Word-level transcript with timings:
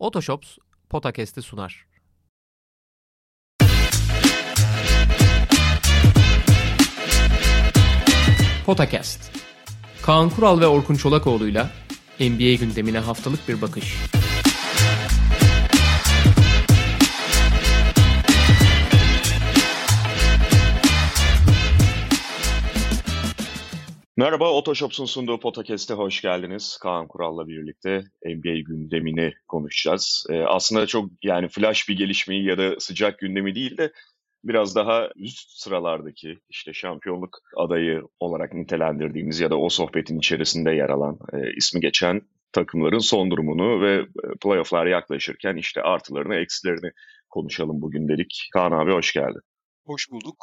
Otoshops 0.00 0.58
Potakest'i 0.88 1.42
sunar. 1.42 1.86
Potakest. 8.66 9.30
Kaan 10.02 10.30
Kural 10.30 10.60
ve 10.60 10.66
Orkun 10.66 10.94
Çolakoğlu'yla 10.94 11.70
NBA 12.20 12.54
gündemine 12.54 12.98
haftalık 12.98 13.48
bir 13.48 13.62
bakış. 13.62 13.96
Merhaba, 24.20 24.52
Otoshops'un 24.52 25.04
sunduğu 25.04 25.40
podcast'e 25.40 25.94
hoş 25.94 26.20
geldiniz. 26.20 26.78
Kaan 26.82 27.08
Kural'la 27.08 27.48
birlikte 27.48 28.04
NBA 28.24 28.58
gündemini 28.66 29.32
konuşacağız. 29.48 30.26
Ee, 30.30 30.42
aslında 30.42 30.86
çok 30.86 31.10
yani 31.22 31.48
flash 31.48 31.88
bir 31.88 31.96
gelişmeyi 31.96 32.44
ya 32.44 32.58
da 32.58 32.80
sıcak 32.80 33.18
gündemi 33.18 33.54
değil 33.54 33.78
de 33.78 33.92
biraz 34.44 34.76
daha 34.76 35.08
üst 35.16 35.50
sıralardaki 35.50 36.38
işte 36.48 36.72
şampiyonluk 36.72 37.38
adayı 37.56 38.02
olarak 38.20 38.54
nitelendirdiğimiz 38.54 39.40
ya 39.40 39.50
da 39.50 39.58
o 39.58 39.68
sohbetin 39.68 40.18
içerisinde 40.18 40.70
yer 40.70 40.88
alan 40.88 41.18
e, 41.32 41.52
ismi 41.56 41.80
geçen 41.80 42.20
takımların 42.52 42.98
son 42.98 43.30
durumunu 43.30 43.82
ve 43.82 44.06
playoff'lar 44.42 44.86
yaklaşırken 44.86 45.56
işte 45.56 45.82
artılarını 45.82 46.34
eksilerini 46.34 46.90
konuşalım 47.30 47.82
bugün 47.82 48.08
dedik. 48.08 48.48
Kaan 48.52 48.72
abi 48.72 48.92
hoş 48.92 49.12
geldin. 49.12 49.42
Hoş 49.86 50.10
bulduk. 50.10 50.36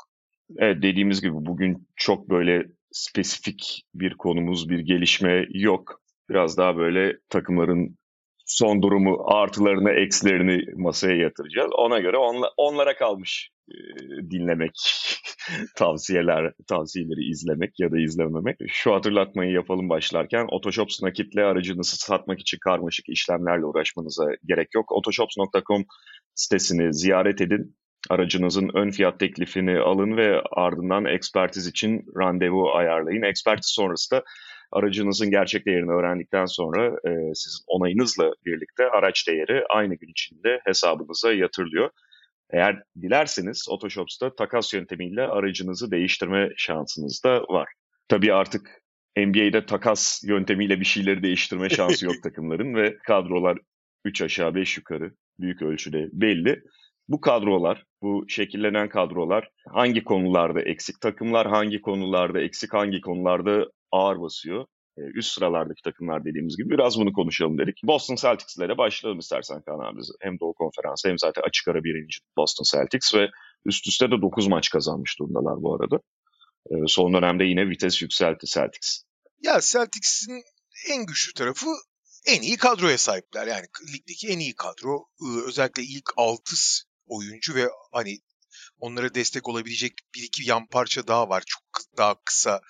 Evet 0.58 0.82
dediğimiz 0.82 1.22
gibi 1.22 1.34
bugün 1.34 1.88
çok 1.96 2.30
böyle 2.30 2.77
spesifik 2.92 3.86
bir 3.94 4.14
konumuz, 4.14 4.70
bir 4.70 4.80
gelişme 4.80 5.46
yok. 5.50 6.02
Biraz 6.30 6.58
daha 6.58 6.78
böyle 6.78 7.18
takımların 7.30 7.98
son 8.46 8.82
durumu, 8.82 9.24
artılarını, 9.26 9.92
eksilerini 9.92 10.62
masaya 10.76 11.16
yatıracağız. 11.16 11.72
Ona 11.78 12.00
göre 12.00 12.18
onla, 12.18 12.52
onlara 12.58 12.96
kalmış 12.96 13.50
e, 13.70 13.76
dinlemek, 14.32 14.72
tavsiyeler, 15.76 16.54
tavsiyeleri 16.68 17.30
izlemek 17.30 17.80
ya 17.80 17.92
da 17.92 18.00
izlememek. 18.00 18.58
Şu 18.68 18.94
hatırlatmayı 18.94 19.52
yapalım 19.52 19.90
başlarken. 19.90 20.48
Otoshops 20.52 21.04
nakitle 21.04 21.44
aracınızı 21.44 21.98
satmak 21.98 22.40
için 22.40 22.58
karmaşık 22.62 23.10
işlemlerle 23.10 23.66
uğraşmanıza 23.66 24.26
gerek 24.46 24.76
yok. 24.76 24.92
Otoshops.com 24.92 25.86
sitesini 26.36 26.94
ziyaret 26.94 27.42
edin 27.42 27.76
aracınızın 28.10 28.70
ön 28.74 28.90
fiyat 28.90 29.20
teklifini 29.20 29.80
alın 29.80 30.18
ve 30.18 30.42
ardından 30.52 31.06
ekspertiz 31.06 31.68
için 31.68 32.06
randevu 32.18 32.72
ayarlayın. 32.72 33.22
Ekspertiz 33.22 33.70
sonrası 33.70 34.12
da 34.12 34.24
aracınızın 34.72 35.32
gerçek 35.32 35.66
değerini 35.66 35.92
öğrendikten 35.92 36.46
sonra 36.46 36.88
e, 36.88 37.12
sizin 37.34 37.64
onayınızla 37.68 38.32
birlikte 38.46 38.90
araç 38.90 39.28
değeri 39.28 39.64
aynı 39.70 39.96
gün 39.96 40.08
içinde 40.08 40.62
hesabınıza 40.66 41.34
yatırılıyor. 41.34 41.90
Eğer 42.54 42.84
dilerseniz 43.02 43.66
Otoshops'ta 43.70 44.36
takas 44.36 44.74
yöntemiyle 44.74 45.22
aracınızı 45.22 45.92
değiştirme 45.92 46.50
şansınız 46.58 47.22
da 47.26 47.42
var. 47.42 47.68
Tabii 48.08 48.34
artık 48.34 48.82
NBA'de 49.18 49.66
takas 49.66 50.24
yöntemiyle 50.24 50.80
bir 50.80 50.86
şeyleri 50.86 51.24
değiştirme 51.24 51.70
şansı 51.70 52.06
yok 52.06 52.16
takımların 52.24 52.76
ve 52.76 52.98
kadrolar 52.98 53.58
3 54.06 54.22
aşağı 54.22 54.56
5 54.56 54.78
yukarı 54.78 55.12
büyük 55.40 55.62
ölçüde 55.62 56.10
belli 56.12 56.62
bu 57.08 57.22
kadrolar, 57.22 57.84
bu 58.02 58.26
şekillenen 58.28 58.90
kadrolar 58.90 59.50
hangi 59.74 60.04
konularda 60.04 60.62
eksik 60.62 61.02
takımlar, 61.02 61.48
hangi 61.48 61.82
konularda 61.82 62.42
eksik, 62.42 62.74
hangi 62.74 63.02
konularda 63.02 63.66
ağır 63.92 64.22
basıyor? 64.22 64.66
Ee, 64.98 65.02
üst 65.02 65.32
sıralardaki 65.32 65.82
takımlar 65.82 66.26
dediğimiz 66.26 66.58
gibi 66.58 66.70
biraz 66.70 67.00
bunu 67.00 67.14
konuşalım 67.14 67.58
dedik. 67.58 67.82
Boston 67.84 68.16
Celtics 68.16 68.58
ile 68.58 68.78
başlayalım 68.78 69.20
istersen 69.20 69.62
Kaan 69.62 69.80
abi. 69.80 70.02
Hem 70.22 70.40
Doğu 70.40 70.54
Konferansı 70.54 71.10
hem 71.10 71.18
zaten 71.20 71.42
açık 71.48 71.68
ara 71.68 71.84
birinci 71.84 72.18
Boston 72.38 72.78
Celtics 72.78 73.16
ve 73.16 73.30
üst 73.66 73.88
üste 73.88 74.12
de 74.12 74.22
9 74.22 74.48
maç 74.48 74.70
kazanmış 74.70 75.20
durumdalar 75.20 75.62
bu 75.62 75.76
arada. 75.76 76.00
Ee, 76.72 76.76
son 76.88 77.14
dönemde 77.14 77.44
yine 77.44 77.70
vites 77.70 78.02
yükseltti 78.02 78.48
Celtics. 78.48 79.04
Ya 79.44 79.60
Celtics'in 79.62 80.44
en 80.90 81.06
güçlü 81.06 81.34
tarafı 81.34 81.68
en 82.28 82.42
iyi 82.42 82.58
kadroya 82.58 82.98
sahipler. 82.98 83.48
Yani 83.48 83.66
ligdeki 83.94 84.28
en 84.28 84.40
iyi 84.40 84.56
kadro. 84.56 85.06
Özellikle 85.48 85.84
ilk 85.84 86.10
6 86.18 86.56
oyuncu 87.08 87.56
ve 87.56 87.70
hani 87.92 88.20
onlara 88.80 89.16
destek 89.16 89.48
olabilecek 89.48 89.94
bir 90.16 90.24
iki 90.24 90.50
yan 90.50 90.68
parça 90.68 91.08
daha 91.08 91.30
var. 91.30 91.44
Çok 91.48 91.98
daha 91.98 92.16
kısa 92.26 92.62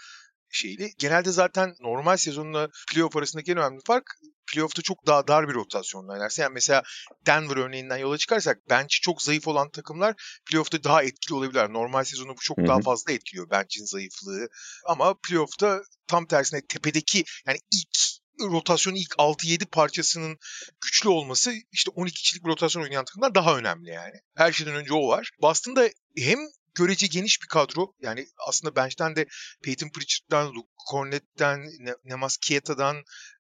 şeyli. 0.50 0.94
Genelde 0.98 1.32
zaten 1.32 1.76
normal 1.80 2.18
sezonla 2.18 2.70
playoff 2.94 3.16
arasındaki 3.16 3.52
en 3.52 3.58
önemli 3.58 3.80
fark 3.86 4.06
playoff'ta 4.54 4.82
çok 4.82 5.08
daha 5.08 5.28
dar 5.28 5.50
bir 5.50 5.54
rotasyonla 5.54 6.14
oynarsa. 6.14 6.42
Yani 6.42 6.54
mesela 6.54 6.84
Denver 7.26 7.58
örneğinden 7.58 7.98
yola 7.98 8.18
çıkarsak 8.18 8.70
bench'i 8.70 9.02
çok 9.02 9.22
zayıf 9.22 9.48
olan 9.48 9.70
takımlar 9.70 10.40
playoff'ta 10.46 10.84
daha 10.84 11.04
etkili 11.04 11.36
olabilirler. 11.36 11.74
Normal 11.74 12.04
sezonu 12.04 12.32
bu 12.32 12.40
çok 12.42 12.58
Hı-hı. 12.58 12.68
daha 12.68 12.82
fazla 12.82 13.12
etkiliyor 13.12 13.50
bench'in 13.50 13.86
zayıflığı. 13.86 14.48
Ama 14.86 15.16
playoff'ta 15.28 15.82
tam 16.08 16.26
tersine 16.26 16.62
tepedeki 16.70 17.24
yani 17.48 17.58
ilk 17.72 17.98
rotasyonun 18.42 18.98
ilk 18.98 19.12
6-7 19.12 19.66
parçasının 19.66 20.38
güçlü 20.82 21.10
olması 21.10 21.54
işte 21.72 21.92
12 21.92 22.22
kişilik 22.22 22.46
bir 22.46 22.50
rotasyon 22.50 22.84
oynayan 22.84 23.06
takımlar 23.06 23.36
daha 23.36 23.58
önemli 23.58 23.90
yani. 23.90 24.16
Her 24.36 24.52
şeyden 24.52 24.76
önce 24.76 24.94
o 24.94 25.08
var. 25.08 25.32
Boston'da 25.42 25.90
hem 26.18 26.40
görece 26.78 27.08
geniş 27.08 27.42
bir 27.42 27.48
kadro. 27.48 27.94
Yani 28.02 28.28
aslında 28.48 28.76
bench'ten 28.76 29.16
de 29.16 29.26
Peyton 29.64 29.90
Pritchard'dan, 29.90 30.48
Luke 30.48 30.70
Cornett'ten, 30.92 31.70
Nemas 32.06 32.38
Kieta'dan, 32.38 32.98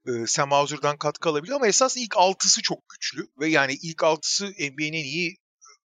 e, 0.07 0.27
Sam 0.27 0.51
Hauser'dan 0.51 0.97
katkı 0.97 1.29
alabiliyor 1.29 1.55
ama 1.55 1.67
esas 1.67 1.97
ilk 1.97 2.17
altısı 2.17 2.61
çok 2.61 2.89
güçlü 2.89 3.27
ve 3.39 3.47
yani 3.47 3.73
ilk 3.81 4.03
altısı 4.03 4.45
NBA'nin 4.45 4.93
en 4.93 5.03
iyi 5.03 5.37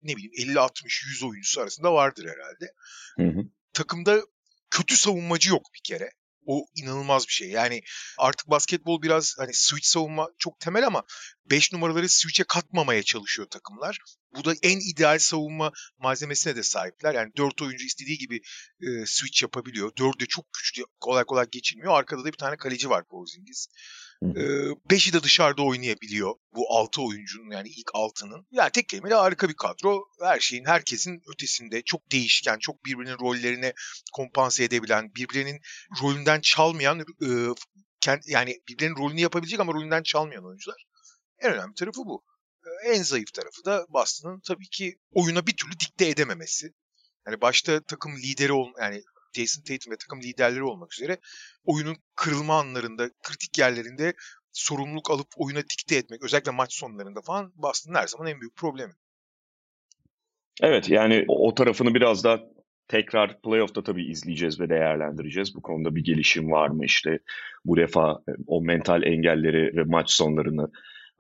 ne 0.01 0.15
bileyim 0.15 0.51
50 0.51 0.59
60 0.59 1.03
100 1.05 1.23
oyuncusu 1.23 1.61
arasında 1.61 1.93
vardır 1.93 2.25
herhalde. 2.25 2.73
Hı 3.17 3.39
hı. 3.39 3.43
Takımda 3.73 4.21
kötü 4.69 4.97
savunmacı 4.97 5.49
yok 5.49 5.61
bir 5.75 5.81
kere. 5.83 6.11
O 6.47 6.65
inanılmaz 6.75 7.27
bir 7.27 7.33
şey. 7.33 7.49
Yani 7.49 7.81
artık 8.17 8.49
basketbol 8.49 9.01
biraz 9.01 9.35
hani 9.37 9.53
switch 9.53 9.87
savunma 9.87 10.27
çok 10.37 10.59
temel 10.59 10.87
ama 10.87 11.03
5 11.45 11.73
numaraları 11.73 12.09
switch'e 12.09 12.43
katmamaya 12.43 13.03
çalışıyor 13.03 13.47
takımlar. 13.49 13.99
Bu 14.37 14.45
da 14.45 14.53
en 14.63 14.79
ideal 14.79 15.19
savunma 15.19 15.71
malzemesine 15.97 16.55
de 16.55 16.63
sahipler. 16.63 17.13
Yani 17.13 17.31
4 17.37 17.61
oyuncu 17.61 17.85
istediği 17.85 18.17
gibi 18.17 18.41
e, 18.81 19.05
switch 19.05 19.43
yapabiliyor. 19.43 19.91
4'ü 19.91 20.19
de 20.19 20.25
çok 20.25 20.53
güçlü, 20.53 20.83
kolay 20.99 21.23
kolay 21.23 21.45
geçilmiyor. 21.51 21.93
Arkada 21.93 22.21
da 22.21 22.27
bir 22.27 22.37
tane 22.37 22.57
kaleci 22.57 22.89
var 22.89 23.07
Porzingis. 23.07 23.67
Beşi 24.91 25.13
de 25.13 25.23
dışarıda 25.23 25.61
oynayabiliyor 25.61 26.35
bu 26.55 26.77
altı 26.77 27.01
oyuncunun 27.01 27.51
yani 27.51 27.69
ilk 27.69 27.91
altının. 27.93 28.47
Yani 28.51 28.71
tek 28.71 28.89
kelimeyle 28.89 29.15
harika 29.15 29.49
bir 29.49 29.53
kadro. 29.53 30.05
Her 30.21 30.39
şeyin 30.39 30.65
herkesin 30.65 31.21
ötesinde 31.33 31.81
çok 31.81 32.11
değişken, 32.11 32.57
çok 32.59 32.85
birbirinin 32.85 33.19
rollerini 33.19 33.73
kompanse 34.13 34.63
edebilen, 34.63 35.15
birbirinin 35.15 35.59
rolünden 36.01 36.41
çalmayan 36.41 37.05
yani 38.27 38.55
birbirinin 38.67 38.95
rolünü 38.95 39.19
yapabilecek 39.19 39.59
ama 39.59 39.73
rolünden 39.73 40.03
çalmayan 40.03 40.45
oyuncular. 40.45 40.85
En 41.39 41.53
önemli 41.53 41.73
tarafı 41.73 42.01
bu. 42.05 42.23
En 42.85 43.03
zayıf 43.03 43.33
tarafı 43.33 43.65
da 43.65 43.85
Boston'ın 43.89 44.39
tabii 44.39 44.69
ki 44.69 44.97
oyuna 45.11 45.47
bir 45.47 45.55
türlü 45.57 45.71
dikte 45.71 46.07
edememesi. 46.07 46.73
Yani 47.27 47.41
başta 47.41 47.81
takım 47.83 48.17
lideri 48.17 48.53
ol 48.53 48.67
yani 48.81 49.03
Jason 49.33 49.61
Tatum 49.61 49.93
ve 49.93 49.97
takım 49.97 50.21
liderleri 50.21 50.63
olmak 50.63 50.93
üzere 50.93 51.17
oyunun 51.65 51.97
kırılma 52.15 52.59
anlarında, 52.59 53.09
kritik 53.23 53.57
yerlerinde 53.57 54.13
sorumluluk 54.51 55.11
alıp 55.11 55.27
oyuna 55.35 55.59
dikte 55.59 55.95
etmek, 55.95 56.23
özellikle 56.23 56.51
maç 56.51 56.73
sonlarında 56.73 57.21
falan 57.21 57.53
Boston'ın 57.55 57.95
her 57.95 58.07
zaman 58.07 58.27
en 58.27 58.41
büyük 58.41 58.55
problemi. 58.55 58.93
Evet 60.61 60.89
yani 60.89 61.25
o 61.27 61.53
tarafını 61.53 61.93
biraz 61.93 62.23
daha 62.23 62.39
tekrar 62.87 63.41
playoff'ta 63.41 63.83
tabii 63.83 64.11
izleyeceğiz 64.11 64.59
ve 64.59 64.69
değerlendireceğiz. 64.69 65.55
Bu 65.55 65.61
konuda 65.61 65.95
bir 65.95 66.03
gelişim 66.03 66.51
var 66.51 66.69
mı 66.69 66.85
işte 66.85 67.19
bu 67.65 67.77
defa 67.77 68.21
e, 68.29 68.31
o 68.47 68.61
mental 68.61 69.03
engelleri 69.03 69.77
ve 69.77 69.83
maç 69.83 70.11
sonlarını 70.11 70.71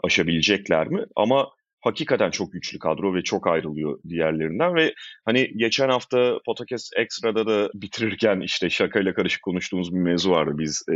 aşabilecekler 0.03 0.87
mi? 0.87 1.05
Ama 1.15 1.49
hakikaten 1.81 2.31
çok 2.31 2.53
güçlü 2.53 2.79
kadro 2.79 3.15
ve 3.15 3.21
çok 3.21 3.47
ayrılıyor 3.47 3.99
diğerlerinden 4.09 4.75
ve 4.75 4.93
hani 5.25 5.51
geçen 5.55 5.89
hafta 5.89 6.39
Podcast 6.45 6.97
Extra'da 6.97 7.47
da 7.47 7.69
bitirirken 7.73 8.39
işte 8.39 8.69
şakayla 8.69 9.13
karışık 9.13 9.41
konuştuğumuz 9.41 9.93
bir 9.93 9.99
mevzu 9.99 10.31
vardı. 10.31 10.51
Biz 10.57 10.83
e, 10.91 10.95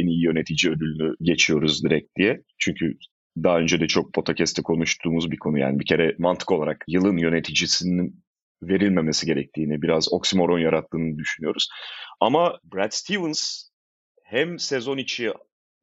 en 0.00 0.06
iyi 0.06 0.24
yönetici 0.24 0.72
ödülünü 0.72 1.14
geçiyoruz 1.22 1.84
direkt 1.84 2.16
diye. 2.18 2.42
Çünkü 2.58 2.96
daha 3.42 3.58
önce 3.58 3.80
de 3.80 3.86
çok 3.86 4.14
podcast'te 4.14 4.62
konuştuğumuz 4.62 5.30
bir 5.30 5.38
konu 5.38 5.58
yani 5.58 5.80
bir 5.80 5.86
kere 5.86 6.14
mantık 6.18 6.52
olarak 6.52 6.84
yılın 6.88 7.16
yöneticisinin 7.16 8.24
verilmemesi 8.62 9.26
gerektiğini, 9.26 9.82
biraz 9.82 10.12
oksimoron 10.12 10.58
yarattığını 10.58 11.18
düşünüyoruz. 11.18 11.68
Ama 12.20 12.58
Brad 12.74 12.90
Stevens 12.90 13.68
hem 14.24 14.58
sezon 14.58 14.98
içi 14.98 15.32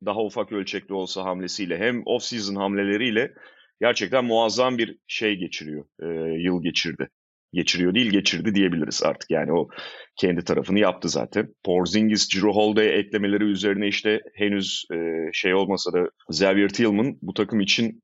daha 0.05 0.23
ufak 0.23 0.51
ölçekli 0.51 0.93
olsa 0.93 1.23
hamlesiyle 1.23 1.77
hem 1.77 2.01
off-season 2.01 2.55
hamleleriyle 2.55 3.33
gerçekten 3.81 4.25
muazzam 4.25 4.77
bir 4.77 4.97
şey 5.07 5.35
geçiriyor. 5.35 5.85
E, 6.01 6.07
yıl 6.41 6.63
geçirdi. 6.63 7.09
Geçiriyor 7.53 7.95
değil 7.95 8.11
geçirdi 8.11 8.55
diyebiliriz 8.55 9.03
artık. 9.03 9.31
Yani 9.31 9.53
o 9.53 9.69
kendi 10.15 10.43
tarafını 10.43 10.79
yaptı 10.79 11.09
zaten. 11.09 11.53
Porzingis, 11.63 12.33
Drew 12.33 12.49
Holiday 12.49 12.99
eklemeleri 12.99 13.43
üzerine 13.43 13.87
işte 13.87 14.21
henüz 14.35 14.85
e, 14.93 15.29
şey 15.33 15.53
olmasa 15.53 15.93
da 15.93 16.09
Xavier 16.29 16.69
Tillman 16.69 17.17
bu 17.21 17.33
takım 17.33 17.59
için 17.59 18.01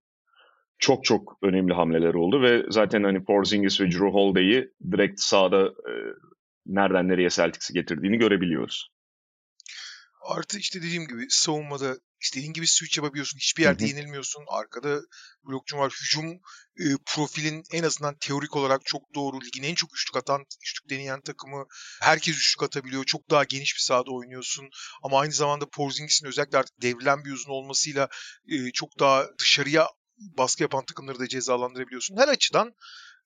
çok 0.79 1.03
çok 1.03 1.37
önemli 1.41 1.73
hamleler 1.73 2.13
oldu 2.13 2.41
ve 2.41 2.63
zaten 2.69 3.03
hani 3.03 3.23
Porzingis 3.23 3.81
ve 3.81 3.85
Drew 3.85 4.07
Holiday'i 4.07 4.71
direkt 4.91 5.19
sahada 5.19 5.65
e, 5.65 5.93
nereden 6.65 7.07
nereye 7.07 7.29
Celtics'i 7.29 7.73
getirdiğini 7.73 8.17
görebiliyoruz. 8.17 8.89
Artı 10.27 10.59
işte 10.59 10.81
dediğim 10.81 11.07
gibi 11.07 11.25
savunmada 11.29 11.97
istediğin 12.21 12.53
gibi 12.53 12.67
switch 12.67 12.97
yapabiliyorsun. 12.97 13.37
Hiçbir 13.37 13.63
yerde 13.63 13.83
hı 13.83 13.87
hı. 13.87 13.89
yenilmiyorsun. 13.89 14.45
Arkada 14.47 14.99
blokçun 15.43 15.77
var. 15.77 15.93
Hücum 16.01 16.31
e, 16.79 16.85
profilin 17.05 17.63
en 17.71 17.83
azından 17.83 18.17
teorik 18.19 18.55
olarak 18.55 18.85
çok 18.85 19.01
doğru. 19.15 19.41
Ligin 19.41 19.63
en 19.63 19.75
çok 19.75 19.93
üçlük 19.93 20.17
atan, 20.17 20.45
üçlük 20.61 20.89
deneyen 20.89 21.21
takımı. 21.21 21.65
Herkes 22.01 22.35
üçlük 22.35 22.63
atabiliyor. 22.63 23.03
Çok 23.03 23.29
daha 23.29 23.43
geniş 23.43 23.75
bir 23.75 23.81
sahada 23.81 24.11
oynuyorsun. 24.11 24.69
Ama 25.03 25.19
aynı 25.19 25.33
zamanda 25.33 25.69
Porzingis'in 25.69 26.27
özellikle 26.27 26.57
artık 26.57 26.81
devrilen 26.81 27.25
bir 27.25 27.31
uzun 27.31 27.51
olmasıyla 27.51 28.09
e, 28.47 28.71
çok 28.71 28.99
daha 28.99 29.25
dışarıya 29.39 29.87
baskı 30.17 30.63
yapan 30.63 30.85
takımları 30.85 31.19
da 31.19 31.27
cezalandırabiliyorsun. 31.27 32.17
Her 32.17 32.27
açıdan 32.27 32.73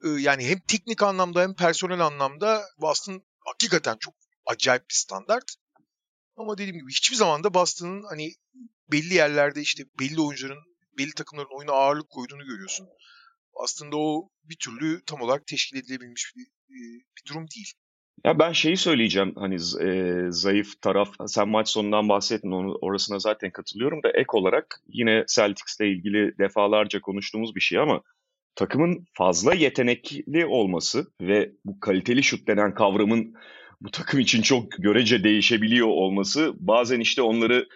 e, 0.03 0.09
yani 0.09 0.47
hem 0.47 0.59
teknik 0.59 1.03
anlamda 1.03 1.41
hem 1.41 1.55
personel 1.55 1.99
anlamda 1.99 2.61
Boston 2.77 3.23
hakikaten 3.39 3.97
çok 3.99 4.13
acayip 4.45 4.89
bir 4.89 4.95
standart. 4.95 5.60
Ama 6.37 6.57
dediğim 6.57 6.79
gibi 6.79 6.91
hiçbir 6.91 7.15
zaman 7.15 7.43
da 7.43 7.53
Boston'ın 7.53 8.03
hani 8.09 8.31
belli 8.91 9.13
yerlerde 9.13 9.61
işte 9.61 9.83
belli 9.99 10.21
oyuncuların, 10.21 10.63
belli 10.97 11.11
takımların 11.11 11.57
oyuna 11.57 11.71
ağırlık 11.71 12.09
koyduğunu 12.09 12.45
görüyorsun. 12.45 12.87
Aslında 13.63 13.97
o 13.97 14.29
bir 14.43 14.57
türlü 14.59 15.01
tam 15.05 15.21
olarak 15.21 15.47
teşkil 15.47 15.77
edilebilmiş 15.77 16.33
bir, 16.35 16.45
bir 17.17 17.29
durum 17.29 17.47
değil. 17.55 17.73
Ya 18.25 18.39
ben 18.39 18.51
şeyi 18.51 18.77
söyleyeceğim 18.77 19.33
hani 19.35 19.55
e, 19.55 20.25
zayıf 20.29 20.81
taraf 20.81 21.09
sen 21.27 21.49
maç 21.49 21.69
sonundan 21.69 22.09
bahsettin 22.09 22.51
onu 22.51 22.77
orasına 22.81 23.19
zaten 23.19 23.51
katılıyorum 23.51 24.03
da 24.03 24.09
ek 24.09 24.27
olarak 24.33 24.81
yine 24.87 25.25
Celtics'le 25.27 25.81
ilgili 25.81 26.37
defalarca 26.37 27.01
konuştuğumuz 27.01 27.55
bir 27.55 27.61
şey 27.61 27.79
ama 27.79 28.01
takımın 28.55 29.05
fazla 29.13 29.53
yetenekli 29.53 30.45
olması 30.45 31.11
ve 31.21 31.51
bu 31.65 31.79
kaliteli 31.79 32.23
şut 32.23 32.47
denen 32.47 32.73
kavramın 32.73 33.35
bu 33.81 33.91
takım 33.91 34.19
için 34.19 34.41
çok 34.41 34.71
görece 34.71 35.23
değişebiliyor 35.23 35.87
olması 35.87 36.53
bazen 36.59 36.99
işte 36.99 37.21
onları 37.21 37.67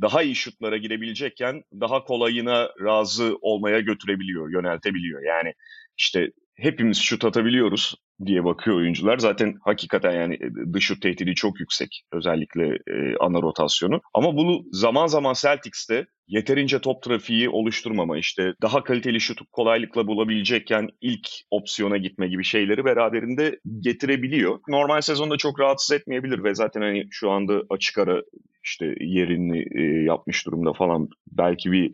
daha 0.00 0.22
iyi 0.22 0.34
şutlara 0.34 0.76
girebilecekken 0.76 1.62
daha 1.80 2.04
kolayına 2.04 2.68
razı 2.84 3.36
olmaya 3.40 3.80
götürebiliyor, 3.80 4.52
yöneltebiliyor. 4.52 5.22
Yani 5.22 5.54
işte 5.96 6.30
hepimiz 6.54 6.98
şut 6.98 7.24
atabiliyoruz 7.24 7.94
diye 8.26 8.44
bakıyor 8.44 8.76
oyuncular. 8.76 9.18
Zaten 9.18 9.54
hakikaten 9.64 10.12
yani 10.12 10.34
e, 10.34 10.72
dış 10.72 10.84
şut 10.84 11.02
tehdidi 11.02 11.34
çok 11.34 11.60
yüksek. 11.60 12.02
Özellikle 12.12 12.66
e, 12.66 13.16
ana 13.20 13.42
rotasyonu. 13.42 14.00
Ama 14.14 14.36
bunu 14.36 14.62
zaman 14.72 15.06
zaman 15.06 15.34
Celtics'te 15.34 16.06
yeterince 16.28 16.80
top 16.80 17.02
trafiği 17.02 17.48
oluşturmama 17.48 18.18
işte 18.18 18.54
daha 18.62 18.84
kaliteli 18.84 19.20
şutu 19.20 19.44
kolaylıkla 19.52 20.06
bulabilecekken 20.06 20.88
ilk 21.00 21.28
opsiyona 21.50 21.96
gitme 21.96 22.28
gibi 22.28 22.44
şeyleri 22.44 22.84
beraberinde 22.84 23.58
getirebiliyor. 23.80 24.58
Normal 24.68 25.00
sezonda 25.00 25.36
çok 25.36 25.60
rahatsız 25.60 25.96
etmeyebilir 25.96 26.44
ve 26.44 26.54
zaten 26.54 26.80
hani 26.80 27.06
şu 27.10 27.30
anda 27.30 27.62
açık 27.70 27.98
ara 27.98 28.22
işte 28.64 28.94
yerini 29.00 29.64
e, 29.78 30.04
yapmış 30.04 30.46
durumda 30.46 30.72
falan 30.72 31.08
belki 31.32 31.72
bir 31.72 31.92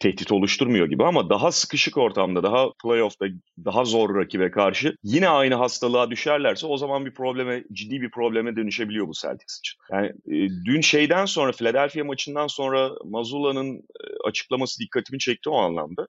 tehdit 0.00 0.32
oluşturmuyor 0.32 0.88
gibi 0.88 1.04
ama 1.04 1.30
daha 1.30 1.52
sıkışık 1.52 1.96
ortamda, 1.96 2.42
daha 2.42 2.72
playoff'ta 2.82 3.26
daha 3.64 3.84
zor 3.84 4.14
rakibe 4.14 4.50
karşı 4.50 4.96
yine 5.02 5.28
aynı 5.28 5.54
hastalığa 5.54 6.10
düşerlerse 6.10 6.66
o 6.66 6.76
zaman 6.76 7.06
bir 7.06 7.14
probleme, 7.14 7.64
ciddi 7.72 8.00
bir 8.00 8.10
probleme 8.10 8.56
dönüşebiliyor 8.56 9.08
bu 9.08 9.12
Celtics 9.12 9.58
için. 9.58 9.78
Yani 9.92 10.08
e, 10.08 10.48
dün 10.64 10.80
şeyden 10.80 11.24
sonra, 11.24 11.52
Philadelphia 11.52 12.04
maçından 12.04 12.46
sonra 12.46 12.90
Mazula'nın 13.04 13.76
e, 13.76 14.04
açıklaması 14.24 14.80
dikkatimi 14.80 15.18
çekti 15.18 15.50
o 15.50 15.56
anlamda. 15.56 16.06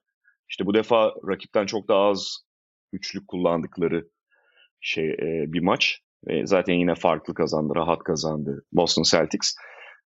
İşte 0.48 0.66
bu 0.66 0.74
defa 0.74 1.14
rakipten 1.28 1.66
çok 1.66 1.88
daha 1.88 2.00
az 2.00 2.38
üçlük 2.92 3.28
kullandıkları 3.28 4.08
şey 4.80 5.10
e, 5.10 5.44
bir 5.52 5.60
maç. 5.60 6.00
Zaten 6.44 6.74
yine 6.74 6.94
farklı 6.94 7.34
kazandı, 7.34 7.72
rahat 7.76 7.98
kazandı 7.98 8.64
Boston 8.72 9.02
Celtics. 9.02 9.54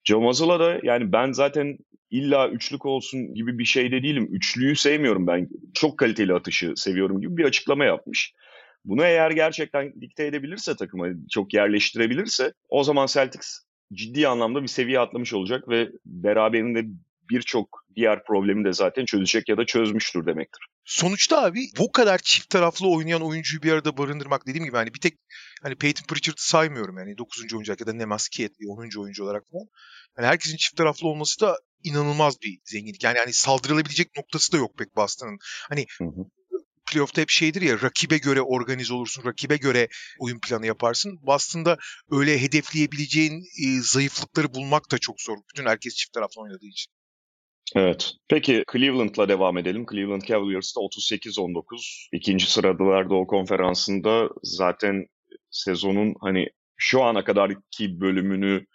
Joe 0.07 0.59
da 0.59 0.81
yani 0.83 1.13
ben 1.13 1.33
zaten 1.33 1.79
illa 2.11 2.49
üçlük 2.49 2.87
olsun 2.87 3.35
gibi 3.35 3.59
bir 3.59 3.65
şey 3.65 3.93
de 3.93 4.03
değilim. 4.03 4.29
Üçlüyü 4.31 4.77
sevmiyorum 4.77 5.27
ben. 5.27 5.49
Çok 5.75 5.99
kaliteli 5.99 6.35
atışı 6.35 6.73
seviyorum 6.77 7.21
gibi 7.21 7.37
bir 7.37 7.45
açıklama 7.45 7.85
yapmış. 7.85 8.35
Bunu 8.85 9.05
eğer 9.05 9.31
gerçekten 9.31 10.01
dikte 10.01 10.27
edebilirse 10.27 10.77
takıma, 10.77 11.07
çok 11.31 11.55
yerleştirebilirse 11.55 12.53
o 12.69 12.85
zaman 12.85 13.07
Celtics 13.07 13.67
ciddi 13.93 14.29
anlamda 14.29 14.63
bir 14.63 14.69
seviye 14.69 15.01
atlamış 15.01 15.35
olacak 15.35 15.69
ve 15.69 15.89
beraberinde 16.05 16.85
birçok 17.31 17.85
diğer 17.97 18.25
problemi 18.25 18.65
de 18.65 18.73
zaten 18.73 19.05
çözecek 19.05 19.49
ya 19.49 19.57
da 19.57 19.67
çözmüştür 19.67 20.27
demektir. 20.27 20.67
Sonuçta 20.85 21.43
abi 21.43 21.61
bu 21.79 21.93
kadar 21.93 22.19
çift 22.19 22.51
taraflı 22.51 22.89
oynayan 22.89 23.23
oyuncuyu 23.23 23.63
bir 23.63 23.73
arada 23.73 23.97
barındırmak 23.97 24.47
dediğim 24.47 24.65
gibi 24.65 24.77
hani 24.77 24.95
bir 24.95 25.01
tek 25.01 25.19
hani 25.63 25.75
Peyton 25.75 26.07
Pritchard'ı 26.07 26.43
saymıyorum 26.43 26.99
yani 26.99 27.19
9. 27.19 27.55
oyuncu 27.55 27.73
ya 27.81 27.87
da 27.87 27.93
Nemas 27.93 28.29
Kietli 28.29 28.69
10. 28.69 29.01
oyuncu 29.01 29.25
olarak 29.25 29.43
falan. 29.53 29.67
Yani 30.19 30.27
herkesin 30.27 30.57
çift 30.57 30.77
taraflı 30.77 31.09
olması 31.09 31.41
da 31.41 31.57
inanılmaz 31.85 32.43
bir 32.43 32.59
zenginlik. 32.65 33.05
Yani 33.05 33.19
hani 33.19 33.33
saldırılabilecek 33.33 34.17
noktası 34.17 34.53
da 34.53 34.57
yok 34.57 34.79
pek 34.79 34.97
Boston'ın. 34.97 35.39
Hani 35.69 35.87
hı 35.99 36.05
hı. 36.05 36.25
playoff'ta 36.93 37.21
hep 37.21 37.31
şeydir 37.31 37.63
ya 37.63 37.83
rakibe 37.83 38.19
göre 38.19 38.43
organize 38.43 38.95
olursun, 38.95 39.25
rakibe 39.25 39.57
göre 39.57 39.89
oyun 40.19 40.41
planı 40.41 40.67
yaparsın. 40.67 41.19
Boston'da 41.23 41.79
öyle 42.11 42.43
hedefleyebileceğin 42.43 43.43
e, 43.65 43.83
zayıflıkları 43.83 44.55
bulmak 44.55 44.91
da 44.91 44.99
çok 44.99 45.21
zor. 45.21 45.37
Bütün 45.53 45.69
herkes 45.69 45.95
çift 45.95 46.13
taraflı 46.13 46.43
oynadığı 46.43 46.67
için. 46.67 46.96
Evet. 47.75 48.13
Peki 48.29 48.65
Cleveland'la 48.73 49.29
devam 49.29 49.59
edelim. 49.59 49.87
Cleveland 49.91 50.23
Cavaliers'ta 50.23 50.81
38-19. 50.81 52.09
ikinci 52.13 52.51
sıradalar 52.51 53.11
Doğu 53.11 53.27
Konferansı'nda 53.27 54.29
zaten 54.43 55.07
sezonun 55.51 56.15
hani 56.21 56.49
şu 56.77 57.03
ana 57.03 57.25
kadarki 57.25 58.01
bölümünü 58.01 58.67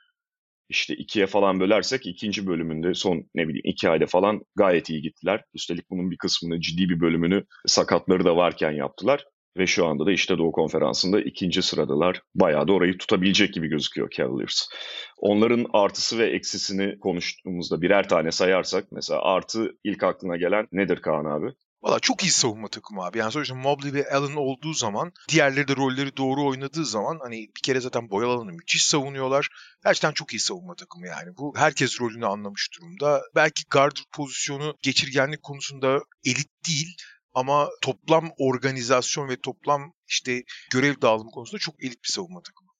işte 0.70 0.96
ikiye 0.96 1.28
falan 1.28 1.60
bölersek 1.60 2.06
ikinci 2.08 2.48
bölümünde 2.48 2.94
son 2.94 3.30
ne 3.36 3.48
bileyim 3.48 3.66
iki 3.66 3.90
ayda 3.90 4.06
falan 4.06 4.42
gayet 4.56 4.90
iyi 4.90 5.02
gittiler. 5.02 5.44
Üstelik 5.54 5.90
bunun 5.90 6.12
bir 6.12 6.18
kısmını 6.18 6.62
ciddi 6.62 6.90
bir 6.90 7.00
bölümünü 7.00 7.46
sakatları 7.66 8.26
da 8.26 8.36
varken 8.36 8.72
yaptılar. 8.72 9.26
Ve 9.58 9.68
şu 9.68 9.88
anda 9.88 10.06
da 10.06 10.12
işte 10.12 10.38
Doğu 10.38 10.52
Konferansı'nda 10.52 11.22
ikinci 11.22 11.62
sıradalar. 11.62 12.22
Bayağı 12.36 12.68
da 12.68 12.74
orayı 12.74 12.98
tutabilecek 12.98 13.54
gibi 13.54 13.68
gözüküyor 13.68 14.10
Cavaliers. 14.10 14.68
Onların 15.18 15.66
artısı 15.74 16.18
ve 16.20 16.30
eksisini 16.30 17.00
konuştuğumuzda 17.00 17.82
birer 17.82 18.10
tane 18.10 18.32
sayarsak 18.32 18.86
mesela 18.92 19.22
artı 19.24 19.78
ilk 19.84 20.04
aklına 20.04 20.38
gelen 20.38 20.68
nedir 20.72 21.02
Kaan 21.02 21.26
abi? 21.26 21.54
Valla 21.84 22.00
çok 22.00 22.24
iyi 22.24 22.32
savunma 22.32 22.68
takımı 22.68 23.04
abi. 23.04 23.18
Yani 23.18 23.32
sonuçta 23.32 23.56
Mobley 23.56 23.94
ve 23.94 24.10
Allen 24.10 24.36
olduğu 24.36 24.74
zaman, 24.74 25.12
diğerleri 25.30 25.68
de 25.68 25.76
rolleri 25.76 26.18
doğru 26.18 26.46
oynadığı 26.46 26.86
zaman 26.86 27.20
hani 27.22 27.38
bir 27.38 27.62
kere 27.64 27.80
zaten 27.80 28.10
boy 28.10 28.26
alanını 28.26 28.52
müthiş 28.54 28.86
savunuyorlar. 28.86 29.48
Gerçekten 29.84 30.12
çok 30.12 30.34
iyi 30.34 30.40
savunma 30.40 30.76
takımı 30.76 31.08
yani. 31.08 31.38
Bu 31.38 31.54
herkes 31.58 32.02
rolünü 32.02 32.26
anlamış 32.26 32.70
durumda. 32.78 33.22
Belki 33.36 33.64
guard 33.72 33.98
pozisyonu 34.14 34.76
geçirgenlik 34.82 35.44
konusunda 35.44 36.00
elit 36.26 36.50
değil 36.68 36.96
ama 37.34 37.70
toplam 37.82 38.30
organizasyon 38.38 39.30
ve 39.30 39.36
toplam 39.44 39.94
işte 40.08 40.44
görev 40.74 40.94
dağılımı 41.02 41.32
konusunda 41.32 41.60
çok 41.60 41.84
elit 41.84 42.04
bir 42.04 42.10
savunma 42.10 42.42
takımı. 42.42 42.72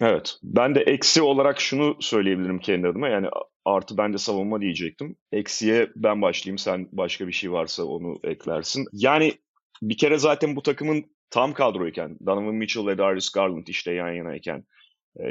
Evet. 0.00 0.38
Ben 0.42 0.74
de 0.74 0.80
eksi 0.80 1.22
olarak 1.22 1.60
şunu 1.60 1.96
söyleyebilirim 2.00 2.58
kendi 2.58 2.88
adıma. 2.88 3.08
Yani 3.08 3.28
artı 3.64 3.98
ben 3.98 4.12
de 4.12 4.18
savunma 4.18 4.60
diyecektim. 4.60 5.16
Eksiye 5.32 5.90
ben 5.96 6.22
başlayayım. 6.22 6.58
Sen 6.58 6.88
başka 6.92 7.26
bir 7.26 7.32
şey 7.32 7.52
varsa 7.52 7.84
onu 7.84 8.20
eklersin. 8.24 8.86
Yani 8.92 9.32
bir 9.82 9.96
kere 9.96 10.18
zaten 10.18 10.56
bu 10.56 10.62
takımın 10.62 11.04
tam 11.30 11.52
kadroyken 11.52 12.18
Donovan 12.26 12.54
Mitchell 12.54 12.86
ve 12.86 12.98
Darius 12.98 13.32
Garland 13.32 13.66
işte 13.66 13.92
yan 13.92 14.12
yanayken 14.12 14.64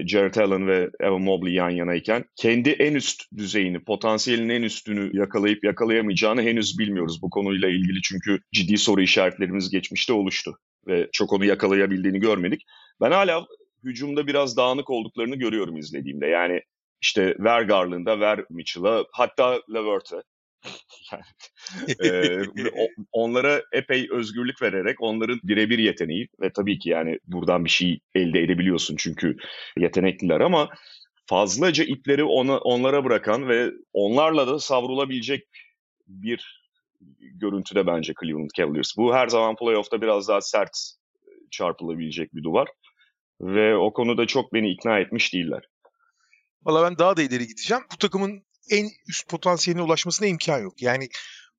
Jared 0.06 0.36
Allen 0.36 0.68
ve 0.68 0.90
Evan 1.00 1.22
Mobley 1.22 1.54
yan 1.54 1.70
yanayken 1.70 2.26
kendi 2.36 2.70
en 2.70 2.96
üst 2.96 3.24
düzeyini, 3.38 3.84
potansiyelin 3.84 4.50
en 4.50 4.64
üstünü 4.64 5.18
yakalayıp 5.18 5.64
yakalayamayacağını 5.64 6.42
henüz 6.42 6.80
bilmiyoruz 6.80 7.22
bu 7.22 7.30
konuyla 7.30 7.70
ilgili 7.70 8.02
çünkü 8.02 8.40
ciddi 8.54 8.78
soru 8.78 9.02
işaretlerimiz 9.02 9.70
geçmişte 9.70 10.14
oluştu 10.14 10.58
ve 10.88 11.10
çok 11.12 11.34
onu 11.34 11.46
yakalayabildiğini 11.46 12.20
görmedik. 12.20 12.62
Ben 13.02 13.12
hala 13.12 13.46
hücumda 13.84 14.28
biraz 14.28 14.58
dağınık 14.58 14.90
olduklarını 14.90 15.36
görüyorum 15.36 15.78
izlediğimde. 15.78 16.28
Yani 16.28 16.62
işte 17.02 17.36
ver 17.40 17.62
Garland'a, 17.62 18.20
ver 18.20 18.46
Mitchell'a, 18.50 19.06
hatta 19.12 19.62
Levert'e. 19.74 20.16
e, 22.04 22.42
onlara 23.12 23.62
epey 23.72 24.08
özgürlük 24.12 24.62
vererek 24.62 25.02
onların 25.02 25.40
birebir 25.44 25.80
yeteneği 25.80 26.28
ve 26.42 26.54
tabii 26.54 26.80
ki 26.80 26.90
yani 26.90 27.20
buradan 27.28 27.66
bir 27.66 27.70
şey 27.70 28.00
elde 28.16 28.42
edebiliyorsun 28.42 28.96
çünkü 28.96 29.38
yetenekliler 29.78 30.42
ama 30.42 30.70
fazlaca 31.26 31.84
ipleri 31.84 32.24
ona, 32.24 32.58
onlara 32.58 33.06
bırakan 33.06 33.50
ve 33.50 33.72
onlarla 33.94 34.48
da 34.48 34.60
savrulabilecek 34.60 35.48
bir 36.08 36.64
görüntüde 37.20 37.88
bence 37.88 38.14
Cleveland 38.22 38.50
Cavaliers. 38.58 38.98
Bu 38.98 39.16
her 39.16 39.28
zaman 39.28 39.56
playoff'ta 39.56 40.02
biraz 40.02 40.28
daha 40.28 40.42
sert 40.42 40.94
çarpılabilecek 41.52 42.36
bir 42.36 42.44
duvar. 42.44 42.68
Ve 43.42 43.76
o 43.76 43.94
konuda 43.94 44.28
çok 44.28 44.54
beni 44.54 44.72
ikna 44.72 45.00
etmiş 45.00 45.34
değiller. 45.34 45.64
Valla 46.64 46.84
ben 46.84 46.98
daha 46.98 47.18
da 47.18 47.22
ileri 47.22 47.48
gideceğim. 47.48 47.84
Bu 47.94 47.98
takımın 47.98 48.44
en 48.70 48.90
üst 49.08 49.30
potansiyeline 49.30 49.82
ulaşmasına 49.82 50.28
imkan 50.28 50.60
yok. 50.60 50.82
Yani 50.82 51.10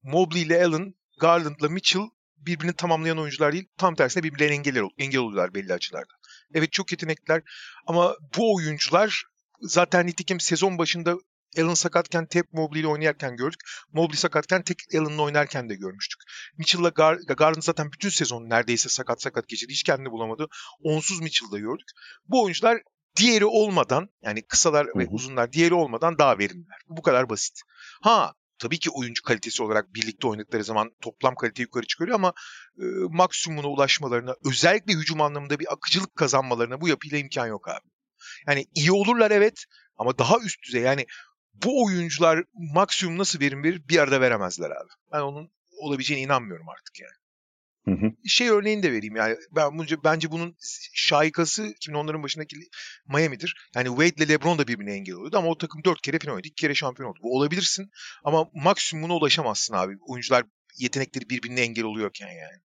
Mobley 0.02 0.42
ile 0.42 0.64
Allen 0.64 0.94
Garland'la 1.20 1.68
Mitchell 1.68 2.02
birbirini 2.36 2.72
tamamlayan 2.72 3.18
oyuncular 3.18 3.52
değil. 3.52 3.68
Tam 3.78 3.94
tersine 3.94 4.22
birbirlerine 4.22 4.54
engel, 4.54 4.82
engel 4.98 5.20
oluyorlar 5.20 5.54
belli 5.54 5.72
açılarda. 5.72 6.14
Evet 6.54 6.72
çok 6.72 6.92
yetenekliler 6.92 7.42
ama 7.86 8.16
bu 8.36 8.54
oyuncular 8.54 9.24
zaten 9.60 10.06
nitekim 10.06 10.40
sezon 10.40 10.78
başında 10.78 11.16
Allen 11.58 11.74
sakatken 11.74 12.26
tek 12.26 12.52
Mobley 12.52 12.80
ile 12.80 12.88
oynarken 12.88 13.36
gördük. 13.36 13.60
Mobley 13.92 14.16
sakatken 14.16 14.62
tek 14.62 14.78
Allen'la 14.94 15.22
oynarken 15.22 15.68
de 15.68 15.74
görmüştük. 15.74 16.20
Mitchell'la 16.58 16.88
Gar 16.88 17.16
Garland 17.16 17.62
zaten 17.62 17.92
bütün 17.92 18.08
sezon 18.08 18.50
neredeyse 18.50 18.88
sakat 18.88 19.22
sakat 19.22 19.48
geçirdi. 19.48 19.72
Hiç 19.72 19.82
kendini 19.82 20.10
bulamadı. 20.10 20.46
Onsuz 20.82 21.20
Mitchell'da 21.20 21.58
gördük. 21.58 21.86
Bu 22.28 22.42
oyuncular 22.42 22.78
diğeri 23.16 23.44
olmadan 23.44 24.08
yani 24.22 24.42
kısalar 24.42 24.86
ve 24.96 25.06
uzunlar 25.10 25.52
diğeri 25.52 25.74
olmadan 25.74 26.18
daha 26.18 26.38
verimliler. 26.38 26.78
Bu 26.88 27.02
kadar 27.02 27.28
basit. 27.28 27.60
Ha 28.02 28.34
tabii 28.58 28.78
ki 28.78 28.90
oyuncu 28.90 29.22
kalitesi 29.22 29.62
olarak 29.62 29.94
birlikte 29.94 30.26
oynadıkları 30.26 30.64
zaman 30.64 30.90
toplam 31.00 31.34
kalite 31.34 31.62
yukarı 31.62 31.86
çıkıyor 31.86 32.10
ama 32.10 32.32
e, 32.78 32.84
maksimumuna 33.10 33.66
ulaşmalarına 33.66 34.34
özellikle 34.44 34.92
hücum 34.92 35.20
anlamında 35.20 35.58
bir 35.58 35.72
akıcılık 35.72 36.16
kazanmalarına 36.16 36.80
bu 36.80 36.88
yapıyla 36.88 37.18
imkan 37.18 37.46
yok 37.46 37.68
abi. 37.68 37.88
Yani 38.46 38.66
iyi 38.74 38.92
olurlar 38.92 39.30
evet 39.30 39.64
ama 39.96 40.18
daha 40.18 40.38
üst 40.38 40.62
düzey 40.62 40.82
yani 40.82 41.06
bu 41.54 41.84
oyuncular 41.84 42.44
maksimum 42.54 43.18
nasıl 43.18 43.40
verim 43.40 43.62
verir 43.62 43.88
bir 43.88 43.98
arada 43.98 44.20
veremezler 44.20 44.70
abi. 44.70 44.88
Ben 45.12 45.20
onun 45.20 45.50
olabileceğine 45.78 46.24
inanmıyorum 46.24 46.68
artık 46.68 47.00
yani. 47.00 47.23
Hı 47.84 47.90
hı. 47.90 48.12
Şey 48.26 48.48
örneğini 48.48 48.82
de 48.82 48.92
vereyim 48.92 49.16
yani 49.16 49.36
ben 49.56 49.78
bunca, 49.78 49.96
bence 50.04 50.30
bunun 50.30 50.56
şaikası 50.94 51.66
2010'ların 51.66 52.22
başındaki 52.22 52.56
Miami'dir. 53.08 53.56
Yani 53.74 53.88
Wade 53.88 54.24
ile 54.24 54.32
LeBron 54.32 54.58
da 54.58 54.68
birbirine 54.68 54.92
engel 54.92 55.14
oluyordu 55.14 55.38
ama 55.38 55.48
o 55.48 55.58
takım 55.58 55.84
dört 55.84 56.00
kere 56.00 56.18
final 56.18 56.32
oynadı. 56.32 56.48
iki 56.48 56.62
kere 56.62 56.74
şampiyon 56.74 57.10
oldu. 57.10 57.18
Bu 57.22 57.36
olabilirsin 57.36 57.90
ama 58.24 58.50
maksimumuna 58.54 59.14
ulaşamazsın 59.14 59.74
abi. 59.74 59.96
Oyuncular 60.08 60.44
yetenekleri 60.78 61.30
birbirine 61.30 61.60
engel 61.60 61.84
oluyorken 61.84 62.28
yani. 62.28 62.62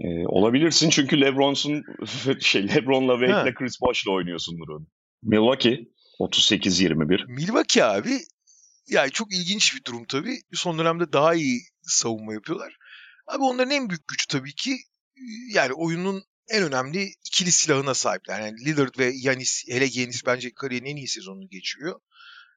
Ee, 0.00 0.26
olabilirsin 0.26 0.90
çünkü 0.90 1.20
LeBron'sun 1.20 1.84
şey 2.40 2.68
LeBron'la 2.68 3.26
Wade'le 3.26 3.54
Chris 3.54 3.80
Bosh'la 3.80 4.12
oynuyorsundur 4.12 4.68
onu. 4.68 4.86
Milwaukee 5.22 5.88
38-21. 6.20 7.32
Milwaukee 7.32 7.84
abi 7.84 8.18
yani 8.88 9.10
çok 9.10 9.32
ilginç 9.32 9.74
bir 9.76 9.84
durum 9.84 10.04
tabii. 10.04 10.36
Son 10.52 10.78
dönemde 10.78 11.12
daha 11.12 11.34
iyi 11.34 11.60
savunma 11.82 12.34
yapıyorlar. 12.34 12.76
Abi 13.26 13.42
onların 13.42 13.70
en 13.70 13.88
büyük 13.88 14.08
gücü 14.08 14.26
tabii 14.28 14.54
ki 14.54 14.78
yani 15.48 15.72
oyunun 15.72 16.24
en 16.48 16.62
önemli 16.62 17.12
ikili 17.24 17.52
silahına 17.52 17.94
sahipler. 17.94 18.40
Yani 18.40 18.64
Lillard 18.64 18.98
ve 18.98 19.12
Yanis, 19.14 19.64
hele 19.68 19.88
Yanis 19.92 20.26
bence 20.26 20.54
kariyerin 20.54 20.86
en 20.86 20.96
iyi 20.96 21.08
sezonunu 21.08 21.48
geçiriyor. 21.48 22.00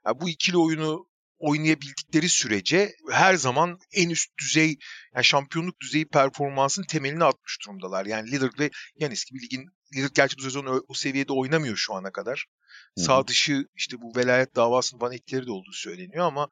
Yani 0.06 0.20
bu 0.22 0.30
ikili 0.30 0.58
oyunu 0.58 1.10
oynayabildikleri 1.40 2.30
sürece 2.30 2.96
her 3.12 3.36
zaman 3.36 3.80
en 3.94 4.10
üst 4.10 4.38
düzey, 4.38 4.78
yani 5.16 5.26
şampiyonluk 5.26 5.80
düzeyi 5.80 6.08
performansın 6.08 6.84
temelini 6.84 7.24
atmış 7.24 7.58
durumdalar. 7.66 8.06
Yani 8.06 8.32
Lillard 8.32 8.60
ve 8.60 8.70
Yanis 9.00 9.26
gibi 9.26 9.42
ligin, 9.42 9.66
Lillard 9.96 10.16
gerçi 10.16 10.38
bu 10.38 10.42
sezon 10.42 10.66
o, 10.66 10.82
o 10.88 10.94
seviyede 10.94 11.34
oynamıyor 11.34 11.76
şu 11.76 11.94
ana 11.94 12.12
kadar. 12.12 12.46
Hı-hı. 12.98 13.06
Sağ 13.06 13.28
dışı 13.28 13.66
işte 13.76 14.02
bu 14.02 14.16
velayet 14.16 14.56
davasının 14.56 15.00
falan 15.00 15.14
etkileri 15.14 15.46
de 15.46 15.52
olduğu 15.52 15.74
söyleniyor 15.74 16.26
ama 16.26 16.50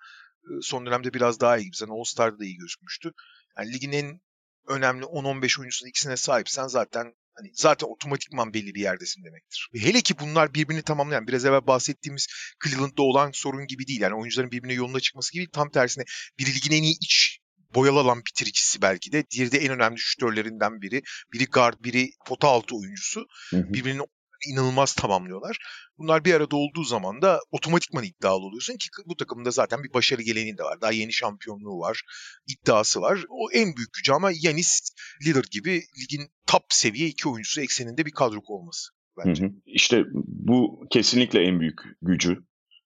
son 0.61 0.85
dönemde 0.85 1.13
biraz 1.13 1.39
daha 1.39 1.57
iyi. 1.57 1.71
Zaten 1.73 1.93
All-Star'da 1.93 2.39
da 2.39 2.45
iyi 2.45 2.57
gözükmüştü. 2.57 3.11
Yani 3.57 3.73
ligin 3.73 3.91
en 3.91 4.21
önemli 4.67 5.05
10-15 5.05 5.59
oyuncusunun 5.59 5.89
ikisine 5.89 6.17
sahipsen 6.17 6.67
zaten 6.67 7.13
hani 7.33 7.51
zaten 7.53 7.87
otomatikman 7.87 8.53
belli 8.53 8.75
bir 8.75 8.81
yerdesin 8.81 9.23
demektir. 9.23 9.69
Ve 9.73 9.79
hele 9.79 10.01
ki 10.01 10.19
bunlar 10.19 10.53
birbirini 10.53 10.81
tamamlayan, 10.81 11.27
biraz 11.27 11.45
evvel 11.45 11.67
bahsettiğimiz 11.67 12.27
Cleveland'da 12.63 13.01
olan 13.01 13.31
sorun 13.33 13.67
gibi 13.67 13.87
değil. 13.87 14.01
Yani 14.01 14.15
oyuncuların 14.15 14.51
birbirine 14.51 14.73
yoluna 14.73 14.99
çıkması 14.99 15.33
gibi 15.33 15.49
tam 15.51 15.69
tersine 15.69 16.03
bir 16.39 16.45
ligin 16.45 16.71
en 16.71 16.83
iyi 16.83 16.97
iç 17.01 17.39
boyalı 17.75 17.99
alan 17.99 18.21
bitiricisi 18.25 18.81
belki 18.81 19.11
de. 19.11 19.23
Diğeri 19.29 19.51
de 19.51 19.57
en 19.57 19.71
önemli 19.71 19.99
şütörlerinden 19.99 20.81
biri. 20.81 21.01
Biri 21.33 21.45
guard, 21.45 21.83
biri 21.83 22.11
pota 22.25 22.47
altı 22.47 22.75
oyuncusu. 22.75 23.25
Hı 23.49 23.57
hı. 23.57 23.73
Birbirinin 23.73 24.05
inanılmaz 24.47 24.93
tamamlıyorlar. 24.93 25.57
Bunlar 25.97 26.25
bir 26.25 26.33
arada 26.33 26.55
olduğu 26.55 26.83
zaman 26.83 27.21
da 27.21 27.39
otomatikman 27.51 28.03
iddialı 28.03 28.45
oluyorsun 28.45 28.73
ki 28.73 28.89
bu 29.05 29.15
takımda 29.15 29.51
zaten 29.51 29.83
bir 29.83 29.93
başarı 29.93 30.21
geleneği 30.21 30.57
de 30.57 30.63
var. 30.63 30.81
Daha 30.81 30.91
yeni 30.91 31.13
şampiyonluğu 31.13 31.79
var, 31.79 32.01
iddiası 32.47 33.01
var. 33.01 33.25
O 33.29 33.51
en 33.51 33.75
büyük 33.75 33.93
gücü 33.93 34.11
ama 34.11 34.31
Yanis, 34.41 34.89
Lillard 35.25 35.51
gibi 35.51 35.81
ligin 36.01 36.27
top 36.47 36.63
seviye 36.69 37.07
iki 37.07 37.29
oyuncusu 37.29 37.61
ekseninde 37.61 38.05
bir 38.05 38.11
kadro 38.11 38.39
olması 38.47 38.91
bence. 39.17 39.43
Hı 39.43 39.47
hı. 39.47 39.51
İşte 39.65 40.03
bu 40.25 40.87
kesinlikle 40.89 41.41
en 41.43 41.59
büyük 41.59 41.79
gücü. 42.01 42.37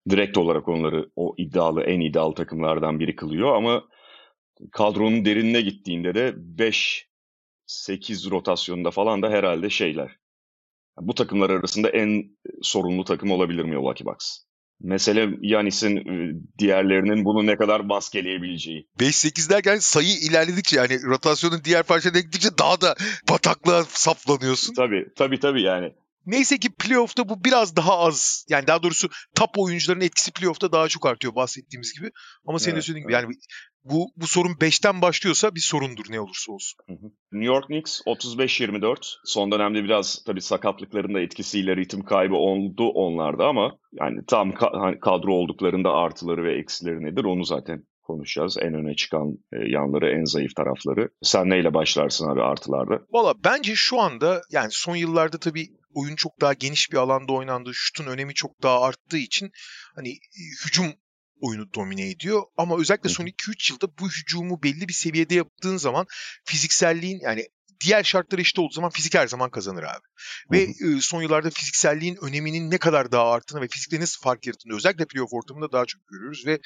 Direkt 0.10 0.38
olarak 0.38 0.67
onları 0.67 1.10
o 1.15 1.36
iddialı, 1.38 1.84
en 1.84 2.00
iddialı 2.00 2.36
takımlardan 2.36 3.00
biri 3.00 3.15
kılıyor 3.15 3.55
ama 3.55 3.84
kadronun 4.72 5.25
derinine 5.25 5.62
gittiğinde 5.62 6.15
de 6.15 6.34
5 6.36 7.08
8 7.65 8.31
rotasyonunda 8.31 8.91
falan 8.91 9.22
da 9.22 9.29
herhalde 9.29 9.70
şeyler 9.70 10.20
bu 11.00 11.15
takımlar 11.15 11.50
arasında 11.50 11.89
en 11.89 12.24
sorunlu 12.62 13.03
takım 13.05 13.31
olabilir 13.31 13.63
Milwaukee 13.63 14.05
Bucks. 14.05 14.38
Mesele 14.83 15.29
Yanis'in 15.41 15.98
e, 15.98 16.33
diğerlerinin 16.60 17.25
bunu 17.25 17.45
ne 17.45 17.55
kadar 17.55 17.79
maskeleyebileceği. 17.79 18.88
5-8 19.00 19.50
derken 19.50 19.77
sayı 19.77 20.17
ilerledikçe 20.17 20.77
yani 20.77 21.03
rotasyonun 21.03 21.62
diğer 21.63 21.83
parçalarına 21.83 22.19
gittikçe 22.19 22.50
daha 22.60 22.81
da 22.81 22.95
bataklığa 23.29 23.83
saplanıyorsun. 23.83 24.74
Tabii 24.74 25.05
tabii 25.15 25.39
tabii 25.39 25.62
yani. 25.62 25.93
Neyse 26.25 26.57
ki 26.57 26.69
playoff'ta 26.69 27.29
bu 27.29 27.43
biraz 27.43 27.75
daha 27.75 28.00
az. 28.00 28.45
Yani 28.50 28.67
daha 28.67 28.83
doğrusu 28.83 29.10
top 29.36 29.50
oyuncuların 29.57 30.01
etkisi 30.01 30.31
playoff'ta 30.31 30.71
daha 30.71 30.88
çok 30.88 31.05
artıyor 31.05 31.36
bahsettiğimiz 31.36 31.93
gibi. 31.93 32.12
Ama 32.45 32.60
senin 32.60 32.74
evet, 32.74 32.83
de 32.83 32.86
söylediğin 32.86 33.10
evet. 33.10 33.24
gibi 33.24 33.33
yani 33.33 33.36
bu, 33.83 34.07
bu 34.15 34.27
sorun 34.27 34.53
5'ten 34.53 35.01
başlıyorsa 35.01 35.55
bir 35.55 35.59
sorundur 35.59 36.05
ne 36.09 36.19
olursa 36.19 36.51
olsun. 36.51 36.79
New 37.31 37.53
York 37.53 37.65
Knicks 37.67 38.01
35-24. 38.01 38.95
Son 39.25 39.51
dönemde 39.51 39.83
biraz 39.83 40.23
tabii 40.25 40.41
sakatlıkların 40.41 41.13
da 41.13 41.19
etkisiyle 41.21 41.75
ritim 41.75 42.03
kaybı 42.03 42.35
oldu 42.35 42.88
onlarda 42.89 43.45
ama 43.45 43.77
yani 43.93 44.19
tam 44.27 44.51
ka- 44.51 44.79
hani 44.79 45.00
kadro 45.00 45.33
olduklarında 45.33 45.89
artıları 45.91 46.43
ve 46.43 46.59
eksileri 46.59 47.03
nedir 47.03 47.23
onu 47.23 47.45
zaten 47.45 47.83
konuşacağız. 48.03 48.57
En 48.61 48.73
öne 48.73 48.95
çıkan 48.95 49.38
e, 49.53 49.57
yanları, 49.69 50.11
en 50.19 50.25
zayıf 50.25 50.55
tarafları. 50.55 51.09
Sen 51.21 51.50
neyle 51.50 51.73
başlarsın 51.73 52.29
abi 52.29 52.41
artılarda? 52.41 53.01
Valla 53.11 53.33
bence 53.43 53.73
şu 53.75 54.00
anda 54.00 54.41
yani 54.51 54.69
son 54.71 54.95
yıllarda 54.95 55.38
tabii 55.38 55.67
oyun 55.93 56.15
çok 56.15 56.41
daha 56.41 56.53
geniş 56.53 56.91
bir 56.91 56.97
alanda 56.97 57.33
oynandığı, 57.33 57.73
şutun 57.73 58.05
önemi 58.05 58.33
çok 58.33 58.63
daha 58.63 58.81
arttığı 58.81 59.17
için 59.17 59.51
hani 59.95 60.09
hücum 60.65 60.85
oyunu 61.41 61.74
domine 61.74 62.10
ediyor. 62.10 62.43
Ama 62.57 62.79
özellikle 62.79 63.10
son 63.10 63.25
2-3 63.25 63.71
yılda 63.71 63.98
bu 64.00 64.10
hücumu 64.10 64.63
belli 64.63 64.88
bir 64.88 64.93
seviyede 64.93 65.36
yaptığın 65.36 65.77
zaman 65.77 66.05
fizikselliğin 66.45 67.19
yani 67.19 67.48
diğer 67.81 68.03
şartlar 68.03 68.39
eşit 68.39 68.60
olduğu 68.60 68.74
zaman 68.74 68.89
fizik 68.89 69.15
her 69.15 69.27
zaman 69.27 69.50
kazanır 69.50 69.83
abi. 69.83 70.05
Ve 70.51 70.62
e, 70.62 71.01
son 71.01 71.21
yıllarda 71.21 71.50
fizikselliğin 71.50 72.17
öneminin 72.21 72.71
ne 72.71 72.77
kadar 72.77 73.12
daha 73.12 73.31
arttığını 73.31 73.62
ve 73.62 73.67
fizikte 73.67 74.00
nasıl 74.00 74.21
fark 74.21 74.48
yarattığını 74.48 74.75
özellikle 74.75 75.05
playoff 75.05 75.33
ortamında 75.33 75.71
daha 75.71 75.86
çok 75.86 76.07
görüyoruz 76.07 76.45
ve 76.45 76.60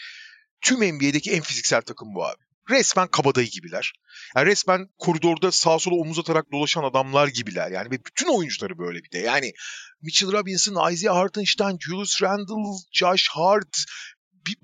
tüm 0.62 0.78
NBA'deki 0.78 1.32
en 1.32 1.42
fiziksel 1.42 1.82
takım 1.82 2.16
bu 2.16 2.26
abi. 2.26 2.44
Resmen 2.70 3.08
kabadayı 3.08 3.48
gibiler. 3.48 3.94
Yani 4.36 4.46
resmen 4.46 4.90
koridorda 4.98 5.52
sağ 5.52 5.80
sola 5.80 5.96
omuz 5.96 6.20
atarak 6.20 6.52
dolaşan 6.52 6.84
adamlar 6.84 7.28
gibiler. 7.28 7.72
Yani 7.72 7.92
ve 7.92 8.06
bütün 8.06 8.38
oyuncuları 8.38 8.78
böyle 8.78 9.04
bir 9.04 9.12
de. 9.12 9.18
Yani 9.18 9.54
Mitchell 10.02 10.32
Robinson, 10.32 10.92
Isaiah 10.92 11.16
Hartenstein, 11.16 11.78
Julius 11.80 12.22
Randle, 12.22 12.78
Josh 12.92 13.30
Hart, 13.30 13.86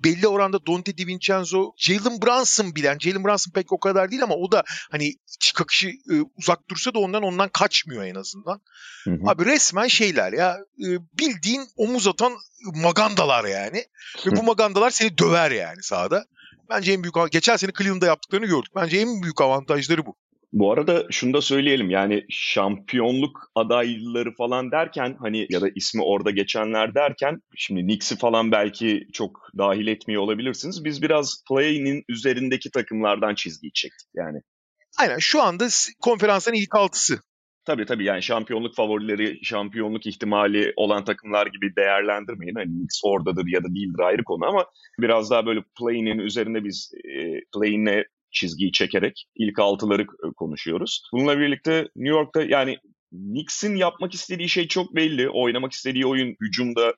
belli 0.04 0.28
oranda 0.28 0.66
Dante 0.66 0.98
DiVincenzo, 0.98 1.72
Jalen 1.76 2.22
Brunson 2.22 2.74
bilen, 2.74 2.98
Jalen 2.98 3.24
Brunson 3.24 3.52
pek 3.52 3.72
o 3.72 3.80
kadar 3.80 4.10
değil 4.10 4.22
ama 4.22 4.34
o 4.34 4.52
da 4.52 4.62
hani 4.90 5.08
iç 5.08 5.52
kakışı 5.52 5.88
e, 5.88 6.14
uzak 6.36 6.70
dursa 6.70 6.94
da 6.94 6.98
ondan 6.98 7.22
ondan 7.22 7.48
kaçmıyor 7.48 8.04
en 8.04 8.14
azından. 8.14 8.60
Hı 9.04 9.10
hı. 9.10 9.18
Abi 9.26 9.44
resmen 9.44 9.86
şeyler 9.86 10.32
ya 10.32 10.58
e, 10.78 10.88
bildiğin 11.18 11.68
omuz 11.76 12.06
atan 12.06 12.32
magandalar 12.74 13.44
yani. 13.44 13.84
Ve 14.26 14.36
bu 14.36 14.42
magandalar 14.42 14.90
seni 14.90 15.18
döver 15.18 15.50
yani 15.50 15.82
sahada. 15.82 16.24
Bence 16.70 16.92
en 16.92 17.02
büyük 17.02 17.14
geçen 17.32 17.56
sene 17.56 17.70
Cleveland'da 17.78 18.06
yaptıklarını 18.06 18.46
gördük. 18.46 18.72
Bence 18.76 18.96
en 18.98 19.22
büyük 19.22 19.40
avantajları 19.40 20.06
bu. 20.06 20.16
Bu 20.52 20.72
arada 20.72 21.06
şunu 21.10 21.34
da 21.34 21.40
söyleyelim 21.40 21.90
yani 21.90 22.24
şampiyonluk 22.30 23.50
adayları 23.54 24.34
falan 24.34 24.70
derken 24.70 25.16
hani 25.20 25.46
ya 25.50 25.60
da 25.60 25.68
ismi 25.74 26.02
orada 26.02 26.30
geçenler 26.30 26.94
derken 26.94 27.42
şimdi 27.56 27.82
Knicks'i 27.82 28.16
falan 28.16 28.52
belki 28.52 29.06
çok 29.12 29.48
dahil 29.58 29.86
etmiyor 29.86 30.22
olabilirsiniz. 30.22 30.84
Biz 30.84 31.02
biraz 31.02 31.44
play'inin 31.48 32.04
üzerindeki 32.08 32.70
takımlardan 32.70 33.34
çizgiyi 33.34 33.72
çektik 33.72 34.08
yani. 34.14 34.38
Aynen 34.98 35.18
şu 35.18 35.42
anda 35.42 35.68
konferansın 36.00 36.52
ilk 36.52 36.74
altısı. 36.74 37.20
Tabii 37.64 37.86
tabii 37.86 38.04
yani 38.04 38.22
şampiyonluk 38.22 38.74
favorileri, 38.74 39.44
şampiyonluk 39.44 40.06
ihtimali 40.06 40.72
olan 40.76 41.04
takımlar 41.04 41.46
gibi 41.46 41.76
değerlendirmeyin. 41.76 42.54
Hani 42.54 42.66
Knicks 42.66 43.00
oradadır 43.04 43.46
ya 43.46 43.64
da 43.64 43.74
değildir 43.74 44.00
ayrı 44.00 44.24
konu 44.24 44.46
ama 44.46 44.66
biraz 44.98 45.30
daha 45.30 45.46
böyle 45.46 45.60
play'inin 45.78 46.18
üzerinde 46.18 46.64
biz 46.64 46.92
e, 47.04 47.40
play'ine 47.54 48.04
çizgiyi 48.32 48.72
çekerek 48.72 49.26
ilk 49.36 49.58
altıları 49.58 50.02
e, 50.02 50.32
konuşuyoruz. 50.36 51.02
Bununla 51.12 51.38
birlikte 51.38 51.88
New 51.96 52.16
York'ta 52.16 52.42
yani 52.42 52.78
Knicks'in 53.10 53.76
yapmak 53.76 54.14
istediği 54.14 54.48
şey 54.48 54.68
çok 54.68 54.94
belli. 54.94 55.30
Oynamak 55.30 55.72
istediği 55.72 56.06
oyun 56.06 56.36
hücumda 56.40 56.94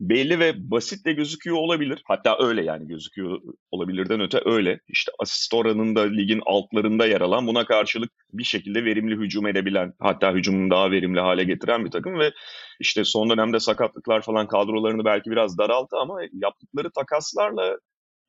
belli 0.00 0.38
ve 0.38 0.70
basit 0.70 1.06
de 1.06 1.12
gözüküyor 1.12 1.56
olabilir. 1.56 2.02
Hatta 2.04 2.38
öyle 2.40 2.64
yani 2.64 2.86
gözüküyor 2.86 3.40
olabilirden 3.70 4.20
öte 4.20 4.40
öyle. 4.44 4.80
İşte 4.88 5.12
asist 5.18 5.54
oranında 5.54 6.02
ligin 6.02 6.42
altlarında 6.46 7.06
yer 7.06 7.20
alan 7.20 7.46
buna 7.46 7.64
karşılık 7.64 8.10
bir 8.32 8.44
şekilde 8.44 8.84
verimli 8.84 9.16
hücum 9.16 9.46
edebilen 9.46 9.92
hatta 10.00 10.32
hücumunu 10.32 10.70
daha 10.70 10.90
verimli 10.90 11.20
hale 11.20 11.44
getiren 11.44 11.84
bir 11.84 11.90
takım 11.90 12.18
ve 12.18 12.32
işte 12.80 13.04
son 13.04 13.30
dönemde 13.30 13.60
sakatlıklar 13.60 14.22
falan 14.22 14.48
kadrolarını 14.48 15.04
belki 15.04 15.30
biraz 15.30 15.58
daralttı 15.58 15.96
ama 15.96 16.20
yaptıkları 16.32 16.90
takaslarla 16.90 17.78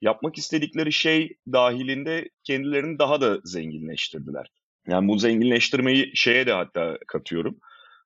yapmak 0.02 0.38
istedikleri 0.38 0.94
şey 0.94 1.38
dahilinde 1.52 2.30
kendilerini 2.44 3.00
daha 3.00 3.22
da 3.22 3.40
zenginleştirdiler. 3.44 4.52
Yani 4.88 5.08
bu 5.08 5.20
zenginleştirmeyi 5.20 6.12
şeye 6.16 6.48
de 6.48 6.54
hatta 6.54 6.98
katıyorum. 7.08 7.60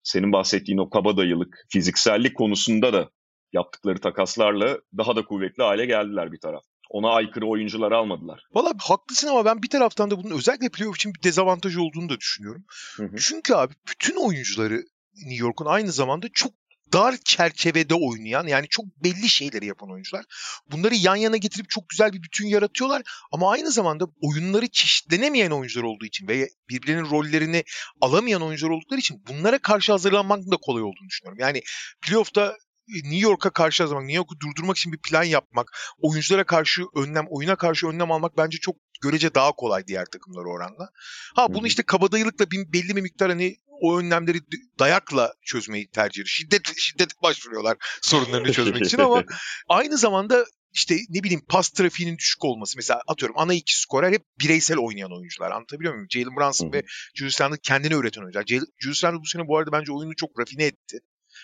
Senin 0.04 0.32
bahsettiğin 0.32 0.78
o 0.78 0.90
kabadayılık, 0.90 1.66
fiziksellik 1.70 2.38
konusunda 2.38 2.94
da 2.94 3.10
yaptıkları 3.54 4.00
takaslarla 4.00 4.80
daha 4.98 5.16
da 5.16 5.26
kuvvetli 5.26 5.64
hale 5.64 5.86
geldiler 5.86 6.32
bir 6.32 6.40
taraf. 6.40 6.64
Ona 6.90 7.10
aykırı 7.10 7.46
oyuncular 7.46 7.92
almadılar. 7.92 8.44
Valla 8.54 8.74
haklısın 8.80 9.28
ama 9.28 9.46
ben 9.46 9.64
bir 9.64 9.70
taraftan 9.70 10.12
da 10.12 10.24
bunun 10.24 10.38
özellikle 10.38 10.70
playoff 10.70 10.96
için 10.96 11.14
bir 11.14 11.24
dezavantaj 11.24 11.78
olduğunu 11.78 12.10
da 12.10 12.20
düşünüyorum. 12.20 12.66
Hı 12.98 13.04
hı. 13.04 13.16
Çünkü 13.18 13.54
abi 13.54 13.74
bütün 13.90 14.16
oyuncuları 14.16 14.84
New 15.16 15.46
York'un 15.46 15.66
aynı 15.66 15.92
zamanda 15.92 16.28
çok 16.34 16.52
dar 16.94 17.16
çerçevede 17.26 17.94
oynayan 17.94 18.48
yani 18.48 18.68
çok 18.70 18.86
belli 19.04 19.30
şeyleri 19.30 19.66
yapan 19.66 19.92
oyuncular. 19.92 20.26
Bunları 20.72 20.96
yan 20.96 21.16
yana 21.16 21.38
getirip 21.38 21.70
çok 21.70 21.90
güzel 21.90 22.14
bir 22.14 22.24
bütün 22.24 22.48
yaratıyorlar 22.48 23.02
ama 23.32 23.52
aynı 23.52 23.72
zamanda 23.72 24.06
oyunları 24.22 24.68
çeşitlenemeyen 24.68 25.52
oyuncular 25.52 25.84
olduğu 25.84 26.06
için 26.06 26.28
ve 26.28 26.50
birbirlerinin 26.70 27.10
rollerini 27.10 27.64
alamayan 28.02 28.42
oyuncular 28.42 28.72
oldukları 28.72 29.00
için 29.00 29.24
bunlara 29.28 29.58
karşı 29.58 29.92
hazırlanmak 29.92 30.52
da 30.52 30.58
kolay 30.62 30.84
olduğunu 30.84 31.10
düşünüyorum. 31.10 31.40
Yani 31.40 31.62
playoff'ta 32.02 32.58
New 32.88 33.18
York'a 33.18 33.50
karşı 33.50 33.84
hazırlamak, 33.84 34.08
New 34.08 34.18
York'u 34.18 34.40
durdurmak 34.40 34.78
için 34.78 34.94
bir 34.94 34.98
plan 34.98 35.24
yapmak, 35.24 35.78
oyunculara 36.02 36.44
karşı 36.44 36.84
önlem, 36.96 37.26
oyuna 37.30 37.56
karşı 37.56 37.88
önlem 37.88 38.12
almak 38.12 38.38
bence 38.38 38.58
çok 38.58 38.76
görece 39.02 39.36
daha 39.36 39.52
kolay 39.52 39.88
diğer 39.88 40.06
takımlara 40.06 40.50
oranla. 40.50 40.90
Ha 41.36 41.54
bunu 41.54 41.68
işte 41.68 41.84
kabadayılıkla 41.84 42.52
bir, 42.52 42.74
belli 42.74 42.96
bir 42.96 43.02
miktar 43.02 43.30
hani 43.30 43.58
o 43.82 44.00
önlemleri 44.00 44.40
dayakla 44.80 45.34
çözmeyi 45.42 45.88
tercih 45.88 46.22
ediyor. 46.22 46.28
Şiddet, 46.28 46.78
şiddet 46.78 47.22
başvuruyorlar 47.24 47.78
sorunlarını 48.02 48.52
çözmek 48.54 48.86
için 48.86 48.98
ama 48.98 49.24
aynı 49.70 49.98
zamanda 49.98 50.46
işte 50.74 50.98
ne 51.10 51.24
bileyim 51.24 51.46
pas 51.50 51.70
trafiğinin 51.70 52.18
düşük 52.18 52.46
olması. 52.46 52.78
Mesela 52.78 53.02
atıyorum 53.08 53.36
ana 53.40 53.54
iki 53.54 53.80
skorer 53.80 54.12
hep 54.12 54.24
bireysel 54.40 54.78
oynayan 54.78 55.18
oyuncular. 55.18 55.52
Anlatabiliyor 55.52 55.94
muyum? 55.94 56.08
Jalen 56.10 56.36
Brunson 56.36 56.74
ve 56.74 56.84
Julius 57.16 57.42
Randle 57.42 57.58
kendini 57.64 57.94
üreten 57.94 58.22
oyuncular. 58.22 58.46
Julius 58.80 59.04
Randle 59.04 59.20
bu 59.20 59.26
sene 59.26 59.48
bu 59.48 59.58
arada 59.58 59.72
bence 59.72 59.92
oyunu 59.92 60.16
çok 60.16 60.40
rafine 60.40 60.64
etti. 60.66 61.00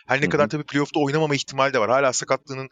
Her 0.07 0.17
ne 0.17 0.21
Hı-hı. 0.21 0.29
kadar 0.29 0.49
tabii 0.49 0.63
playoff'ta 0.63 0.99
oynamama 0.99 1.35
ihtimali 1.35 1.73
de 1.73 1.79
var. 1.79 1.89
Hala 1.89 2.13
sakatlığının 2.13 2.69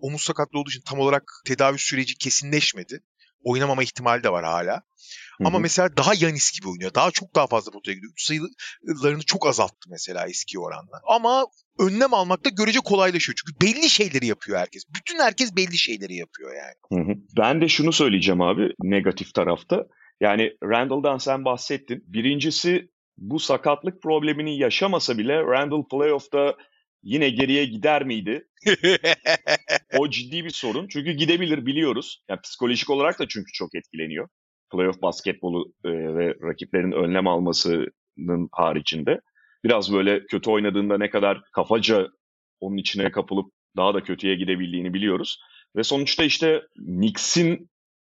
omuz 0.00 0.22
sakatlığı 0.22 0.58
olduğu 0.58 0.70
için 0.70 0.82
tam 0.86 0.98
olarak 0.98 1.42
tedavi 1.46 1.78
süreci 1.78 2.18
kesinleşmedi. 2.18 3.00
Oynamama 3.46 3.82
ihtimali 3.82 4.22
de 4.22 4.32
var 4.32 4.44
hala. 4.44 4.72
Hı-hı. 4.72 5.48
Ama 5.48 5.58
mesela 5.58 5.96
daha 5.96 6.12
Yanis 6.14 6.52
gibi 6.58 6.68
oynuyor. 6.68 6.94
Daha 6.94 7.10
çok 7.10 7.34
daha 7.34 7.46
fazla 7.46 7.72
potaya 7.72 7.94
gidiyor. 7.94 8.12
Üç 8.12 8.22
sayılarını 8.22 9.22
çok 9.22 9.46
azalttı 9.46 9.90
mesela 9.90 10.26
eski 10.28 10.58
oranla. 10.58 11.00
Ama 11.08 11.46
önlem 11.78 12.14
almakta 12.14 12.50
görece 12.50 12.80
kolaylaşıyor. 12.80 13.36
Çünkü 13.36 13.60
belli 13.66 13.90
şeyleri 13.90 14.26
yapıyor 14.26 14.58
herkes. 14.58 14.84
Bütün 14.96 15.18
herkes 15.18 15.56
belli 15.56 15.78
şeyleri 15.78 16.14
yapıyor 16.14 16.50
yani. 16.54 17.02
Hı 17.02 17.10
hı. 17.10 17.14
Ben 17.38 17.60
de 17.60 17.68
şunu 17.68 17.92
söyleyeceğim 17.92 18.40
abi 18.40 18.68
negatif 18.82 19.34
tarafta. 19.34 19.86
Yani 20.20 20.52
Randall'dan 20.64 21.18
sen 21.18 21.44
bahsettin. 21.44 22.04
Birincisi 22.06 22.88
bu 23.18 23.38
sakatlık 23.38 24.02
problemini 24.02 24.58
yaşamasa 24.58 25.18
bile 25.18 25.42
Randall 25.42 25.88
playoff'ta 25.90 26.54
yine 27.02 27.30
geriye 27.30 27.64
gider 27.64 28.04
miydi? 28.04 28.48
o 29.98 30.10
ciddi 30.10 30.44
bir 30.44 30.50
sorun. 30.50 30.88
Çünkü 30.88 31.12
gidebilir 31.12 31.66
biliyoruz. 31.66 32.24
Yani 32.28 32.40
psikolojik 32.40 32.90
olarak 32.90 33.18
da 33.18 33.28
çünkü 33.28 33.52
çok 33.52 33.74
etkileniyor. 33.74 34.28
Playoff 34.72 35.02
basketbolu 35.02 35.72
e, 35.84 35.88
ve 35.90 36.34
rakiplerin 36.42 36.92
önlem 36.92 37.26
almasının 37.26 38.48
haricinde. 38.52 39.20
Biraz 39.64 39.92
böyle 39.92 40.26
kötü 40.26 40.50
oynadığında 40.50 40.98
ne 40.98 41.10
kadar 41.10 41.42
kafaca 41.52 42.08
onun 42.60 42.76
içine 42.76 43.10
kapılıp 43.10 43.52
daha 43.76 43.94
da 43.94 44.02
kötüye 44.02 44.34
gidebildiğini 44.34 44.94
biliyoruz. 44.94 45.38
Ve 45.76 45.82
sonuçta 45.82 46.24
işte 46.24 46.62
Knicks'in 46.76 47.70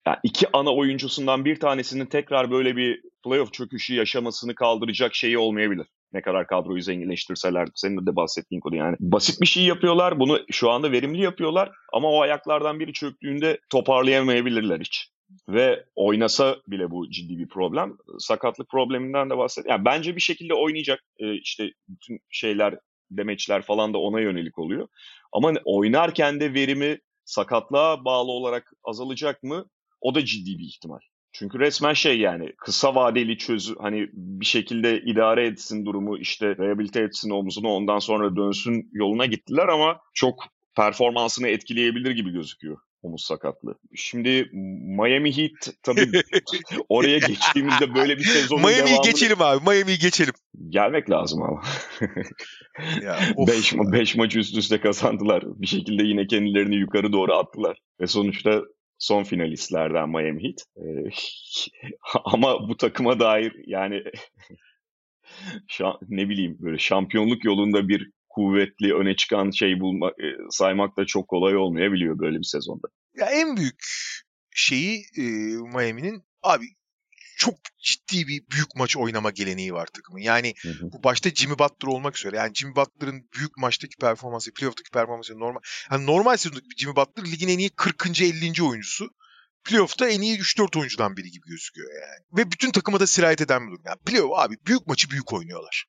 yani 0.08 0.18
iki 0.24 0.48
ana 0.54 0.76
oyuncusundan 0.76 1.46
bir 1.46 1.60
tanesinin 1.60 2.06
tekrar 2.06 2.52
böyle 2.52 2.76
bir 2.76 3.02
playoff 3.24 3.54
çöküşü 3.54 3.96
yaşamasını 3.96 4.56
kaldıracak 4.56 5.16
şeyi 5.16 5.38
olmayabilir. 5.38 5.88
Ne 6.14 6.22
kadar 6.22 6.48
kadroyu 6.48 6.82
zenginleştirseler 6.82 7.68
senin 7.76 8.06
de 8.06 8.16
bahsettiğin 8.16 8.62
konu 8.62 8.76
yani. 8.76 8.96
Basit 9.00 9.42
bir 9.42 9.46
şey 9.46 9.64
yapıyorlar. 9.64 10.20
Bunu 10.20 10.40
şu 10.52 10.70
anda 10.72 10.92
verimli 10.92 11.22
yapıyorlar. 11.22 11.72
Ama 11.94 12.12
o 12.12 12.22
ayaklardan 12.22 12.80
biri 12.80 12.94
çöktüğünde 12.94 13.60
toparlayamayabilirler 13.70 14.80
hiç. 14.80 15.12
Ve 15.50 15.86
oynasa 15.96 16.58
bile 16.68 16.92
bu 16.92 17.10
ciddi 17.10 17.38
bir 17.38 17.48
problem. 17.50 17.98
Sakatlık 18.20 18.70
probleminden 18.70 19.30
de 19.30 19.38
bahset. 19.38 19.66
Yani 19.70 19.86
bence 19.86 20.16
bir 20.16 20.22
şekilde 20.22 20.54
oynayacak. 20.54 21.04
Ee, 21.20 21.34
işte 21.34 21.72
bütün 21.88 22.20
şeyler, 22.30 22.76
demeçler 23.12 23.62
falan 23.62 23.94
da 23.94 23.98
ona 23.98 24.20
yönelik 24.20 24.60
oluyor. 24.60 24.88
Ama 25.34 25.54
oynarken 25.66 26.40
de 26.40 26.54
verimi 26.54 27.00
sakatlığa 27.26 28.06
bağlı 28.06 28.32
olarak 28.32 28.74
azalacak 28.84 29.44
mı? 29.44 29.66
O 30.02 30.16
da 30.16 30.26
ciddi 30.26 30.58
bir 30.58 30.64
ihtimal. 30.64 31.00
Çünkü 31.34 31.60
resmen 31.60 31.94
şey 31.94 32.20
yani 32.20 32.54
kısa 32.58 32.96
vadeli 32.96 33.38
çözü 33.38 33.76
hani 33.80 34.10
bir 34.14 34.46
şekilde 34.46 35.02
idare 35.02 35.48
etsin 35.48 35.86
durumu 35.86 36.18
işte 36.18 36.58
rehabilite 36.58 37.02
etsin 37.02 37.30
omzunu 37.30 37.68
ondan 37.68 38.00
sonra 38.00 38.36
dönsün 38.36 38.90
yoluna 38.94 39.26
gittiler 39.26 39.68
ama 39.68 40.00
çok 40.14 40.44
performansını 40.76 41.48
etkileyebilir 41.48 42.12
gibi 42.12 42.32
gözüküyor 42.32 42.78
omuz 43.04 43.24
sakatlığı. 43.24 43.76
Şimdi 43.96 44.50
Miami 44.98 45.38
Heat 45.38 45.76
tabii 45.84 46.12
oraya 46.90 47.18
geçtiğimizde 47.18 47.96
böyle 47.96 48.18
bir 48.18 48.24
sezonun 48.24 48.62
Miami'yi 48.62 48.86
devamını... 48.86 49.06
geçelim 49.06 49.42
abi. 49.42 49.70
Miami'yi 49.70 49.98
geçelim. 49.98 50.34
Gelmek 50.70 51.10
lazım 51.10 51.42
ama. 51.44 51.62
ya, 53.04 53.20
beş, 53.48 53.74
beş 53.74 54.16
maç 54.16 54.36
üst 54.36 54.58
üste 54.58 54.82
kazandılar. 54.82 55.44
Bir 55.46 55.68
şekilde 55.68 56.04
yine 56.04 56.28
kendilerini 56.28 56.76
yukarı 56.76 57.14
doğru 57.14 57.34
attılar. 57.34 57.78
Ve 58.02 58.08
sonuçta 58.08 58.62
son 59.02 59.24
finalistlerden 59.24 60.10
Miami 60.10 60.44
Heat. 60.44 60.66
Ee, 60.78 61.10
ama 62.26 62.70
bu 62.70 62.78
takıma 62.78 63.20
dair 63.20 63.54
yani 63.66 64.04
ne 66.10 66.30
bileyim 66.30 66.58
böyle 66.60 66.78
şampiyonluk 66.78 67.46
yolunda 67.46 67.88
bir 67.88 68.12
kuvvetli 68.30 68.94
öne 68.94 69.16
çıkan 69.16 69.52
şey 69.52 69.80
bulmak 69.80 70.14
e, 70.20 70.28
saymak 70.50 70.98
da 70.98 71.06
çok 71.06 71.28
kolay 71.28 71.58
olmayabiliyor 71.58 72.20
böyle 72.20 72.38
bir 72.38 72.44
sezonda. 72.44 72.88
Ya 73.16 73.26
en 73.26 73.58
büyük 73.58 73.84
şeyi 74.56 75.04
e, 75.18 75.22
Miami'nin 75.76 76.24
abi 76.44 76.66
çok 77.42 77.56
ciddi 77.80 78.28
bir 78.28 78.44
büyük 78.52 78.76
maç 78.76 78.98
oynama 78.98 79.30
geleneği 79.30 79.74
var 79.74 79.86
takımın. 79.86 80.20
Yani 80.20 80.54
hı 80.62 80.70
hı. 80.70 80.92
bu 80.92 81.04
başta 81.04 81.30
Jimmy 81.30 81.60
Butler 81.60 81.88
olmak 81.88 82.18
üzere. 82.18 82.38
Yani 82.38 82.54
Jimmy 82.56 82.76
Butler'ın 82.76 83.30
büyük 83.38 83.58
maçtaki 83.58 83.98
performansı, 83.98 84.54
playoff'taki 84.54 84.90
performansı 84.90 85.40
normal. 85.40 85.62
Yani 85.92 86.06
normal 86.06 86.38
sezondaki 86.38 86.68
Jimmy 86.78 86.96
Butler 86.96 87.32
ligin 87.32 87.48
en 87.48 87.58
iyi 87.58 87.70
40. 87.70 88.22
50. 88.22 88.64
oyuncusu. 88.64 89.10
Playoff'ta 89.64 90.10
en 90.10 90.22
iyi 90.22 90.40
3-4 90.40 90.80
oyuncudan 90.80 91.18
biri 91.18 91.32
gibi 91.32 91.48
gözüküyor 91.48 91.90
yani. 91.94 92.38
Ve 92.38 92.52
bütün 92.52 92.72
takıma 92.72 93.00
da 93.00 93.08
sirayet 93.08 93.42
eden 93.42 93.68
bir 93.68 93.72
durum. 93.72 93.84
Yani 93.86 94.00
playoff 94.06 94.40
abi 94.40 94.56
büyük 94.68 94.88
maçı 94.88 95.10
büyük 95.10 95.34
oynuyorlar. 95.34 95.86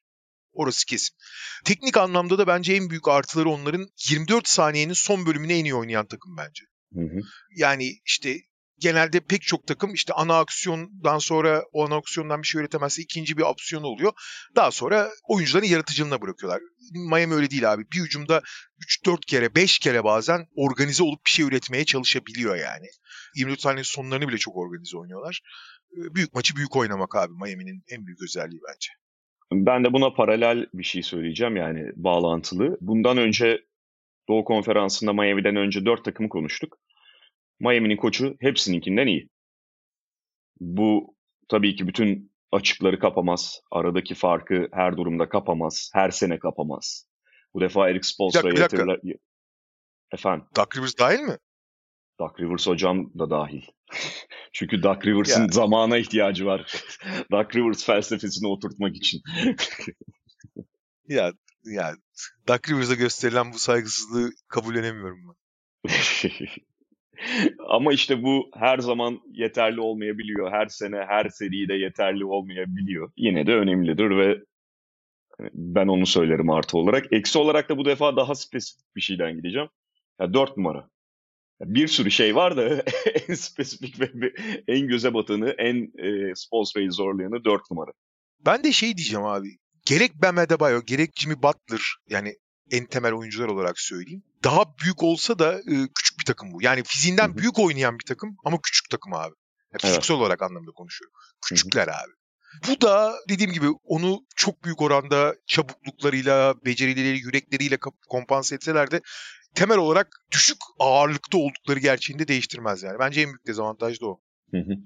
Orası 0.53 0.87
kesin. 0.87 1.17
Teknik 1.65 1.97
anlamda 1.97 2.39
da 2.39 2.47
bence 2.47 2.75
en 2.75 2.91
büyük 2.91 3.09
artıları 3.09 3.51
onların 3.51 3.89
24 4.11 4.49
saniyenin 4.49 4.93
son 4.93 5.27
bölümünü 5.27 5.53
en 5.53 5.65
iyi 5.65 5.75
oynayan 5.75 6.07
takım 6.07 6.37
bence. 6.37 6.65
Hı 6.95 7.01
hı. 7.01 7.21
Yani 7.57 7.93
işte 8.05 8.39
genelde 8.83 9.21
pek 9.21 9.43
çok 9.43 9.67
takım 9.67 9.95
işte 9.95 10.13
ana 10.13 10.39
aksiyondan 10.39 11.19
sonra 11.19 11.65
o 11.73 11.87
ana 11.87 11.97
aksiyondan 11.97 12.43
bir 12.43 12.47
şey 12.47 12.61
üretemezse 12.61 13.03
ikinci 13.03 13.37
bir 13.37 13.43
opsiyon 13.43 13.83
oluyor. 13.83 14.13
Daha 14.57 14.71
sonra 14.71 15.09
oyuncuların 15.29 15.67
yaratıcılığına 15.67 16.21
bırakıyorlar. 16.23 16.63
Miami 17.11 17.35
öyle 17.35 17.51
değil 17.51 17.73
abi. 17.73 17.83
Bir 17.93 18.01
hücumda 18.01 18.43
3-4 19.07 19.21
kere 19.27 19.55
5 19.55 19.79
kere 19.79 20.05
bazen 20.05 20.47
organize 20.57 21.03
olup 21.03 21.27
bir 21.27 21.31
şey 21.31 21.45
üretmeye 21.45 21.85
çalışabiliyor 21.85 22.57
yani. 22.57 22.87
24 23.37 23.61
saniye 23.61 23.85
sonlarını 23.85 24.29
bile 24.29 24.39
çok 24.39 24.57
organize 24.57 24.99
oynuyorlar. 24.99 25.41
Ee, 25.93 26.15
büyük 26.15 26.35
maçı 26.35 26.57
büyük 26.57 26.77
oynamak 26.77 27.17
abi 27.17 27.33
Miami'nin 27.33 27.83
en 27.89 28.07
büyük 28.07 28.23
özelliği 28.23 28.61
bence. 28.69 28.89
Ben 29.53 29.85
de 29.85 29.93
buna 29.93 30.15
paralel 30.15 30.67
bir 30.75 30.85
şey 30.85 31.03
söyleyeceğim 31.03 31.57
yani 31.57 31.81
bağlantılı. 31.97 32.79
Bundan 32.81 33.17
önce 33.19 33.59
Doğu 34.29 34.45
Konferansı'nda 34.45 35.13
Miami'den 35.13 35.57
önce 35.57 35.85
4 35.85 36.05
takımı 36.05 36.29
konuştuk. 36.29 36.79
Miami'nin 37.63 37.97
koçu 37.97 38.37
hepsininkinden 38.41 39.07
iyi. 39.07 39.29
Bu 40.61 41.17
tabii 41.49 41.77
ki 41.77 41.89
bütün 41.89 42.33
açıkları 42.53 42.99
kapamaz. 42.99 43.61
Aradaki 43.71 44.15
farkı 44.15 44.69
her 44.73 44.97
durumda 44.97 45.29
kapamaz. 45.29 45.91
Her 45.95 46.11
sene 46.11 46.39
kapamaz. 46.39 47.07
Bu 47.55 47.61
defa 47.61 47.91
Eric 47.91 48.09
Spoelstra'ya 48.09 48.61
yatırılar... 48.61 49.01
Efendim? 50.13 50.47
Doug 50.57 50.77
Rivers 50.77 50.99
dahil 50.99 51.21
mi? 51.21 51.39
Doug 52.21 52.41
Rivers 52.41 52.67
hocam 52.67 53.19
da 53.19 53.31
dahil. 53.31 53.63
Çünkü 54.53 54.83
Doug 54.83 55.07
Rivers'ın 55.07 55.41
yani. 55.41 55.53
zamana 55.53 55.99
ihtiyacı 55.99 56.47
var. 56.47 56.73
Doug 57.31 57.57
Rivers 57.57 57.85
felsefesini 57.85 58.49
oturtmak 58.49 58.97
için. 58.97 59.21
ya 61.09 61.33
Ya 61.65 61.95
Duck 62.49 62.71
Rivers'a 62.71 62.95
gösterilen 62.95 63.53
bu 63.53 63.59
saygısızlığı 63.59 64.31
kabullenemiyorum 64.49 65.19
ben. 65.29 65.37
Ama 67.69 67.93
işte 67.93 68.23
bu 68.23 68.51
her 68.55 68.79
zaman 68.79 69.21
yeterli 69.31 69.81
olmayabiliyor. 69.81 70.53
Her 70.53 70.67
sene, 70.67 70.97
her 71.09 71.29
seride 71.29 71.75
yeterli 71.75 72.25
olmayabiliyor. 72.25 73.13
Yine 73.17 73.47
de 73.47 73.55
önemlidir 73.55 74.11
ve 74.11 74.39
ben 75.55 75.87
onu 75.87 76.07
söylerim 76.07 76.51
artı 76.51 76.79
olarak. 76.79 77.13
Eksi 77.13 77.39
olarak 77.39 77.69
da 77.69 77.79
bu 77.79 77.85
defa 77.85 78.17
daha 78.17 78.35
spesifik 78.35 78.97
bir 78.97 79.01
şeyden 79.01 79.37
gideceğim. 79.37 79.69
Ya 80.21 80.35
4 80.35 80.57
numara. 80.57 80.89
Bir 81.61 81.89
sürü 81.89 82.11
şey 82.11 82.37
var 82.37 82.57
da 82.57 82.85
en 83.29 83.35
spesifik 83.35 84.01
ve 84.01 84.33
en 84.69 84.89
göze 84.89 85.15
batanı, 85.15 85.51
en 85.59 85.77
e, 85.99 86.35
Spolstra'yı 86.35 86.93
zorlayanı 86.93 87.45
4 87.45 87.71
numara. 87.71 87.91
Ben 88.47 88.65
de 88.65 88.73
şey 88.73 88.97
diyeceğim 88.97 89.25
abi. 89.25 89.49
Gerek 89.87 90.15
Bam 90.23 90.39
Adebayo, 90.39 90.81
gerek 90.87 91.11
Jimmy 91.17 91.37
Butler 91.37 91.81
yani 92.11 92.35
en 92.71 92.87
temel 92.87 93.13
oyuncular 93.13 93.49
olarak 93.49 93.81
söyleyeyim. 93.81 94.23
Daha 94.45 94.65
büyük 94.83 95.03
olsa 95.03 95.39
da 95.39 95.59
e, 95.59 95.75
küçük 95.95 96.12
bir 96.23 96.27
takım 96.27 96.53
bu. 96.53 96.63
Yani 96.63 96.83
fiziğinden 96.85 97.29
Hı-hı. 97.29 97.37
büyük 97.37 97.59
oynayan 97.59 97.99
bir 97.99 98.05
takım 98.05 98.37
ama 98.45 98.59
küçük 98.63 98.91
takım 98.91 99.15
abi. 99.15 99.35
Yani 99.73 99.81
fiziksel 99.81 100.15
evet. 100.15 100.23
olarak 100.23 100.43
anlamda 100.43 100.71
konuşuyorum. 100.71 101.15
Küçükler 101.47 101.87
Hı-hı. 101.87 101.97
abi. 101.97 102.13
Bu 102.69 102.81
da 102.81 103.15
dediğim 103.29 103.53
gibi 103.53 103.67
onu 103.85 104.21
çok 104.37 104.65
büyük 104.65 104.83
oranda 104.83 105.35
çabukluklarıyla, 105.47 106.55
becerileriyle, 106.65 107.19
yürekleriyle 107.19 107.79
kompanse 108.09 108.55
etseler 108.55 108.91
de 108.91 109.01
temel 109.55 109.79
olarak 109.79 110.09
düşük 110.33 110.59
ağırlıkta 110.79 111.39
oldukları 111.39 111.79
gerçeğini 111.79 112.19
de 112.23 112.29
değiştirmez 112.29 112.83
yani. 112.83 112.99
Bence 112.99 113.21
en 113.21 113.27
büyük 113.27 113.47
dezavantaj 113.47 114.01
da 114.01 114.07
o. 114.07 114.21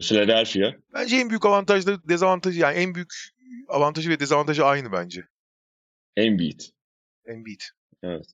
Philadelphia. 0.00 0.72
Bence 0.94 1.16
en 1.16 1.30
büyük 1.30 1.46
avantajları, 1.46 2.08
dezavantajı 2.08 2.60
yani 2.60 2.76
en 2.78 2.94
büyük 2.94 3.12
avantajı 3.68 4.10
ve 4.10 4.20
dezavantajı 4.20 4.64
aynı 4.64 4.92
bence. 4.92 5.24
Embiid. 6.16 6.60
Embiid. 7.26 7.60
Evet. 8.02 8.26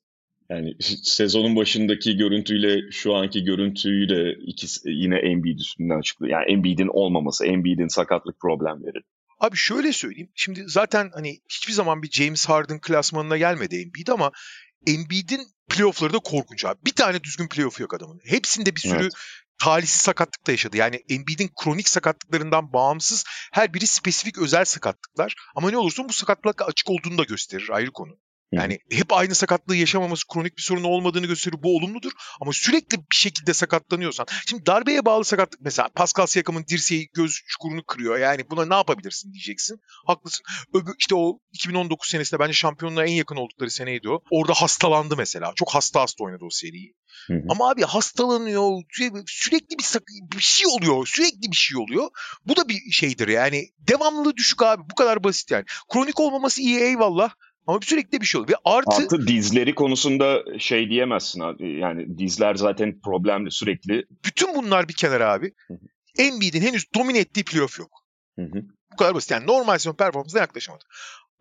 Yani 0.51 0.75
sezonun 1.03 1.57
başındaki 1.57 2.17
görüntüyle 2.17 2.91
şu 2.91 3.15
anki 3.15 3.45
görüntüyü 3.45 4.09
de 4.09 4.33
ikisi 4.47 4.91
yine 4.91 5.17
Embiid 5.17 5.59
üstünden 5.59 5.99
açıklıyor. 5.99 6.33
Yani 6.33 6.53
Embiid'in 6.53 6.89
olmaması, 6.89 7.47
Embiid'in 7.47 7.89
sakatlık 7.89 8.41
problemleri. 8.41 8.99
Abi 9.41 9.57
şöyle 9.57 9.93
söyleyeyim. 9.93 10.31
Şimdi 10.35 10.65
zaten 10.67 11.11
hani 11.15 11.41
hiçbir 11.49 11.73
zaman 11.73 12.03
bir 12.03 12.11
James 12.11 12.47
Harden 12.47 12.81
klasmanına 12.81 13.37
gelmedi 13.37 13.77
Embiid 13.77 14.09
ama 14.09 14.33
Embiid'in 14.87 15.47
playoff'ları 15.69 16.13
da 16.13 16.19
korkunç 16.19 16.65
abi. 16.65 16.79
Bir 16.85 16.95
tane 16.95 17.25
düzgün 17.25 17.49
playoff 17.49 17.81
yok 17.81 17.95
adamın. 17.95 18.21
Hepsinde 18.25 18.75
bir 18.77 18.81
sürü 18.81 19.03
evet. 19.03 19.13
talihsiz 19.59 20.01
sakatlık 20.01 20.47
da 20.47 20.51
yaşadı. 20.51 20.77
Yani 20.77 20.97
Embiid'in 21.09 21.51
kronik 21.63 21.89
sakatlıklarından 21.89 22.73
bağımsız 22.73 23.25
her 23.53 23.75
biri 23.75 23.87
spesifik 23.87 24.39
özel 24.39 24.65
sakatlıklar. 24.65 25.35
Ama 25.55 25.71
ne 25.71 25.77
olursa 25.77 26.09
bu 26.09 26.13
sakatlık 26.13 26.63
açık 26.63 26.91
olduğunu 26.91 27.19
da 27.19 27.25
gösterir 27.25 27.69
ayrı 27.73 27.91
konu. 27.91 28.19
Yani 28.53 28.79
hep 28.91 29.13
aynı 29.13 29.35
sakatlığı 29.35 29.77
yaşamaması 29.77 30.27
kronik 30.29 30.57
bir 30.57 30.63
sorun 30.63 30.85
olmadığını 30.85 31.27
gösterir. 31.27 31.63
Bu 31.63 31.77
olumludur. 31.77 32.13
Ama 32.41 32.53
sürekli 32.53 32.99
bir 32.99 33.17
şekilde 33.17 33.55
sakatlanıyorsan. 33.55 34.27
Şimdi 34.47 34.67
darbeye 34.67 35.05
bağlı 35.05 35.25
sakatlık 35.25 35.61
mesela 35.61 35.89
Pascal 35.95 36.27
Siakam'ın 36.27 36.65
dirseği 36.67 37.09
göz 37.15 37.41
çukurunu 37.47 37.85
kırıyor. 37.85 38.19
Yani 38.19 38.51
buna 38.51 38.67
ne 38.67 38.75
yapabilirsin 38.75 39.33
diyeceksin. 39.33 39.81
Haklısın. 40.07 40.45
Öbür, 40.75 40.95
işte 40.99 41.15
o 41.15 41.39
2019 41.53 42.09
senesinde 42.09 42.41
bence 42.41 42.53
şampiyonluğa 42.53 43.05
en 43.05 43.13
yakın 43.13 43.37
oldukları 43.37 43.71
seneydi 43.71 44.09
o. 44.09 44.23
Orada 44.31 44.55
hastalandı 44.55 45.17
mesela. 45.17 45.53
Çok 45.57 45.75
hasta 45.75 46.01
hasta 46.01 46.25
oynadı 46.25 46.45
o 46.45 46.51
seriyi. 46.51 46.95
Hı 47.27 47.35
hı. 47.35 47.43
Ama 47.49 47.71
abi 47.71 47.83
hastalanıyor, 47.83 48.83
sürekli 49.27 49.79
bir, 49.79 49.87
bir 50.37 50.43
şey 50.43 50.67
oluyor, 50.67 51.07
sürekli 51.07 51.51
bir 51.51 51.57
şey 51.57 51.79
oluyor. 51.79 52.11
Bu 52.47 52.57
da 52.57 52.69
bir 52.69 52.91
şeydir 52.91 53.29
yani. 53.29 53.69
Devamlılığı 53.79 54.37
düşük 54.37 54.63
abi, 54.63 54.83
bu 54.91 54.95
kadar 54.95 55.25
basit 55.25 55.51
yani. 55.51 55.65
Kronik 55.93 56.21
olmaması 56.21 56.61
iyi 56.61 56.79
eyvallah. 56.79 57.31
Ama 57.67 57.79
sürekli 57.83 58.21
bir 58.21 58.27
şey 58.27 58.41
oluyor. 58.41 58.59
Ve 58.59 58.61
artı... 58.65 58.91
artı 58.91 59.27
dizleri 59.27 59.75
konusunda 59.75 60.59
şey 60.59 60.89
diyemezsin 60.89 61.41
abi. 61.41 61.79
Yani 61.79 62.19
dizler 62.19 62.55
zaten 62.55 63.01
problemli 63.01 63.51
sürekli. 63.51 64.07
Bütün 64.25 64.55
bunlar 64.55 64.89
bir 64.89 64.95
kenara 64.95 65.33
abi. 65.33 65.55
Embiid'in 66.19 66.63
henüz 66.63 66.95
domine 66.95 67.19
ettiği 67.19 67.45
playoff 67.45 67.79
yok. 67.79 68.07
Hı 68.37 68.43
hı. 68.43 68.63
Bu 68.93 68.97
kadar 68.97 69.15
basit. 69.15 69.31
Yani 69.31 69.47
normal 69.47 69.79
sezon 69.79 69.97
performansına 69.97 70.41
yaklaşamadı. 70.41 70.85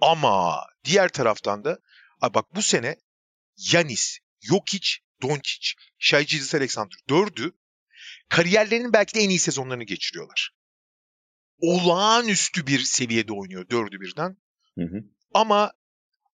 Ama 0.02 0.60
diğer 0.84 1.10
taraftan 1.10 1.64
da 1.64 1.80
abi 2.22 2.34
bak 2.34 2.56
bu 2.56 2.62
sene 2.62 2.96
Yanis, 3.72 4.20
Jokic, 4.42 4.90
Doncic, 5.22 5.74
Shai 6.00 6.26
Gilles 6.26 6.56
Alexander 6.56 6.98
dördü 7.10 7.52
kariyerlerinin 8.30 8.94
belki 8.94 9.16
de 9.16 9.20
en 9.20 9.30
iyi 9.30 9.40
sezonlarını 9.40 9.84
geçiriyorlar. 9.84 10.52
Olağanüstü 11.60 12.68
bir 12.68 12.80
seviyede 12.80 13.34
oynuyor 13.34 13.70
dördü 13.70 14.00
birden. 14.02 14.38
Hı 14.78 14.84
hı. 14.86 15.04
Ama 15.34 15.72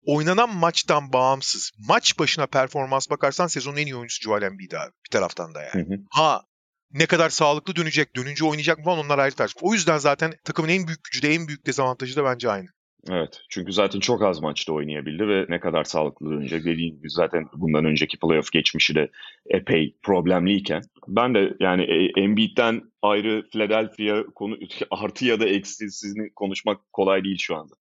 oynanan 0.07 0.55
maçtan 0.55 1.13
bağımsız 1.13 1.71
maç 1.87 2.19
başına 2.19 2.45
performans 2.47 3.09
bakarsan 3.09 3.47
sezonun 3.47 3.77
en 3.77 3.85
iyi 3.85 3.95
oyuncusu 3.95 4.23
Joel 4.23 4.41
Embiid 4.41 4.71
abi 4.71 4.91
bir 5.05 5.09
taraftan 5.11 5.55
da 5.55 5.61
yani. 5.61 5.87
Hı 5.87 5.93
hı. 5.93 5.99
Ha 6.11 6.41
ne 6.93 7.05
kadar 7.05 7.29
sağlıklı 7.29 7.75
dönecek, 7.75 8.15
dönünce 8.15 8.45
oynayacak 8.45 8.77
mı 8.77 8.83
falan 8.83 9.05
onlar 9.05 9.19
ayrı 9.19 9.35
tartışma. 9.35 9.69
O 9.69 9.73
yüzden 9.73 9.97
zaten 9.97 10.33
takımın 10.43 10.69
en 10.69 10.87
büyük 10.87 11.03
gücü 11.03 11.21
de 11.21 11.33
en 11.33 11.47
büyük 11.47 11.67
dezavantajı 11.67 12.15
da 12.15 12.23
bence 12.23 12.49
aynı. 12.49 12.67
Evet. 13.09 13.41
Çünkü 13.49 13.73
zaten 13.73 13.99
çok 13.99 14.23
az 14.23 14.41
maçta 14.41 14.73
oynayabildi 14.73 15.27
ve 15.27 15.45
ne 15.49 15.59
kadar 15.59 15.83
sağlıklı 15.83 16.31
dönecek 16.31 16.65
dediğim 16.65 16.95
gibi 16.95 17.09
zaten 17.09 17.45
bundan 17.53 17.85
önceki 17.85 18.19
playoff 18.19 18.51
geçmişi 18.51 18.95
de 18.95 19.09
epey 19.49 19.95
problemliyken. 20.03 20.81
Ben 21.07 21.35
de 21.35 21.53
yani 21.59 21.83
e, 21.83 22.21
Embiid'den 22.21 22.81
ayrı 23.01 23.49
Philadelphia 23.51 24.23
konu 24.35 24.57
artı 24.91 25.25
ya 25.25 25.39
da 25.39 25.45
eksisini 25.45 26.33
konuşmak 26.33 26.93
kolay 26.93 27.23
değil 27.23 27.37
şu 27.39 27.55
anda 27.55 27.73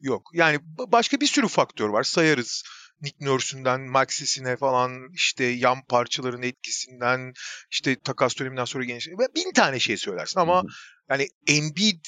yok. 0.00 0.30
Yani 0.34 0.58
başka 0.92 1.20
bir 1.20 1.26
sürü 1.26 1.48
faktör 1.48 1.88
var. 1.88 2.02
Sayarız. 2.02 2.64
Nick 3.02 3.24
Nurse'ünden 3.24 3.80
Maxis'ine 3.80 4.56
falan 4.56 5.08
işte 5.14 5.44
yan 5.44 5.78
parçaların 5.88 6.42
etkisinden 6.42 7.32
işte 7.70 8.00
takas 8.00 8.38
döneminden 8.38 8.64
sonra 8.64 8.84
genişliği 8.84 9.18
bin 9.18 9.52
tane 9.52 9.78
şey 9.78 9.96
söylersin 9.96 10.40
ama 10.40 10.62
yani 11.10 11.28
Embiid 11.46 12.04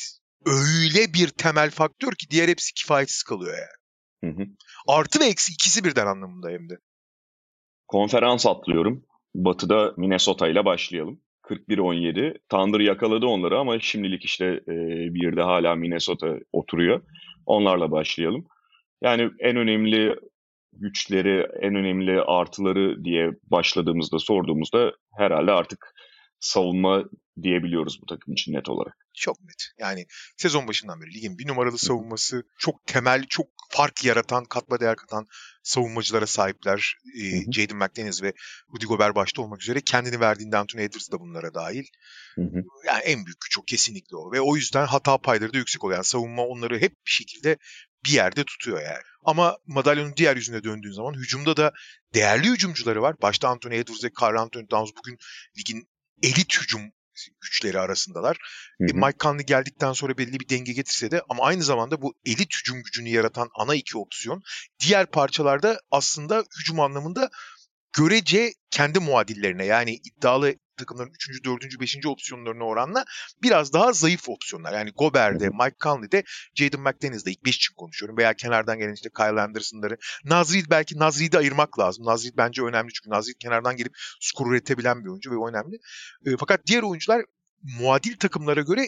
öyle 0.46 1.14
bir 1.14 1.28
temel 1.28 1.70
faktör 1.70 2.12
ki 2.12 2.30
diğer 2.30 2.48
hepsi 2.48 2.74
kifayetsiz 2.74 3.22
kalıyor 3.22 3.54
yani. 3.58 4.34
Hı 4.34 4.42
hı. 4.42 4.46
Artı 4.88 5.20
ve 5.20 5.24
eksi 5.24 5.52
ikisi 5.52 5.84
birden 5.84 6.06
anlamında 6.06 6.48
hem 6.48 6.70
de. 6.70 6.74
Konferans 7.88 8.46
atlıyorum. 8.46 9.04
Batı'da 9.34 9.94
Minnesota 9.96 10.48
ile 10.48 10.64
başlayalım. 10.64 11.20
41-17. 11.42 12.38
Thunder 12.48 12.80
yakaladı 12.80 13.26
onları 13.26 13.58
ama 13.58 13.78
şimdilik 13.78 14.24
işte 14.24 14.46
e, 14.46 14.74
bir 15.14 15.36
de 15.36 15.42
hala 15.42 15.74
Minnesota 15.74 16.38
oturuyor. 16.52 17.02
Onlarla 17.46 17.90
başlayalım. 17.90 18.46
Yani 19.02 19.30
en 19.38 19.56
önemli 19.56 20.16
güçleri, 20.72 21.46
en 21.60 21.74
önemli 21.74 22.20
artıları 22.20 23.04
diye 23.04 23.30
başladığımızda, 23.50 24.18
sorduğumuzda 24.18 24.92
herhalde 25.18 25.52
artık 25.52 25.94
savunma 26.40 27.04
diyebiliyoruz 27.42 28.02
bu 28.02 28.06
takım 28.06 28.34
için 28.34 28.52
net 28.52 28.68
olarak. 28.68 28.96
Çok 29.14 29.40
net. 29.40 29.68
Yani 29.78 30.06
sezon 30.36 30.68
başından 30.68 31.00
beri 31.00 31.14
ligin 31.14 31.38
bir 31.38 31.48
numaralı 31.48 31.78
savunması 31.78 32.42
çok 32.58 32.86
temel, 32.86 33.26
çok 33.28 33.46
fark 33.70 34.04
yaratan, 34.04 34.44
katma 34.44 34.80
değer 34.80 34.96
katan 34.96 35.26
savunmacılara 35.62 36.26
sahipler. 36.26 36.96
E, 37.20 37.52
Jaden 37.52 37.76
McDaniels 37.76 38.22
ve 38.22 38.32
Rudy 38.74 38.86
Gobert 38.86 39.14
başta 39.14 39.42
olmak 39.42 39.62
üzere 39.62 39.80
kendini 39.80 40.20
verdiğinde 40.20 40.56
Anthony 40.56 40.84
Edwards 40.84 41.12
da 41.12 41.20
bunlara 41.20 41.54
dahil. 41.54 41.84
Hı 42.34 42.42
hı. 42.42 42.62
Yani 42.86 43.02
en 43.04 43.26
büyük 43.26 43.38
o 43.60 43.62
kesinlikle 43.62 44.16
o. 44.16 44.32
Ve 44.32 44.40
o 44.40 44.56
yüzden 44.56 44.86
hata 44.86 45.18
payları 45.18 45.52
da 45.52 45.58
yüksek 45.58 45.84
oluyor. 45.84 45.96
Yani 45.96 46.04
savunma 46.04 46.46
onları 46.46 46.78
hep 46.78 46.92
bir 47.06 47.10
şekilde 47.10 47.56
bir 48.04 48.10
yerde 48.10 48.44
tutuyor 48.44 48.82
yani. 48.82 49.02
Ama 49.24 49.58
madalyonun 49.66 50.16
diğer 50.16 50.36
yüzüne 50.36 50.64
döndüğün 50.64 50.92
zaman 50.92 51.14
hücumda 51.14 51.56
da 51.56 51.72
değerli 52.14 52.48
hücumcuları 52.48 53.02
var. 53.02 53.16
Başta 53.22 53.48
Anthony 53.48 53.78
Edwards 53.78 54.04
ve 54.04 54.10
Carl 54.22 54.36
Anthony 54.36 54.66
Towns 54.66 54.90
bugün 54.98 55.18
ligin 55.58 55.88
elit 56.22 56.62
hücum 56.62 56.92
güçleri 57.40 57.80
arasındalar. 57.80 58.36
Hı 58.78 58.84
hı. 58.84 58.88
E, 58.88 58.92
Mike 58.92 59.18
Conley 59.20 59.46
geldikten 59.46 59.92
sonra 59.92 60.18
belli 60.18 60.40
bir 60.40 60.48
denge 60.48 60.72
getirse 60.72 61.10
de 61.10 61.22
ama 61.28 61.44
aynı 61.44 61.62
zamanda 61.62 62.02
bu 62.02 62.14
elit 62.26 62.54
hücum 62.54 62.82
gücünü 62.82 63.08
yaratan 63.08 63.48
ana 63.54 63.74
iki 63.74 63.98
opsiyon 63.98 64.42
diğer 64.80 65.06
parçalarda 65.06 65.80
aslında 65.90 66.44
hücum 66.60 66.80
anlamında 66.80 67.30
görece 67.92 68.52
kendi 68.70 68.98
muadillerine 68.98 69.64
yani 69.64 69.94
iddialı 69.94 70.54
takımların 70.76 71.12
3. 71.30 71.44
4. 71.44 71.80
5. 71.80 72.06
opsiyonlarına 72.06 72.64
oranla 72.64 73.04
biraz 73.42 73.72
daha 73.72 73.92
zayıf 73.92 74.28
opsiyonlar. 74.28 74.72
Yani 74.72 74.90
Gobert'de, 74.90 75.48
Mike 75.48 75.76
Conley'de, 75.80 76.24
Jaden 76.54 76.80
McDaniels'da 76.80 77.30
ilk 77.30 77.44
5 77.44 77.56
için 77.56 77.74
konuşuyorum. 77.74 78.16
Veya 78.16 78.34
kenardan 78.34 78.78
gelen 78.78 78.92
işte 78.92 79.10
Kyle 79.16 79.40
Anderson'ları. 79.40 79.96
Nazrid 80.24 80.66
belki 80.70 80.98
Nazrid'i 80.98 81.38
ayırmak 81.38 81.78
lazım. 81.78 82.06
Nazrid 82.06 82.36
bence 82.36 82.62
önemli 82.62 82.92
çünkü 82.92 83.10
Nazrid 83.10 83.34
kenardan 83.40 83.76
gelip 83.76 83.92
skor 84.20 84.52
üretebilen 84.52 85.04
bir 85.04 85.08
oyuncu 85.08 85.30
ve 85.30 85.50
önemli. 85.50 85.76
E, 86.26 86.36
fakat 86.38 86.66
diğer 86.66 86.82
oyuncular 86.82 87.24
muadil 87.62 88.16
takımlara 88.16 88.60
göre 88.60 88.86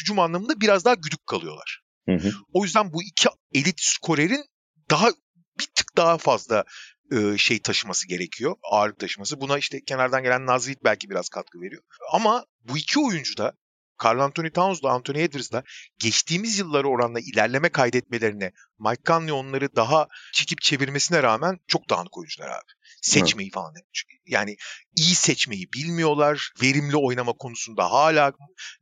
hücum 0.00 0.18
anlamında 0.18 0.60
biraz 0.60 0.84
daha 0.84 0.94
güdük 0.94 1.26
kalıyorlar. 1.26 1.82
Hı 2.08 2.14
hı. 2.14 2.32
O 2.52 2.64
yüzden 2.64 2.92
bu 2.92 3.02
iki 3.02 3.28
elit 3.54 3.80
skorerin 3.80 4.44
daha 4.90 5.08
bir 5.58 5.66
tık 5.74 5.96
daha 5.96 6.18
fazla 6.18 6.64
e, 7.12 7.38
şey 7.38 7.58
taşıması 7.58 8.08
gerekiyor. 8.08 8.56
Ağırlık 8.62 8.98
taşıması. 8.98 9.40
Buna 9.40 9.58
işte 9.58 9.84
kenardan 9.84 10.22
gelen 10.22 10.46
Nazrit 10.46 10.84
belki 10.84 11.10
biraz 11.10 11.28
katkı 11.28 11.60
veriyor. 11.60 11.82
Ama 12.12 12.44
bu 12.64 12.78
iki 12.78 13.00
oyuncu 13.00 13.36
da 13.36 13.52
Carl 14.04 14.18
Anthony 14.18 14.50
Towns'la 14.50 14.90
Anthony 14.90 15.22
Edwards'la 15.22 15.62
geçtiğimiz 15.98 16.58
yılları 16.58 16.88
oranla 16.88 17.20
ilerleme 17.20 17.68
kaydetmelerine 17.68 18.52
Mike 18.78 19.02
Conley 19.06 19.32
onları 19.32 19.76
daha 19.76 20.08
çekip 20.32 20.60
çevirmesine 20.60 21.22
rağmen 21.22 21.58
çok 21.66 21.90
dağınık 21.90 22.18
oyuncular 22.18 22.48
abi. 22.48 22.72
Seçmeyi 23.02 23.50
falan. 23.50 23.74
Yani 24.26 24.56
iyi 24.96 25.14
seçmeyi 25.14 25.72
bilmiyorlar. 25.72 26.52
Verimli 26.62 26.96
oynama 26.96 27.32
konusunda 27.32 27.92
hala 27.92 28.32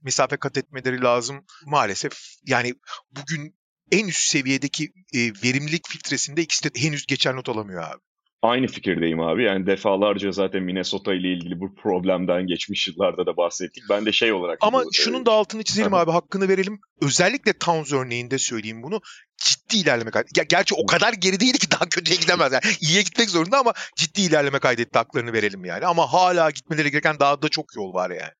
mesafe 0.02 0.36
kat 0.36 0.56
etmeleri 0.56 1.02
lazım. 1.02 1.44
Maalesef 1.66 2.12
yani 2.46 2.74
bugün 3.10 3.56
en 3.92 4.08
üst 4.08 4.28
seviyedeki 4.28 4.92
e, 5.14 5.18
verimlilik 5.18 5.88
filtresinde 5.88 6.42
ikisi 6.42 6.74
de 6.74 6.80
henüz 6.80 7.06
geçer 7.06 7.36
not 7.36 7.48
alamıyor 7.48 7.82
abi. 7.82 8.00
Aynı 8.44 8.66
fikirdeyim 8.66 9.20
abi. 9.20 9.44
Yani 9.44 9.66
defalarca 9.66 10.32
zaten 10.32 10.62
Minnesota 10.62 11.14
ile 11.14 11.32
ilgili 11.32 11.60
bu 11.60 11.74
problemden 11.74 12.46
geçmiş 12.46 12.88
yıllarda 12.88 13.26
da 13.26 13.36
bahsettik. 13.36 13.84
Ben 13.90 14.06
de 14.06 14.12
şey 14.12 14.32
olarak... 14.32 14.58
Ama 14.60 14.84
bu, 14.84 14.92
şunun 14.92 15.26
da 15.26 15.32
altını 15.32 15.62
çizelim 15.62 15.94
abi 15.94 16.10
hakkını 16.10 16.48
verelim. 16.48 16.80
Özellikle 17.02 17.52
Towns 17.52 17.92
örneğinde 17.92 18.38
söyleyeyim 18.38 18.82
bunu. 18.82 19.00
Ciddi 19.36 19.76
ilerleme 19.76 20.10
kaydetti. 20.10 20.46
Gerçi 20.48 20.74
o 20.74 20.86
kadar 20.86 21.12
geri 21.12 21.40
değildi 21.40 21.58
ki 21.58 21.70
daha 21.70 21.88
kötüye 21.88 22.18
gidemez. 22.18 22.52
Yani 22.52 22.62
iyiye 22.80 23.02
gitmek 23.02 23.30
zorunda 23.30 23.58
ama 23.58 23.72
ciddi 23.96 24.20
ilerleme 24.20 24.58
kaydetti 24.58 24.98
haklarını 24.98 25.32
verelim 25.32 25.64
yani. 25.64 25.86
Ama 25.86 26.12
hala 26.12 26.50
gitmeleri 26.50 26.90
gereken 26.90 27.16
daha 27.20 27.42
da 27.42 27.48
çok 27.48 27.76
yol 27.76 27.94
var 27.94 28.10
yani. 28.10 28.32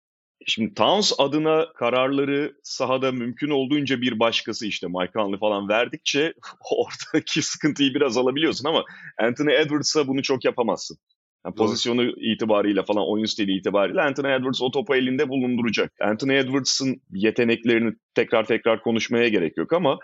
Şimdi 0.46 0.74
Towns 0.74 1.12
adına 1.18 1.72
kararları 1.72 2.54
sahada 2.62 3.12
mümkün 3.12 3.50
olduğunca 3.50 4.00
bir 4.00 4.18
başkası 4.18 4.66
işte 4.66 4.86
Mike 4.86 5.12
Conley 5.12 5.38
falan 5.38 5.68
verdikçe 5.68 6.34
oradaki 6.70 7.42
sıkıntıyı 7.42 7.94
biraz 7.94 8.16
alabiliyorsun 8.16 8.68
ama 8.68 8.84
Anthony 9.18 9.54
Edwards'a 9.54 10.08
bunu 10.08 10.22
çok 10.22 10.44
yapamazsın. 10.44 10.98
Yani 11.46 11.54
pozisyonu 11.54 12.04
itibariyle 12.04 12.84
falan 12.84 13.10
oyun 13.10 13.24
stili 13.24 13.56
itibariyle 13.56 14.02
Anthony 14.02 14.34
Edwards 14.34 14.62
o 14.62 14.70
topu 14.70 14.94
elinde 14.94 15.28
bulunduracak. 15.28 15.92
Anthony 16.00 16.38
Edwards'ın 16.38 17.02
yeteneklerini 17.12 17.94
tekrar 18.14 18.44
tekrar 18.44 18.82
konuşmaya 18.82 19.28
gerek 19.28 19.56
yok 19.56 19.72
ama 19.72 19.98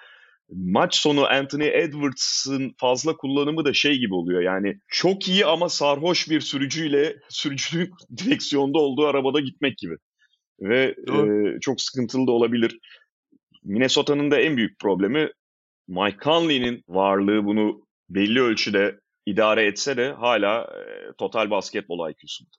maç 0.51 0.95
sonu 0.95 1.27
Anthony 1.27 1.69
Edwards'ın 1.69 2.75
fazla 2.79 3.17
kullanımı 3.17 3.65
da 3.65 3.73
şey 3.73 3.99
gibi 3.99 4.15
oluyor. 4.15 4.43
Yani 4.43 4.81
çok 4.89 5.29
iyi 5.29 5.47
ama 5.47 5.69
sarhoş 5.69 6.31
bir 6.31 6.41
sürücüyle 6.41 7.17
sürücünün 7.29 7.91
direksiyonda 8.17 8.79
olduğu 8.79 9.07
arabada 9.07 9.41
gitmek 9.41 9.79
gibi 9.79 9.97
ve 10.61 10.95
e, 11.09 11.61
çok 11.61 11.81
sıkıntılı 11.81 12.27
da 12.27 12.33
olabilir. 12.33 12.79
Minnesota'nın 13.65 14.31
da 14.31 14.41
en 14.41 14.57
büyük 14.57 14.79
problemi 14.79 15.31
Mike 15.89 16.19
Conley'nin 16.23 16.85
varlığı 16.89 17.45
bunu 17.45 17.87
belli 18.09 18.41
ölçüde 18.41 19.01
idare 19.27 19.67
etse 19.67 19.97
de 19.97 20.13
hala 20.13 20.63
e, 20.63 21.13
total 21.19 21.51
basketbol 21.51 22.11
IQ'sunda. 22.11 22.51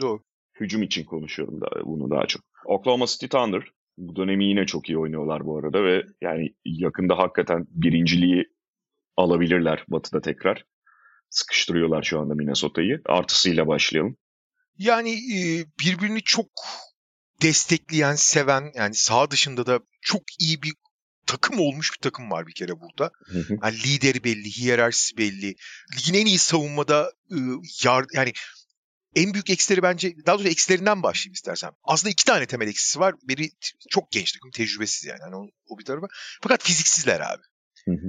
Doğru. 0.00 0.22
Hücum 0.60 0.82
için 0.82 1.04
konuşuyorum 1.04 1.60
da 1.60 1.68
bunu 1.84 2.10
daha 2.10 2.26
çok. 2.26 2.42
Oklahoma 2.64 3.06
City 3.06 3.26
Thunder 3.26 3.62
bu 3.98 4.16
dönemi 4.16 4.44
yine 4.44 4.66
çok 4.66 4.88
iyi 4.88 4.98
oynuyorlar 4.98 5.46
bu 5.46 5.58
arada 5.58 5.84
ve 5.84 6.04
yani 6.20 6.54
yakında 6.64 7.18
hakikaten 7.18 7.66
birinciliği 7.70 8.44
alabilirler 9.16 9.84
Batı'da 9.88 10.20
tekrar. 10.20 10.64
Sıkıştırıyorlar 11.30 12.02
şu 12.02 12.20
anda 12.20 12.34
Minnesota'yı. 12.34 13.00
Artısıyla 13.06 13.66
başlayalım. 13.66 14.16
Yani 14.80 15.20
birbirini 15.80 16.22
çok 16.22 16.48
destekleyen, 17.42 18.14
seven 18.14 18.72
yani 18.74 18.94
sağ 18.94 19.30
dışında 19.30 19.66
da 19.66 19.80
çok 20.02 20.22
iyi 20.38 20.62
bir 20.62 20.72
takım 21.26 21.60
olmuş 21.60 21.92
bir 21.92 22.02
takım 22.02 22.30
var 22.30 22.46
bir 22.46 22.54
kere 22.54 22.80
burada. 22.80 23.10
Yani 23.62 23.82
lideri 23.82 24.24
belli, 24.24 24.50
hiyerarşisi 24.50 25.16
belli. 25.16 25.54
Ligin 25.96 26.14
en 26.14 26.26
iyi 26.26 26.38
savunmada 26.38 27.12
yar, 27.84 28.04
yani 28.14 28.32
en 29.14 29.34
büyük 29.34 29.50
eksileri 29.50 29.82
bence 29.82 30.14
daha 30.26 30.38
doğrusu 30.38 30.50
eksilerinden 30.50 31.02
başlayayım 31.02 31.32
istersen. 31.32 31.70
Aslında 31.84 32.10
iki 32.10 32.24
tane 32.24 32.46
temel 32.46 32.68
eksisi 32.68 33.00
var. 33.00 33.14
Biri 33.22 33.50
çok 33.90 34.12
genç 34.12 34.32
takım, 34.32 34.50
tecrübesiz 34.50 35.04
yani. 35.04 35.20
yani 35.20 35.36
o, 35.36 35.46
o 35.66 35.78
bir 35.78 35.84
tarafa. 35.84 36.06
Fakat 36.42 36.62
fiziksizler 36.62 37.20
abi. 37.20 37.42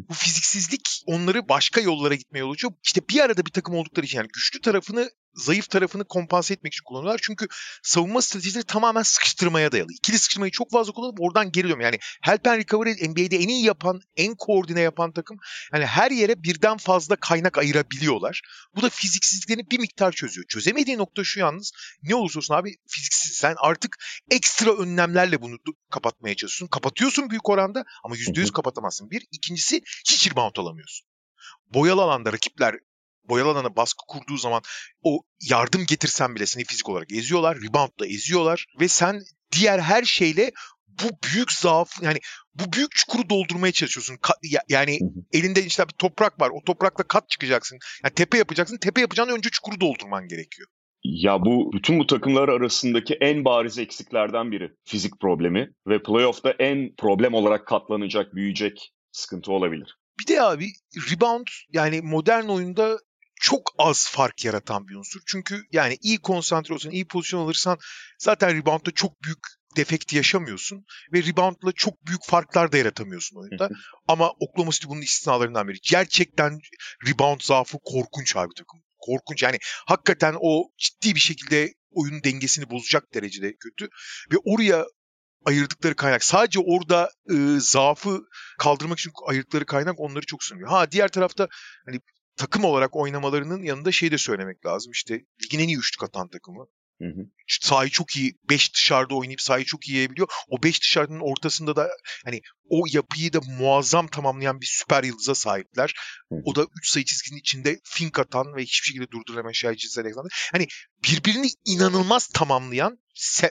Bu 0.10 0.13
fiziksizlik 0.13 1.03
onları 1.05 1.49
başka 1.49 1.81
yollara 1.81 2.15
gitmeye 2.15 2.39
yol 2.39 2.53
açıyor. 2.53 2.73
İşte 2.84 3.01
bir 3.10 3.19
arada 3.19 3.45
bir 3.45 3.51
takım 3.51 3.75
oldukları 3.75 4.05
için 4.05 4.17
yani 4.17 4.29
güçlü 4.34 4.62
tarafını 4.62 5.12
zayıf 5.33 5.69
tarafını 5.69 6.03
kompanse 6.03 6.53
etmek 6.53 6.73
için 6.73 6.83
kullanıyorlar. 6.83 7.19
Çünkü 7.23 7.47
savunma 7.83 8.21
stratejileri 8.21 8.63
tamamen 8.63 9.01
sıkıştırmaya 9.01 9.71
dayalı. 9.71 9.91
İkili 9.93 10.19
sıkıştırmayı 10.19 10.51
çok 10.51 10.71
fazla 10.71 10.93
kullanıp 10.93 11.21
oradan 11.21 11.51
geri 11.51 11.63
dönüyor. 11.63 11.79
Yani 11.79 11.99
help 12.21 12.47
and 12.47 12.57
recovery 12.59 13.09
NBA'de 13.09 13.37
en 13.37 13.47
iyi 13.47 13.65
yapan, 13.65 14.01
en 14.15 14.35
koordine 14.35 14.81
yapan 14.81 15.11
takım. 15.11 15.37
Yani 15.73 15.85
her 15.85 16.11
yere 16.11 16.43
birden 16.43 16.77
fazla 16.77 17.15
kaynak 17.15 17.57
ayırabiliyorlar. 17.57 18.41
Bu 18.75 18.81
da 18.81 18.89
fiziksizliklerini 18.89 19.71
bir 19.71 19.79
miktar 19.79 20.11
çözüyor. 20.11 20.47
Çözemediği 20.47 20.97
nokta 20.97 21.23
şu 21.23 21.39
yalnız. 21.39 21.71
Ne 22.03 22.15
olursa 22.15 22.39
olsun 22.39 22.53
abi 22.53 22.75
fiziksiz. 22.87 23.37
Sen 23.37 23.55
artık 23.57 23.97
ekstra 24.31 24.77
önlemlerle 24.77 25.41
bunu 25.41 25.55
kapatmaya 25.89 26.35
çalışıyorsun. 26.35 26.71
Kapatıyorsun 26.71 27.29
büyük 27.29 27.49
oranda 27.49 27.85
ama 28.03 28.15
%100 28.15 28.51
kapatamazsın. 28.51 29.11
Bir. 29.11 29.21
ikincisi 29.31 29.81
hiç 30.05 30.31
rebound 30.31 30.55
alamıyorsun 30.55 31.11
boyalı 31.73 32.01
alanda 32.01 32.33
rakipler 32.33 32.75
boyalı 33.23 33.49
alana 33.49 33.75
baskı 33.75 34.03
kurduğu 34.07 34.38
zaman 34.38 34.62
o 35.01 35.21
yardım 35.49 35.86
getirsen 35.86 36.36
bile 36.36 36.45
seni 36.45 36.63
fizik 36.63 36.89
olarak 36.89 37.12
eziyorlar. 37.12 37.57
Reboundla 37.57 38.07
eziyorlar 38.07 38.65
ve 38.79 38.88
sen 38.88 39.21
diğer 39.51 39.79
her 39.79 40.03
şeyle 40.03 40.51
bu 40.88 41.10
büyük 41.27 41.51
zaaf 41.51 42.03
yani 42.03 42.19
bu 42.53 42.73
büyük 42.73 42.91
çukuru 42.91 43.29
doldurmaya 43.29 43.71
çalışıyorsun. 43.71 44.15
Ka- 44.15 44.62
yani 44.69 44.99
elinde 45.34 45.65
işte 45.65 45.88
bir 45.88 45.93
toprak 45.93 46.41
var. 46.41 46.49
O 46.49 46.63
toprakla 46.65 47.03
kat 47.03 47.29
çıkacaksın. 47.29 47.77
Yani 48.03 48.13
tepe 48.13 48.38
yapacaksın. 48.38 48.77
Tepe 48.77 49.01
yapacağın 49.01 49.29
önce 49.29 49.49
çukuru 49.49 49.81
doldurman 49.81 50.27
gerekiyor. 50.27 50.67
Ya 51.03 51.41
bu 51.41 51.71
bütün 51.73 51.99
bu 51.99 52.07
takımlar 52.07 52.49
arasındaki 52.49 53.13
en 53.13 53.45
bariz 53.45 53.77
eksiklerden 53.77 54.51
biri 54.51 54.71
fizik 54.86 55.19
problemi 55.19 55.73
ve 55.88 56.03
playoff'ta 56.03 56.51
en 56.60 56.95
problem 56.95 57.34
olarak 57.34 57.67
katlanacak, 57.67 58.36
büyüyecek 58.36 58.93
sıkıntı 59.12 59.51
olabilir. 59.51 59.97
Bir 60.19 60.27
de 60.27 60.41
abi 60.41 60.67
rebound 61.12 61.47
yani 61.73 62.01
modern 62.01 62.47
oyunda 62.47 62.99
çok 63.41 63.73
az 63.77 64.10
fark 64.10 64.45
yaratan 64.45 64.88
bir 64.88 64.95
unsur. 64.95 65.21
Çünkü 65.25 65.63
yani 65.71 65.97
iyi 66.01 66.17
konsantre 66.17 66.73
olsan, 66.73 66.91
iyi 66.91 67.08
pozisyon 67.08 67.41
alırsan 67.41 67.77
zaten 68.19 68.58
reboundda 68.58 68.91
çok 68.91 69.23
büyük 69.23 69.39
defekt 69.75 70.13
yaşamıyorsun 70.13 70.86
ve 71.13 71.23
reboundla 71.23 71.71
çok 71.71 72.06
büyük 72.06 72.25
farklar 72.25 72.71
da 72.71 72.77
yaratamıyorsun 72.77 73.38
oyunda. 73.38 73.69
Ama 74.08 74.32
Oklahoma 74.39 74.71
City 74.71 74.88
bunun 74.88 75.01
istisnalarından 75.01 75.67
biri. 75.67 75.77
Gerçekten 75.84 76.60
rebound 77.08 77.41
zaafı 77.41 77.77
korkunç 77.84 78.36
abi 78.36 78.54
takım. 78.58 78.80
Korkunç 78.97 79.43
yani 79.43 79.58
hakikaten 79.88 80.36
o 80.39 80.63
ciddi 80.77 81.15
bir 81.15 81.19
şekilde 81.19 81.73
oyunun 81.91 82.23
dengesini 82.23 82.69
bozacak 82.69 83.13
derecede 83.13 83.54
kötü 83.60 83.89
ve 84.32 84.36
oraya 84.45 84.86
ayırdıkları 85.45 85.95
kaynak 85.95 86.23
sadece 86.23 86.60
orada 86.60 87.10
e, 87.30 87.36
zaafı 87.60 88.21
kaldırmak 88.60 88.99
için 88.99 89.12
ayırdıkları 89.27 89.65
kaynak 89.65 89.99
onları 89.99 90.25
çok 90.25 90.43
sunuyor. 90.43 90.69
Ha 90.69 90.91
diğer 90.91 91.08
tarafta 91.08 91.47
hani 91.86 91.99
takım 92.37 92.63
olarak 92.63 92.95
oynamalarının 92.95 93.63
yanında 93.63 93.91
şey 93.91 94.11
de 94.11 94.17
söylemek 94.17 94.65
lazım. 94.65 94.91
İşte 94.91 95.25
ligin 95.43 95.59
en 95.59 95.67
iyi 95.67 95.77
üçlük 95.77 96.03
atan 96.03 96.27
takımı. 96.27 96.65
Hı 97.01 97.07
hı. 97.07 97.25
Sahayı 97.47 97.89
çok 97.89 98.15
iyi, 98.17 98.33
5 98.49 98.73
dışarıda 98.73 99.15
oynayıp 99.15 99.41
sahayı 99.41 99.65
çok 99.65 99.87
iyi 99.87 99.95
yiyebiliyor. 99.95 100.27
O 100.49 100.63
5 100.63 100.81
dışarının 100.81 101.19
ortasında 101.19 101.75
da 101.75 101.89
hani 102.25 102.41
o 102.69 102.83
yapıyı 102.91 103.33
da 103.33 103.39
muazzam 103.59 104.07
tamamlayan 104.07 104.61
bir 104.61 104.65
süper 104.65 105.03
yıldıza 105.03 105.35
sahipler. 105.35 105.93
Hı 106.29 106.35
hı. 106.35 106.41
O 106.45 106.55
da 106.55 106.65
3 106.77 106.89
sayı 106.89 107.05
çizgisinin 107.05 107.39
içinde 107.39 107.79
fink 107.83 108.19
atan 108.19 108.55
ve 108.55 108.61
hiçbir 108.61 108.87
şekilde 108.87 109.11
durdurulamayan 109.11 109.53
Şahit 109.53 109.79
Ciz 109.79 109.97
Alexander. 109.97 110.49
Hani 110.51 110.67
birbirini 111.03 111.47
inanılmaz 111.65 112.27
tamamlayan 112.27 112.99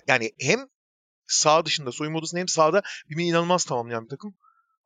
yani 0.08 0.32
hem 0.40 0.60
sağ 1.26 1.66
dışında 1.66 1.92
soyunma 1.92 2.18
odasında 2.18 2.40
hem 2.40 2.48
sağda 2.48 2.82
birbirini 3.10 3.28
inanılmaz 3.28 3.64
tamamlayan 3.64 4.04
bir 4.04 4.10
takım. 4.10 4.34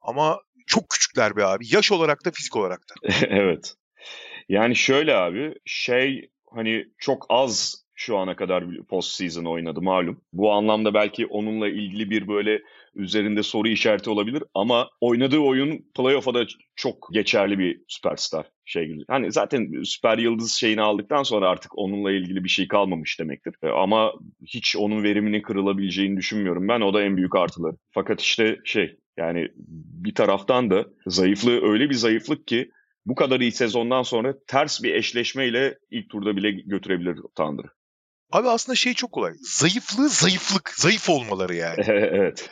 Ama 0.00 0.40
çok 0.66 0.90
küçükler 0.90 1.37
be 1.37 1.44
abi. 1.44 1.64
Yaş 1.74 1.92
olarak 1.92 2.24
da 2.24 2.30
fizik 2.30 2.57
olarak 2.57 2.80
da. 2.80 2.94
evet. 3.28 3.74
Yani 4.49 4.77
şöyle 4.77 5.14
abi 5.14 5.55
şey 5.64 6.31
hani 6.51 6.85
çok 6.99 7.27
az 7.29 7.85
şu 7.95 8.17
ana 8.17 8.37
kadar 8.37 8.64
post 8.88 9.11
season 9.11 9.45
oynadı 9.45 9.83
malum. 9.83 10.21
Bu 10.33 10.53
anlamda 10.53 10.95
belki 10.95 11.27
onunla 11.27 11.69
ilgili 11.69 12.11
bir 12.11 12.29
böyle 12.29 12.62
üzerinde 12.95 13.43
soru 13.43 13.69
işareti 13.69 14.11
olabilir 14.11 14.43
ama 14.55 14.88
oynadığı 15.01 15.38
oyun 15.38 15.85
playoff'a 15.97 16.35
da 16.35 16.45
çok 16.77 17.09
geçerli 17.12 17.59
bir 17.59 17.81
süperstar 17.88 18.47
şey 18.64 18.87
gibi. 18.87 19.05
Hani 19.09 19.33
zaten 19.33 19.83
süper 19.85 20.19
yıldız 20.19 20.53
şeyini 20.53 20.81
aldıktan 20.81 21.23
sonra 21.23 21.49
artık 21.49 21.79
onunla 21.79 22.12
ilgili 22.12 22.45
bir 22.45 22.49
şey 22.49 22.69
kalmamış 22.69 23.21
demektir. 23.21 23.55
E, 23.62 23.69
ama 23.69 24.12
hiç 24.47 24.77
onun 24.77 25.03
veriminin 25.03 25.43
kırılabileceğini 25.43 26.17
düşünmüyorum 26.17 26.69
ben. 26.69 26.81
O 26.81 26.95
da 26.95 27.03
en 27.03 27.17
büyük 27.17 27.37
artıları. 27.37 27.77
Fakat 27.90 28.21
işte 28.21 28.59
şey 28.64 28.97
yani 29.17 29.49
bir 30.05 30.14
taraftan 30.14 30.71
da 30.71 30.87
zayıflığı 31.07 31.62
öyle 31.62 31.90
bir 31.90 31.95
zayıflık 31.95 32.47
ki 32.47 32.71
bu 33.07 33.14
kadar 33.14 33.40
iyi 33.40 33.53
sezondan 33.53 34.03
sonra 34.03 34.35
ters 34.47 34.83
bir 34.83 34.95
eşleşmeyle 34.95 35.79
ilk 35.90 36.11
turda 36.11 36.37
bile 36.37 36.51
götürebilir 36.51 37.19
Tanrı. 37.35 37.69
Abi 38.33 38.49
aslında 38.49 38.77
şey 38.77 38.95
çok 38.95 39.12
kolay. 39.12 39.33
Zayıflığı 39.40 40.09
zayıflık. 40.09 40.69
Zayıf 40.77 41.11
olmaları 41.11 41.55
yani. 41.55 41.85
evet. 41.88 42.51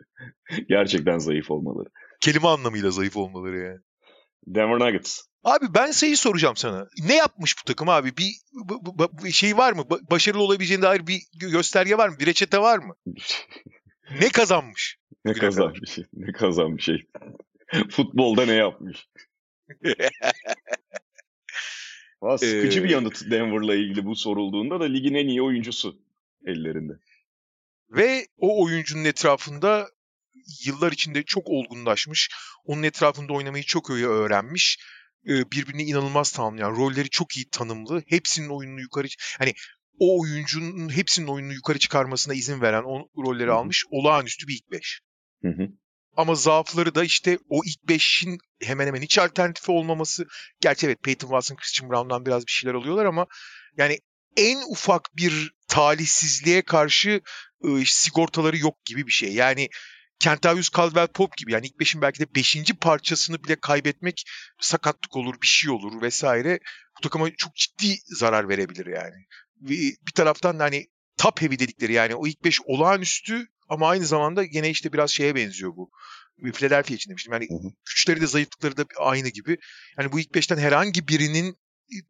Gerçekten 0.68 1.18
zayıf 1.18 1.50
olmaları. 1.50 1.88
Kelime 2.20 2.48
anlamıyla 2.48 2.90
zayıf 2.90 3.16
olmaları 3.16 3.58
yani. 3.58 3.78
Denver 4.46 4.78
Nuggets. 4.78 5.20
Abi 5.44 5.66
ben 5.74 5.90
şeyi 5.90 6.16
soracağım 6.16 6.56
sana. 6.56 6.88
Ne 7.06 7.14
yapmış 7.14 7.54
bu 7.58 7.64
takım 7.64 7.88
abi? 7.88 8.12
Bir, 8.16 8.32
şey 9.32 9.56
var 9.56 9.72
mı? 9.72 9.84
Başarılı 10.10 10.42
olabileceğine 10.42 10.82
dair 10.82 11.06
bir 11.06 11.20
gösterge 11.34 11.98
var 11.98 12.08
mı? 12.08 12.16
Bir 12.20 12.26
reçete 12.26 12.58
var 12.58 12.78
mı? 12.78 12.94
ne 14.20 14.28
kazanmış? 14.28 14.98
ne 15.24 15.32
kazanmış? 15.32 15.98
Ne 16.12 16.32
kazanmış 16.32 16.84
şey? 16.84 17.06
Futbolda 17.90 18.46
ne 18.46 18.54
yapmış? 18.54 19.08
Valla 22.22 22.38
sıkıcı 22.38 22.80
ee, 22.80 22.84
bir 22.84 22.88
yanıt 22.88 23.30
Denver'la 23.30 23.74
ilgili 23.74 24.04
bu 24.04 24.16
sorulduğunda 24.16 24.80
da 24.80 24.84
ligin 24.84 25.14
en 25.14 25.28
iyi 25.28 25.42
oyuncusu 25.42 25.98
ellerinde. 26.46 26.92
Ve 27.90 28.26
o 28.38 28.64
oyuncunun 28.64 29.04
etrafında 29.04 29.88
yıllar 30.66 30.92
içinde 30.92 31.22
çok 31.22 31.48
olgunlaşmış. 31.48 32.30
Onun 32.64 32.82
etrafında 32.82 33.32
oynamayı 33.32 33.64
çok 33.64 33.90
iyi 33.90 34.06
öğrenmiş. 34.06 34.78
Birbirine 35.24 35.82
inanılmaz 35.82 36.32
tamamlayan, 36.32 36.76
rolleri 36.76 37.10
çok 37.10 37.36
iyi 37.36 37.48
tanımlı. 37.50 38.02
Hepsinin 38.06 38.48
oyununu 38.48 38.80
yukarı... 38.80 39.06
Hani 39.38 39.54
o 39.98 40.20
oyuncunun 40.20 40.96
hepsinin 40.96 41.26
oyununu 41.26 41.52
yukarı 41.52 41.78
çıkarmasına 41.78 42.34
izin 42.34 42.60
veren 42.60 42.82
o 42.84 43.08
rolleri 43.16 43.46
Hı-hı. 43.46 43.56
almış. 43.56 43.84
Olağanüstü 43.90 44.48
bir 44.48 44.54
ilk 44.54 44.70
beş. 44.70 45.00
Hı-hı. 45.42 45.68
Ama 46.16 46.34
zaafları 46.34 46.94
da 46.94 47.04
işte 47.04 47.38
o 47.48 47.60
ilk 47.64 47.88
beşin 47.88 48.38
hemen 48.62 48.86
hemen 48.86 49.02
hiç 49.02 49.18
alternatifi 49.18 49.72
olmaması. 49.72 50.26
Gerçi 50.60 50.86
evet 50.86 51.02
Peyton 51.02 51.28
Watson, 51.28 51.56
Christian 51.56 51.90
Brown'dan 51.90 52.26
biraz 52.26 52.46
bir 52.46 52.52
şeyler 52.52 52.74
alıyorlar 52.74 53.04
ama 53.04 53.26
yani 53.76 53.98
en 54.36 54.62
ufak 54.70 55.16
bir 55.16 55.54
talihsizliğe 55.68 56.62
karşı 56.62 57.20
ıı, 57.64 57.82
sigortaları 57.86 58.56
yok 58.58 58.84
gibi 58.84 59.06
bir 59.06 59.12
şey. 59.12 59.34
Yani 59.34 59.68
Kentavius 60.18 60.70
Caldwell 60.70 61.06
Pop 61.06 61.36
gibi 61.36 61.52
yani 61.52 61.66
ilk 61.66 61.80
beşin 61.80 62.02
belki 62.02 62.20
de 62.20 62.34
beşinci 62.34 62.74
parçasını 62.74 63.44
bile 63.44 63.56
kaybetmek 63.60 64.24
sakatlık 64.60 65.16
olur, 65.16 65.34
bir 65.42 65.46
şey 65.46 65.70
olur 65.70 66.02
vesaire. 66.02 66.58
Bu 66.98 67.00
takıma 67.00 67.30
çok 67.36 67.54
ciddi 67.54 67.96
zarar 68.06 68.48
verebilir 68.48 68.86
yani. 68.86 69.26
Bir 69.60 70.12
taraftan 70.14 70.58
da 70.58 70.64
hani 70.64 70.86
top 71.18 71.42
heavy 71.42 71.58
dedikleri 71.58 71.92
yani 71.92 72.14
o 72.14 72.26
ilk 72.26 72.44
beş 72.44 72.60
olağanüstü 72.64 73.46
ama 73.74 73.88
aynı 73.88 74.04
zamanda 74.04 74.44
gene 74.44 74.70
işte 74.70 74.92
biraz 74.92 75.10
şeye 75.10 75.34
benziyor 75.34 75.76
bu. 75.76 75.90
Philadelphia 76.52 76.94
için 76.94 77.10
demiştim. 77.10 77.32
Yani 77.32 77.48
hı 77.50 77.54
hı. 77.54 77.72
güçleri 77.88 78.20
de 78.20 78.26
zayıflıkları 78.26 78.76
da 78.76 78.84
aynı 78.98 79.28
gibi. 79.28 79.56
Yani 79.98 80.12
bu 80.12 80.20
ilk 80.20 80.34
beşten 80.34 80.56
herhangi 80.56 81.08
birinin 81.08 81.56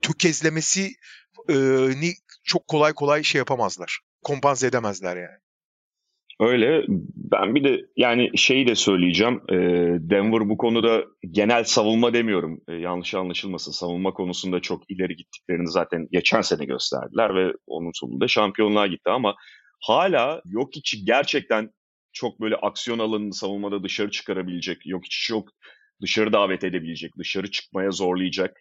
tökezlemesi 0.02 0.90
e, 1.48 1.54
ni 2.00 2.12
çok 2.44 2.68
kolay 2.68 2.92
kolay 2.92 3.22
şey 3.22 3.38
yapamazlar. 3.38 4.00
Kompanse 4.22 4.66
edemezler 4.66 5.16
yani. 5.16 5.38
Öyle. 6.40 6.84
Ben 7.16 7.54
bir 7.54 7.64
de 7.64 7.80
yani 7.96 8.30
şeyi 8.34 8.66
de 8.66 8.74
söyleyeceğim. 8.74 9.40
E, 9.48 9.56
Denver 10.10 10.48
bu 10.48 10.56
konuda 10.56 11.04
genel 11.30 11.64
savunma 11.64 12.12
demiyorum. 12.12 12.60
E, 12.68 12.72
yanlış 12.72 13.14
anlaşılmasın. 13.14 13.72
Savunma 13.72 14.12
konusunda 14.12 14.60
çok 14.60 14.90
ileri 14.90 15.16
gittiklerini 15.16 15.70
zaten 15.70 16.08
geçen 16.12 16.40
sene 16.40 16.64
gösterdiler 16.64 17.34
ve 17.34 17.52
onun 17.66 17.90
sonunda 17.94 18.28
şampiyonluğa 18.28 18.86
gitti 18.86 19.10
ama 19.10 19.34
hala 19.80 20.42
yok 20.44 20.76
içi 20.76 21.04
gerçekten 21.04 21.70
çok 22.12 22.40
böyle 22.40 22.56
aksiyon 22.56 22.98
alanını 22.98 23.34
savunmada 23.34 23.82
dışarı 23.82 24.10
çıkarabilecek, 24.10 24.86
yok 24.86 25.06
içi 25.06 25.26
çok 25.26 25.48
dışarı 26.02 26.32
davet 26.32 26.64
edebilecek, 26.64 27.10
dışarı 27.18 27.50
çıkmaya 27.50 27.90
zorlayacak 27.90 28.56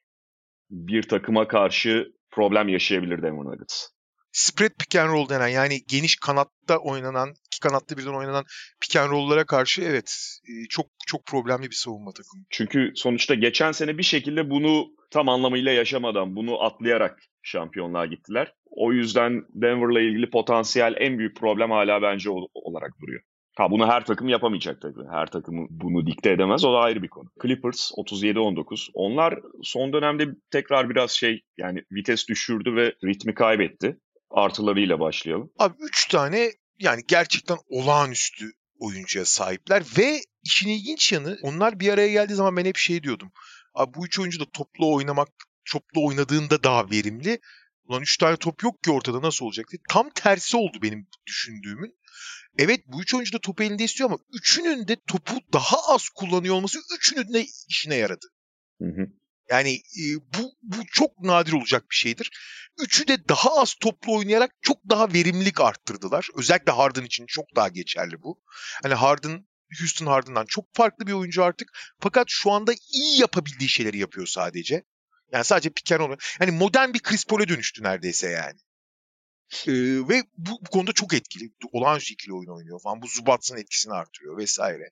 bir 0.70 1.04
takıma 1.04 1.48
karşı 1.48 2.12
problem 2.32 2.68
yaşayabilir 2.68 3.22
Denver 3.22 3.46
Nuggets. 3.46 3.88
Spread 4.32 4.72
pick 4.80 4.96
and 4.96 5.10
roll 5.10 5.30
denen 5.30 5.48
yani 5.48 5.80
geniş 5.88 6.16
kanatta 6.16 6.78
oynanan, 6.78 7.34
iki 7.48 7.60
kanatlı 7.60 7.98
birden 7.98 8.14
oynanan 8.14 8.46
pick 8.82 8.96
and 8.96 9.12
roll'lara 9.12 9.46
karşı 9.46 9.82
evet 9.82 10.40
çok 10.70 10.86
çok 11.08 11.26
problemli 11.26 11.70
bir 11.70 11.76
savunma 11.76 12.12
takımı. 12.12 12.44
Çünkü 12.50 12.92
sonuçta 12.96 13.36
geçen 13.36 13.72
sene 13.72 13.98
bir 13.98 14.04
şekilde 14.04 14.50
bunu 14.50 14.88
tam 15.14 15.30
anlamıyla 15.30 15.72
yaşamadan, 15.72 16.36
bunu 16.36 16.64
atlayarak 16.64 17.20
şampiyonluğa 17.42 18.06
gittiler. 18.06 18.54
O 18.70 18.94
yüzden 18.94 19.46
Denver'la 19.50 20.02
ilgili 20.02 20.30
potansiyel 20.30 20.96
en 20.98 21.20
büyük 21.20 21.38
problem 21.38 21.72
hala 21.72 22.02
bence 22.02 22.30
olarak 22.54 22.92
duruyor. 23.02 23.22
Ha 23.56 23.72
bunu 23.72 23.88
her 23.88 24.06
takım 24.06 24.30
yapamayacak 24.30 24.82
tabii. 24.82 25.08
Her 25.12 25.26
takım 25.26 25.68
bunu 25.70 26.08
dikte 26.08 26.32
edemez. 26.32 26.66
O 26.66 26.74
da 26.74 26.78
ayrı 26.78 27.04
bir 27.04 27.08
konu. 27.08 27.30
Clippers 27.42 27.92
37-19. 27.92 28.90
Onlar 28.94 29.40
son 29.64 29.94
dönemde 29.94 30.28
tekrar 30.52 30.90
biraz 30.90 31.12
şey 31.12 31.42
yani 31.58 31.84
vites 31.92 32.28
düşürdü 32.28 32.76
ve 32.76 32.94
ritmi 33.04 33.34
kaybetti. 33.34 33.98
Artılarıyla 34.30 35.00
başlayalım. 35.00 35.52
Abi 35.60 35.74
3 35.80 36.08
tane 36.08 36.50
yani 36.80 37.02
gerçekten 37.08 37.58
olağanüstü 37.70 38.46
oyuncuya 38.80 39.26
sahipler 39.26 39.84
ve 39.98 40.20
işin 40.44 40.70
ilginç 40.70 41.12
yanı 41.12 41.38
onlar 41.42 41.80
bir 41.80 41.90
araya 41.94 42.12
geldiği 42.12 42.34
zaman 42.34 42.58
ben 42.58 42.66
hep 42.66 42.78
şey 42.78 43.04
diyordum. 43.04 43.32
Abi 43.74 43.94
bu 43.94 44.06
üç 44.06 44.20
oyuncu 44.20 44.40
da 44.40 44.46
toplu 44.54 44.94
oynamak, 44.94 45.30
toplu 45.72 46.08
oynadığında 46.08 46.64
daha 46.64 46.90
verimli. 46.90 47.40
Ulan 47.86 48.02
üç 48.02 48.18
tane 48.18 48.38
top 48.38 48.64
yok 48.64 48.84
ki 48.84 48.92
ortada 48.92 49.22
nasıl 49.22 49.46
olacak 49.46 49.66
diye. 49.72 49.80
Tam 49.90 50.10
tersi 50.10 50.58
oldu 50.58 50.78
benim 50.82 51.08
düşündüğümün. 51.28 51.96
Evet 52.58 52.82
bu 52.88 53.02
üç 53.02 53.14
oyuncu 53.14 53.34
da 53.34 53.40
topu 53.40 53.64
elinde 53.64 53.84
istiyor 53.84 54.10
ama 54.10 54.20
üçünün 54.34 54.88
de 54.88 54.98
topu 55.08 55.40
daha 55.54 55.78
az 55.88 56.10
kullanıyor 56.10 56.56
olması 56.56 56.80
üçünün 56.98 57.34
de 57.34 57.46
işine 57.68 57.96
yaradı. 57.96 58.26
Hı 58.82 58.88
hı. 58.88 59.08
Yani 59.50 59.74
e, 59.74 60.04
bu, 60.16 60.52
bu 60.62 60.76
çok 60.92 61.20
nadir 61.20 61.54
olacak 61.54 61.84
bir 61.92 61.96
şeydir. 61.96 62.32
Üçü 62.80 63.08
de 63.08 63.28
daha 63.28 63.62
az 63.62 63.74
toplu 63.82 64.18
oynayarak 64.18 64.52
çok 64.62 64.78
daha 64.90 65.14
verimlilik 65.14 65.62
arttırdılar. 65.62 66.28
Özellikle 66.36 66.72
Harden 66.72 67.04
için 67.04 67.26
çok 67.26 67.46
daha 67.56 67.68
geçerli 67.68 68.22
bu. 68.22 68.42
Hani 68.84 68.94
Harden 68.94 69.48
Houston 69.80 70.06
Harden'dan 70.06 70.46
çok 70.46 70.66
farklı 70.74 71.08
bir 71.08 71.14
oyuncu 71.14 71.44
artık. 71.44 71.72
Fakat 72.00 72.26
şu 72.30 72.52
anda 72.52 72.74
iyi 72.94 73.20
yapabildiği 73.22 73.70
şeyleri 73.70 73.98
yapıyor 73.98 74.28
sadece. 74.28 74.84
Yani 75.32 75.44
sadece 75.44 75.70
and 75.92 76.00
roll. 76.00 76.18
Yani 76.40 76.52
modern 76.52 76.94
bir 76.94 77.00
Chris 77.00 77.26
Paul'e 77.26 77.48
dönüştü 77.48 77.84
neredeyse 77.84 78.30
yani. 78.30 78.60
Ee, 79.68 79.72
ve 80.10 80.24
bu, 80.38 80.52
bu 80.62 80.70
konuda 80.72 80.92
çok 80.92 81.14
etkili. 81.14 81.52
Olağanüstü 81.72 82.14
ikili 82.14 82.34
oyun 82.34 82.58
oynuyor 82.58 82.80
falan. 82.84 83.02
Bu 83.02 83.08
Zubats'ın 83.08 83.58
etkisini 83.58 83.94
artırıyor 83.94 84.38
vesaire. 84.38 84.90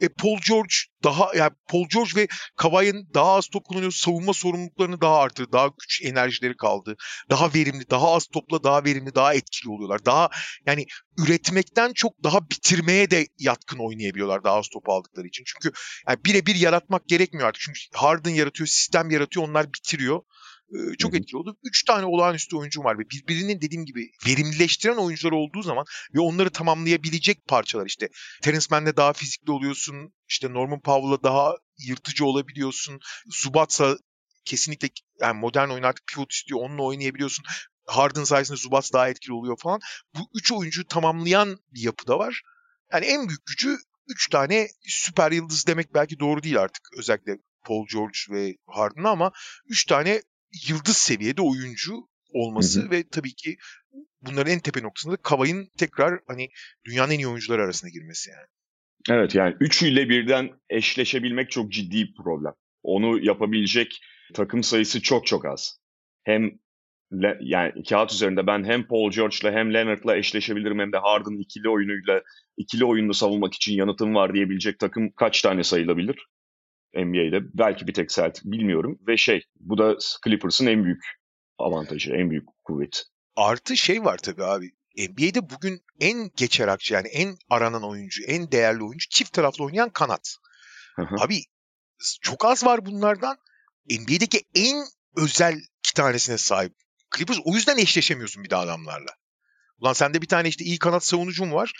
E, 0.00 0.08
Paul 0.08 0.38
George 0.48 0.74
daha 1.04 1.34
yani 1.34 1.50
Paul 1.68 1.86
George 1.94 2.10
ve 2.16 2.28
Kawhi'nin 2.56 3.08
daha 3.14 3.32
az 3.32 3.48
top 3.48 3.64
kullanıyor. 3.64 3.92
Savunma 3.92 4.32
sorumluluklarını 4.32 5.00
daha 5.00 5.18
arttırdı. 5.18 5.52
Daha 5.52 5.66
güç 5.66 6.02
enerjileri 6.02 6.56
kaldı. 6.56 6.96
Daha 7.30 7.54
verimli, 7.54 7.90
daha 7.90 8.14
az 8.14 8.26
topla 8.26 8.64
daha 8.64 8.84
verimli, 8.84 9.14
daha 9.14 9.34
etkili 9.34 9.70
oluyorlar. 9.70 10.04
Daha 10.04 10.30
yani 10.66 10.86
üretmekten 11.18 11.92
çok 11.92 12.12
daha 12.24 12.50
bitirmeye 12.50 13.10
de 13.10 13.26
yatkın 13.38 13.78
oynayabiliyorlar 13.78 14.44
daha 14.44 14.56
az 14.56 14.68
top 14.68 14.88
aldıkları 14.88 15.26
için. 15.26 15.44
Çünkü 15.46 15.76
yani 16.08 16.18
birebir 16.24 16.54
yaratmak 16.54 17.08
gerekmiyor 17.08 17.48
artık. 17.48 17.62
Çünkü 17.62 17.80
Harden 17.94 18.30
yaratıyor, 18.30 18.66
sistem 18.66 19.10
yaratıyor, 19.10 19.48
onlar 19.48 19.72
bitiriyor 19.72 20.22
çok 20.98 21.14
etkili 21.14 21.36
oldu. 21.36 21.56
Üç 21.62 21.84
tane 21.84 22.06
olağanüstü 22.06 22.56
oyuncu 22.56 22.84
var 22.84 22.98
ve 22.98 23.02
birbirinin 23.10 23.60
dediğim 23.60 23.84
gibi 23.84 24.10
verimlileştiren 24.26 24.96
oyuncular 24.96 25.32
olduğu 25.32 25.62
zaman 25.62 25.84
ve 26.14 26.20
onları 26.20 26.50
tamamlayabilecek 26.50 27.46
parçalar 27.46 27.86
işte. 27.86 28.08
Terence 28.42 28.66
Mann'le 28.70 28.96
daha 28.96 29.12
fizikli 29.12 29.50
oluyorsun. 29.50 30.12
işte 30.28 30.52
Norman 30.52 30.80
Powell'la 30.80 31.22
daha 31.22 31.54
yırtıcı 31.78 32.24
olabiliyorsun. 32.24 33.00
Zubatsa 33.26 33.96
kesinlikle 34.44 34.88
yani 35.20 35.40
modern 35.40 35.68
oyun 35.68 35.82
artık 35.82 36.06
pivot 36.06 36.32
istiyor. 36.32 36.60
Onunla 36.60 36.82
oynayabiliyorsun. 36.82 37.44
Harden 37.86 38.24
sayesinde 38.24 38.56
Zubats 38.58 38.92
daha 38.92 39.08
etkili 39.08 39.32
oluyor 39.32 39.56
falan. 39.58 39.80
Bu 40.14 40.30
üç 40.34 40.52
oyuncu 40.52 40.86
tamamlayan 40.86 41.58
bir 41.74 41.82
yapı 41.82 42.06
da 42.06 42.18
var. 42.18 42.42
Yani 42.92 43.06
en 43.06 43.28
büyük 43.28 43.46
gücü 43.46 43.76
üç 44.08 44.28
tane 44.28 44.68
süper 44.82 45.32
yıldız 45.32 45.66
demek 45.66 45.94
belki 45.94 46.20
doğru 46.20 46.42
değil 46.42 46.60
artık. 46.60 46.82
Özellikle 46.98 47.38
Paul 47.64 47.86
George 47.92 48.18
ve 48.30 48.56
Harden 48.66 49.04
ama 49.04 49.32
üç 49.66 49.84
tane 49.84 50.22
yıldız 50.68 50.96
seviyede 50.96 51.42
oyuncu 51.42 52.08
olması 52.32 52.82
hı 52.82 52.86
hı. 52.86 52.90
ve 52.90 53.08
tabii 53.08 53.34
ki 53.34 53.56
bunların 54.22 54.52
en 54.52 54.60
tepe 54.60 54.82
noktasında 54.82 55.16
Kavay'ın 55.16 55.68
tekrar 55.78 56.20
hani 56.26 56.48
dünyanın 56.84 57.12
en 57.12 57.18
iyi 57.18 57.28
oyuncuları 57.28 57.62
arasına 57.62 57.90
girmesi 57.90 58.30
yani. 58.30 58.46
Evet 59.10 59.34
yani 59.34 59.56
üçüyle 59.60 60.08
birden 60.08 60.50
eşleşebilmek 60.70 61.50
çok 61.50 61.72
ciddi 61.72 61.96
bir 61.96 62.14
problem. 62.14 62.52
Onu 62.82 63.24
yapabilecek 63.24 64.00
takım 64.34 64.62
sayısı 64.62 65.02
çok 65.02 65.26
çok 65.26 65.46
az. 65.46 65.78
Hem 66.24 66.58
yani 67.40 67.82
kağıt 67.88 68.12
üzerinde 68.12 68.46
ben 68.46 68.64
hem 68.64 68.86
Paul 68.86 69.10
George'la 69.10 69.52
hem 69.52 69.74
Leonard'la 69.74 70.16
eşleşebilirim 70.16 70.78
hem 70.78 70.92
de 70.92 70.98
Harden 70.98 71.42
ikili 71.42 71.68
oyunuyla 71.68 72.22
ikili 72.56 72.84
oyunlu 72.84 73.14
savunmak 73.14 73.54
için 73.54 73.74
yanıtım 73.74 74.14
var 74.14 74.34
diyebilecek 74.34 74.78
takım 74.78 75.10
kaç 75.12 75.42
tane 75.42 75.64
sayılabilir? 75.64 76.26
NBA'de. 76.94 77.40
Belki 77.54 77.86
bir 77.86 77.94
tek 77.94 78.10
Celtic 78.10 78.42
bilmiyorum. 78.44 78.98
Ve 79.06 79.16
şey 79.16 79.44
bu 79.60 79.78
da 79.78 79.96
Clippers'ın 80.24 80.66
en 80.66 80.84
büyük 80.84 81.02
avantajı, 81.58 82.12
en 82.12 82.30
büyük 82.30 82.44
kuvvet. 82.64 83.04
Artı 83.36 83.76
şey 83.76 84.04
var 84.04 84.18
tabii 84.18 84.44
abi. 84.44 84.70
NBA'de 84.96 85.50
bugün 85.50 85.82
en 86.00 86.30
geçer 86.36 86.68
akçe 86.68 86.94
yani 86.94 87.08
en 87.08 87.36
aranan 87.50 87.84
oyuncu, 87.84 88.22
en 88.24 88.52
değerli 88.52 88.82
oyuncu 88.82 89.08
çift 89.08 89.32
taraflı 89.32 89.64
oynayan 89.64 89.90
kanat. 89.90 90.36
Abi 91.18 91.40
çok 92.20 92.44
az 92.44 92.64
var 92.64 92.86
bunlardan. 92.86 93.36
NBA'deki 93.90 94.40
en 94.54 94.84
özel 95.16 95.54
iki 95.78 95.94
tanesine 95.94 96.38
sahip. 96.38 96.72
Clippers 97.16 97.38
o 97.44 97.54
yüzden 97.54 97.78
eşleşemiyorsun 97.78 98.44
bir 98.44 98.50
daha 98.50 98.62
adamlarla. 98.62 99.10
Ulan 99.80 99.92
sende 99.92 100.22
bir 100.22 100.26
tane 100.26 100.48
işte 100.48 100.64
iyi 100.64 100.78
kanat 100.78 101.04
savunucun 101.04 101.52
var. 101.52 101.72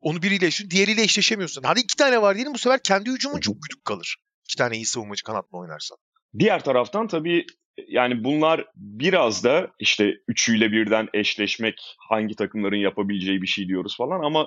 Onu 0.00 0.22
biriyle 0.22 0.46
eşleşiyorsun, 0.46 0.70
diğeriyle 0.70 1.02
eşleşemiyorsun. 1.02 1.62
Hadi 1.62 1.80
iki 1.80 1.96
tane 1.96 2.22
var 2.22 2.34
diyelim 2.34 2.54
bu 2.54 2.58
sefer 2.58 2.82
kendi 2.82 3.10
hücumun 3.10 3.40
çok 3.40 3.62
güdük 3.62 3.84
kalır. 3.84 4.16
İki 4.50 4.56
tane 4.56 4.76
iyi 4.76 4.84
savunmacı 4.84 5.24
kanatla 5.24 5.58
oynarsan. 5.58 5.98
Diğer 6.38 6.64
taraftan 6.64 7.06
tabii 7.08 7.46
yani 7.88 8.24
bunlar 8.24 8.66
biraz 8.76 9.44
da 9.44 9.70
işte 9.78 10.14
üçüyle 10.28 10.72
birden 10.72 11.08
eşleşmek 11.14 11.96
hangi 12.08 12.36
takımların 12.36 12.76
yapabileceği 12.76 13.42
bir 13.42 13.46
şey 13.46 13.68
diyoruz 13.68 13.96
falan 13.96 14.20
ama 14.24 14.42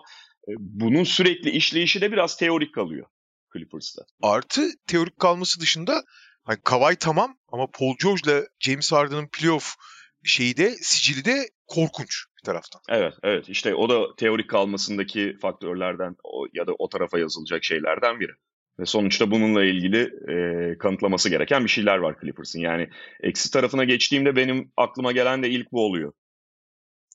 e, 0.47 0.51
bunun 0.59 1.03
sürekli 1.03 1.49
işleyişi 1.49 2.01
de 2.01 2.11
biraz 2.11 2.37
teorik 2.37 2.73
kalıyor 2.73 3.05
Clippers'ta. 3.53 4.01
Artı 4.21 4.61
teorik 4.87 5.19
kalması 5.19 5.59
dışında 5.59 6.03
hani 6.43 6.57
Kawhi 6.63 6.95
tamam 6.95 7.37
ama 7.47 7.67
Paul 7.79 7.95
George'la 8.03 8.43
James 8.59 8.91
Harden'ın 8.91 9.27
playoff 9.27 9.75
şeyi 10.23 10.57
de 10.57 10.71
sicili 10.71 11.25
de 11.25 11.49
korkunç 11.67 12.25
bir 12.37 12.45
taraftan. 12.45 12.81
Evet, 12.89 13.13
evet. 13.23 13.49
İşte 13.49 13.75
o 13.75 13.89
da 13.89 14.15
teorik 14.15 14.49
kalmasındaki 14.49 15.37
faktörlerden 15.41 16.15
o, 16.23 16.45
ya 16.53 16.67
da 16.67 16.71
o 16.79 16.89
tarafa 16.89 17.19
yazılacak 17.19 17.63
şeylerden 17.63 18.19
biri. 18.19 18.31
Ve 18.79 18.85
sonuçta 18.85 19.31
bununla 19.31 19.65
ilgili 19.65 19.99
e, 20.31 20.77
kanıtlaması 20.77 21.29
gereken 21.29 21.63
bir 21.63 21.69
şeyler 21.69 21.97
var 21.97 22.15
Clippers'ın. 22.21 22.59
Yani 22.59 22.89
eksi 23.21 23.51
tarafına 23.51 23.83
geçtiğimde 23.83 24.35
benim 24.35 24.71
aklıma 24.77 25.11
gelen 25.11 25.43
de 25.43 25.49
ilk 25.49 25.71
bu 25.71 25.85
oluyor. 25.85 26.13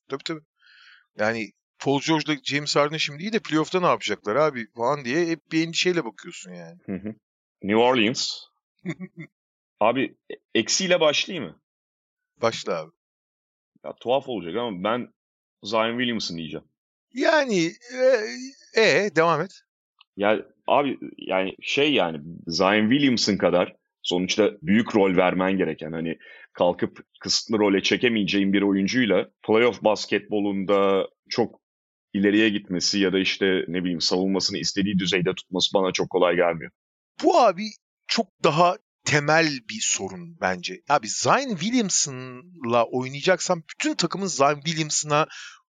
Tabii 0.08 0.22
tabii. 0.24 0.44
Yani 1.18 1.52
Paul 1.78 2.00
George'la 2.00 2.36
James 2.42 2.76
Harden 2.76 2.96
şimdi 2.96 3.22
iyi 3.22 3.32
de 3.32 3.38
playoff'ta 3.38 3.80
ne 3.80 3.86
yapacaklar 3.86 4.36
abi 4.36 4.66
falan 4.76 5.04
diye 5.04 5.26
hep 5.26 5.52
bir 5.52 5.66
endişeyle 5.66 6.04
bakıyorsun 6.04 6.52
yani. 6.52 6.78
Hı 6.86 6.92
hı. 6.92 7.14
New 7.62 7.76
Orleans. 7.76 8.32
abi 9.80 10.16
e, 10.30 10.34
eksiyle 10.54 11.00
başlayayım 11.00 11.50
mı? 11.50 11.60
Başla 12.36 12.80
abi. 12.80 12.92
Ya, 13.84 13.92
tuhaf 14.00 14.28
olacak 14.28 14.56
ama 14.56 14.84
ben 14.84 15.14
Zion 15.62 15.98
Williamson 15.98 16.36
diyeceğim. 16.36 16.66
Yani 17.14 17.72
e, 18.74 18.82
e 18.82 19.16
devam 19.16 19.40
et. 19.40 19.62
Ya 20.18 20.46
abi 20.66 20.98
yani 21.16 21.54
şey 21.62 21.92
yani 21.92 22.20
Zion 22.46 22.90
Williamson 22.90 23.36
kadar 23.36 23.76
sonuçta 24.02 24.52
büyük 24.62 24.96
rol 24.96 25.16
vermen 25.16 25.58
gereken 25.58 25.92
hani 25.92 26.18
kalkıp 26.52 26.98
kısıtlı 27.20 27.58
role 27.58 27.82
çekemeyeceğin 27.82 28.52
bir 28.52 28.62
oyuncuyla 28.62 29.28
playoff 29.46 29.84
basketbolunda 29.84 31.08
çok 31.28 31.60
ileriye 32.12 32.48
gitmesi 32.48 32.98
ya 32.98 33.12
da 33.12 33.18
işte 33.18 33.64
ne 33.68 33.82
bileyim 33.82 34.00
savunmasını 34.00 34.58
istediği 34.58 34.98
düzeyde 34.98 35.34
tutması 35.34 35.74
bana 35.74 35.92
çok 35.92 36.10
kolay 36.10 36.36
gelmiyor. 36.36 36.70
Bu 37.24 37.40
abi 37.40 37.64
çok 38.06 38.26
daha 38.44 38.76
temel 39.04 39.46
bir 39.46 39.80
sorun 39.80 40.40
bence. 40.40 40.80
Abi 40.88 41.08
Zion 41.08 41.56
Williamson'la 41.56 42.84
oynayacaksan 42.84 43.62
bütün 43.70 43.94
takımın 43.94 44.26
Zion 44.26 44.60
Williamson'a 44.60 45.26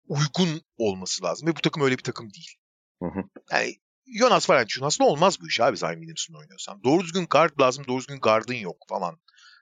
uygun 0.07 0.61
olması 0.77 1.23
lazım. 1.23 1.47
Ve 1.47 1.55
bu 1.55 1.61
takım 1.61 1.83
öyle 1.83 1.97
bir 1.97 2.03
takım 2.03 2.33
değil. 2.33 2.55
Hı 3.01 3.05
hı. 3.05 3.23
Yani 3.51 3.75
Jonas 4.17 4.49
Valanciunas'la 4.49 5.05
olmaz 5.05 5.41
bu 5.41 5.47
iş 5.47 5.59
abi 5.59 5.77
Zion 5.77 5.93
Williamson'la 5.93 6.39
oynuyorsan. 6.39 6.83
Doğru 6.83 7.03
düzgün 7.03 7.25
guard 7.25 7.59
lazım, 7.59 7.85
doğru 7.87 7.99
düzgün 7.99 8.19
guard'ın 8.19 8.53
yok 8.53 8.77
falan. 8.89 9.19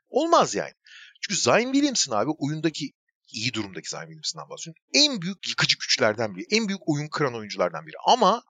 Olmaz 0.09 0.55
yani. 0.55 0.73
Çünkü 1.21 1.41
Zion 1.41 1.73
Williamson 1.73 2.17
abi 2.17 2.29
oyundaki 2.37 2.91
iyi 3.27 3.53
durumdaki 3.53 3.89
Zion 3.89 4.01
Williamson'dan 4.01 4.49
bahsediyorum. 4.49 4.83
En 4.93 5.21
büyük 5.21 5.47
yıkıcı 5.47 5.77
güçlerden 5.77 6.35
biri. 6.35 6.45
En 6.51 6.67
büyük 6.67 6.81
oyun 6.89 7.07
kıran 7.07 7.35
oyunculardan 7.35 7.87
biri. 7.87 7.95
Ama 8.07 8.43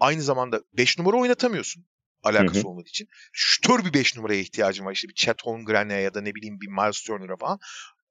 aynı 0.00 0.22
zamanda 0.22 0.62
5 0.72 0.98
numara 0.98 1.16
oynatamıyorsun 1.16 1.86
alakası 2.22 2.60
Hı 2.60 2.62
hı. 2.62 2.68
olmadığı 2.68 2.88
için. 2.88 3.08
Şütör 3.32 3.84
bir 3.84 3.92
5 3.94 4.16
numaraya 4.16 4.40
ihtiyacın 4.40 4.84
var. 4.84 4.92
İşte 4.92 5.08
bir 5.08 5.14
Chet 5.14 5.42
Holmgren'e 5.42 5.94
ya 5.94 6.14
da 6.14 6.20
ne 6.20 6.34
bileyim 6.34 6.60
bir 6.60 6.68
Miles 6.68 7.02
Turner'a 7.02 7.36
falan. 7.36 7.58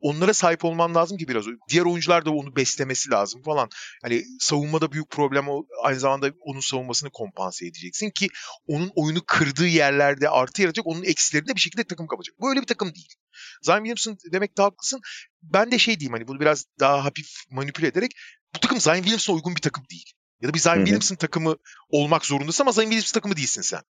Onlara 0.02 0.34
sahip 0.34 0.66
olman 0.66 0.96
lazım 0.96 1.18
ki 1.18 1.28
biraz. 1.28 1.46
Diğer 1.70 1.84
oyuncular 1.84 2.26
da 2.26 2.32
onu 2.32 2.56
beslemesi 2.56 3.10
lazım 3.10 3.44
falan. 3.44 3.70
Hani 4.02 4.24
savunmada 4.40 4.92
büyük 4.92 5.10
problem 5.10 5.50
o. 5.50 5.66
Aynı 5.84 6.00
zamanda 6.00 6.32
onun 6.40 6.60
savunmasını 6.60 7.10
kompanse 7.10 7.66
edeceksin 7.66 8.10
ki 8.10 8.28
onun 8.68 8.92
oyunu 8.96 9.22
kırdığı 9.26 9.68
yerlerde 9.68 10.30
artı 10.30 10.62
yaratacak. 10.62 10.88
Onun 10.88 11.04
eksilerini 11.04 11.48
de 11.48 11.56
bir 11.56 11.62
şekilde 11.62 11.84
takım 11.84 12.08
kapacak. 12.08 12.36
Bu 12.40 12.50
öyle 12.50 12.62
bir 12.62 12.68
takım 12.68 12.96
değil. 12.96 13.14
Zion 13.62 13.78
Williamson 13.78 14.18
demek 14.32 14.58
de 14.58 14.62
haklısın. 14.62 15.02
Ben 15.44 15.72
de 15.72 15.80
şey 15.80 16.00
diyeyim 16.00 16.14
hani 16.14 16.28
bunu 16.28 16.40
biraz 16.40 16.66
daha 16.80 17.06
hafif 17.06 17.28
manipüle 17.50 17.88
ederek 17.88 18.12
bu 18.56 18.60
takım 18.60 18.80
Zion 18.80 18.96
Williamson'a 18.96 19.36
uygun 19.36 19.56
bir 19.56 19.62
takım 19.62 19.84
değil. 19.92 20.12
Ya 20.42 20.50
da 20.50 20.54
bir 20.54 20.60
Zion. 20.60 20.76
Williamson 20.76 21.16
takımı 21.16 21.56
olmak 21.90 22.26
zorundasın 22.26 22.64
ama 22.64 22.72
Zion 22.72 22.84
Williamson 22.84 23.14
takımı 23.14 23.36
değilsin 23.36 23.62
sen. 23.62 23.82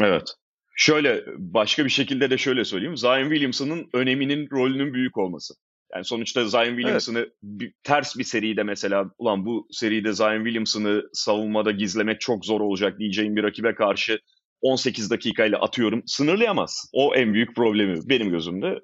Evet. 0.00 0.34
Şöyle 0.76 1.24
başka 1.38 1.84
bir 1.84 1.90
şekilde 1.90 2.30
de 2.30 2.38
şöyle 2.38 2.64
söyleyeyim. 2.64 2.96
Zion 2.96 3.30
Williamson'ın 3.30 3.88
öneminin 3.94 4.50
rolünün 4.50 4.94
büyük 4.94 5.18
olması. 5.18 5.54
Yani 5.94 6.04
sonuçta 6.04 6.48
Zion 6.48 6.64
Williamson'ı 6.76 7.30
bir, 7.42 7.72
ters 7.82 8.18
bir 8.18 8.24
seride 8.24 8.62
mesela 8.62 9.10
ulan 9.18 9.46
bu 9.46 9.68
seride 9.70 10.12
Zion 10.12 10.44
Williamson'ı 10.44 11.02
savunmada 11.12 11.70
gizlemek 11.70 12.20
çok 12.20 12.44
zor 12.44 12.60
olacak 12.60 12.98
diyeceğin 12.98 13.36
bir 13.36 13.42
rakibe 13.42 13.74
karşı 13.74 14.20
18 14.60 15.10
dakikayla 15.10 15.58
atıyorum 15.60 16.02
sınırlayamazsın. 16.06 16.90
O 16.92 17.14
en 17.14 17.34
büyük 17.34 17.56
problemi 17.56 18.08
benim 18.08 18.30
gözümde. 18.30 18.80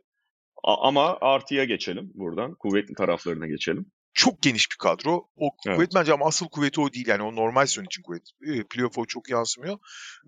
A- 0.65 0.89
ama 0.89 1.19
artıya 1.21 1.65
geçelim 1.65 2.11
buradan. 2.15 2.55
Kuvvetli 2.55 2.95
taraflarına 2.95 3.47
geçelim. 3.47 3.87
Çok 4.17 4.43
geniş 4.43 4.71
bir 4.71 4.77
kadro. 4.77 5.29
O 5.37 5.49
Evet. 5.67 5.77
kuvvet 5.77 5.95
bence 5.95 6.13
ama 6.13 6.27
asıl 6.27 6.49
kuvveti 6.49 6.81
o 6.81 6.93
değil. 6.93 7.07
Yani 7.09 7.23
o 7.23 7.37
normal 7.37 7.67
sezon 7.67 7.85
için 7.85 8.03
kuvvet. 8.03 8.23
E, 8.47 8.65
Playoff'a 8.65 9.01
o 9.01 9.07
çok 9.07 9.31
yansımıyor. 9.31 9.79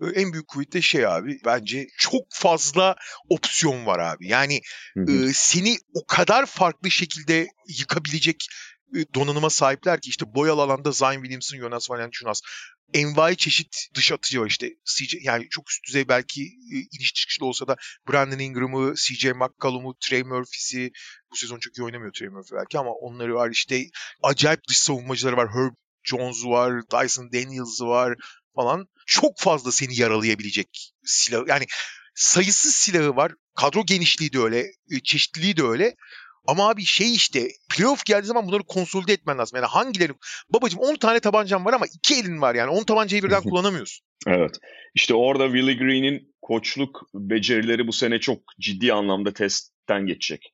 E, 0.01 0.21
En 0.21 0.33
büyük 0.33 0.47
kuvvet 0.47 0.73
de 0.73 0.81
şey 0.81 1.05
abi. 1.05 1.39
Bence 1.45 1.87
çok 1.97 2.21
fazla 2.29 2.95
opsiyon 3.29 3.85
var 3.85 3.99
abi. 3.99 4.27
Yani 4.27 4.61
Hı 4.93 5.03
hı. 5.03 5.11
e, 5.29 5.31
seni 5.33 5.77
o 5.93 6.05
kadar 6.07 6.45
farklı 6.45 6.91
şekilde 6.91 7.47
yıkabilecek 7.67 8.47
donanıma 9.15 9.49
sahipler 9.49 10.01
ki 10.01 10.09
işte 10.09 10.25
boyalı 10.35 10.61
alanda 10.61 10.91
Zion 10.91 11.13
Williamson, 11.13 11.57
Jonas 11.57 11.89
Valanciunas 11.89 12.41
envai 12.93 13.37
çeşit 13.37 13.87
dış 13.95 14.11
atıcı 14.11 14.41
var 14.41 14.47
işte. 14.47 14.69
CJ, 14.85 15.15
yani 15.21 15.47
çok 15.49 15.71
üst 15.71 15.87
düzey 15.87 16.07
belki 16.07 16.41
iniş 16.91 17.13
çıkışlı 17.13 17.45
olsa 17.45 17.67
da 17.67 17.75
Brandon 18.09 18.39
Ingram'ı, 18.39 18.93
CJ 18.95 19.25
McCollum'u, 19.25 19.95
Trey 19.99 20.23
Murphy'si 20.23 20.91
bu 21.31 21.35
sezon 21.35 21.59
çok 21.59 21.77
iyi 21.77 21.83
oynamıyor 21.83 22.13
Trey 22.13 22.29
Murphy 22.29 22.59
belki 22.59 22.79
ama 22.79 22.91
onları 22.91 23.35
var 23.35 23.49
işte 23.51 23.85
acayip 24.23 24.67
dış 24.67 24.79
savunmacıları 24.79 25.37
var. 25.37 25.49
Herb 25.49 25.73
Jones 26.03 26.45
var, 26.45 26.81
Dyson 26.91 27.31
Daniels 27.33 27.81
var 27.81 28.15
falan. 28.55 28.87
Çok 29.05 29.39
fazla 29.39 29.71
seni 29.71 29.99
yaralayabilecek 29.99 30.93
silah. 31.03 31.47
Yani 31.47 31.65
sayısız 32.15 32.75
silahı 32.75 33.15
var. 33.15 33.31
Kadro 33.55 33.85
genişliği 33.85 34.33
de 34.33 34.39
öyle, 34.39 34.65
çeşitliliği 35.03 35.57
de 35.57 35.63
öyle. 35.63 35.95
Ama 36.47 36.69
abi 36.69 36.83
şey 36.85 37.15
işte 37.15 37.47
playoff 37.75 38.05
geldiği 38.05 38.27
zaman 38.27 38.47
bunları 38.47 38.63
konsolide 38.63 39.13
etmen 39.13 39.37
lazım. 39.37 39.55
Yani 39.55 39.65
hangileri? 39.65 40.13
Babacım 40.49 40.79
10 40.79 40.95
tane 40.95 41.19
tabancam 41.19 41.65
var 41.65 41.73
ama 41.73 41.85
2 41.93 42.15
elin 42.15 42.41
var 42.41 42.55
yani. 42.55 42.69
10 42.69 42.83
tabancayı 42.83 43.23
birden 43.23 43.43
kullanamıyorsun. 43.49 44.05
Evet. 44.27 44.59
İşte 44.95 45.13
orada 45.13 45.45
Willie 45.45 45.77
Green'in 45.77 46.35
koçluk 46.41 47.09
becerileri 47.13 47.87
bu 47.87 47.93
sene 47.93 48.19
çok 48.19 48.39
ciddi 48.59 48.93
anlamda 48.93 49.33
testten 49.33 50.05
geçecek. 50.05 50.53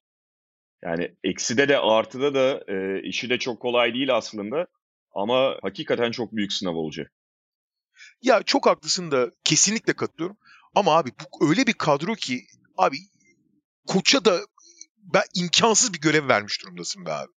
Yani 0.83 1.15
ekside 1.23 1.69
de 1.69 1.77
artıda 1.77 2.33
da 2.33 2.63
e, 2.73 3.01
işi 3.01 3.29
de 3.29 3.39
çok 3.39 3.61
kolay 3.61 3.93
değil 3.93 4.15
aslında. 4.15 4.67
Ama 5.13 5.57
hakikaten 5.61 6.11
çok 6.11 6.35
büyük 6.35 6.53
sınav 6.53 6.75
olacak. 6.75 7.11
Ya 8.21 8.43
çok 8.43 8.65
haklısın 8.65 9.11
da 9.11 9.31
kesinlikle 9.43 9.93
katılıyorum. 9.93 10.37
Ama 10.75 10.97
abi 10.97 11.09
bu 11.09 11.49
öyle 11.49 11.67
bir 11.67 11.73
kadro 11.73 12.13
ki 12.13 12.41
abi 12.77 12.97
koça 13.87 14.25
da 14.25 14.39
ben 15.13 15.23
imkansız 15.35 15.93
bir 15.93 16.01
görev 16.01 16.27
vermiş 16.27 16.61
durumdasın 16.63 17.05
be 17.05 17.11
abi. 17.13 17.31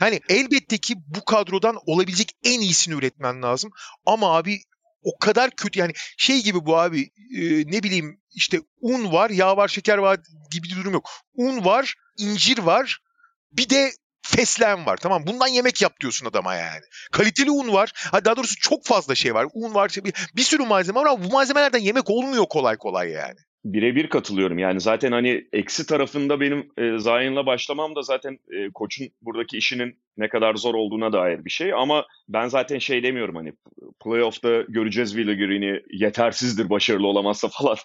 Yani 0.00 0.20
elbette 0.28 0.78
ki 0.78 0.94
bu 1.06 1.24
kadrodan 1.24 1.76
olabilecek 1.86 2.32
en 2.44 2.60
iyisini 2.60 2.94
üretmen 2.94 3.42
lazım. 3.42 3.70
Ama 4.06 4.36
abi 4.36 4.58
o 5.02 5.18
kadar 5.18 5.50
kötü 5.50 5.78
yani 5.78 5.92
şey 6.18 6.42
gibi 6.42 6.66
bu 6.66 6.78
abi 6.78 7.02
e, 7.36 7.42
ne 7.72 7.82
bileyim 7.82 8.20
işte 8.34 8.60
un 8.80 9.12
var, 9.12 9.30
yağ 9.30 9.56
var, 9.56 9.68
şeker 9.68 9.98
var 9.98 10.18
gibi 10.50 10.68
bir 10.68 10.76
durum 10.76 10.92
yok. 10.92 11.10
Un 11.34 11.64
var, 11.64 11.94
incir 12.18 12.58
var, 12.58 12.98
bir 13.52 13.68
de 13.68 13.92
fesleğen 14.22 14.86
var. 14.86 14.96
Tamam 14.96 15.26
bundan 15.26 15.46
yemek 15.46 15.82
yap 15.82 16.00
diyorsun 16.00 16.26
adama 16.26 16.54
yani. 16.54 16.82
Kaliteli 17.12 17.50
un 17.50 17.72
var. 17.72 17.92
Ha, 17.94 18.24
daha 18.24 18.36
doğrusu 18.36 18.56
çok 18.60 18.86
fazla 18.86 19.14
şey 19.14 19.34
var. 19.34 19.46
Un 19.54 19.74
var, 19.74 19.88
şey- 19.88 20.04
bir, 20.04 20.14
bir 20.36 20.42
sürü 20.42 20.62
malzeme 20.66 21.00
var 21.00 21.06
ama 21.06 21.24
bu 21.24 21.28
malzemelerden 21.32 21.78
yemek 21.78 22.10
olmuyor 22.10 22.46
kolay 22.50 22.76
kolay 22.76 23.10
yani. 23.10 23.38
Birebir 23.64 24.08
katılıyorum. 24.08 24.58
Yani 24.58 24.80
zaten 24.80 25.12
hani 25.12 25.48
eksi 25.52 25.86
tarafında 25.86 26.40
benim 26.40 26.58
e, 26.58 26.98
Zion'la 26.98 27.46
başlamam 27.46 27.96
da 27.96 28.02
zaten 28.02 28.38
e, 28.50 28.70
koçun 28.70 29.08
buradaki 29.22 29.58
işinin 29.58 29.98
ne 30.16 30.28
kadar 30.28 30.54
zor 30.54 30.74
olduğuna 30.74 31.12
dair 31.12 31.44
bir 31.44 31.50
şey. 31.50 31.72
Ama 31.74 32.06
ben 32.28 32.48
zaten 32.48 32.78
şey 32.78 33.02
demiyorum 33.02 33.36
hani 33.36 33.52
playoff'ta 34.04 34.62
göreceğiz 34.62 35.12
Willie 35.14 35.46
Green'i 35.46 35.82
yetersizdir 35.90 36.70
başarılı 36.70 37.06
olamazsa 37.06 37.48
falan 37.52 37.76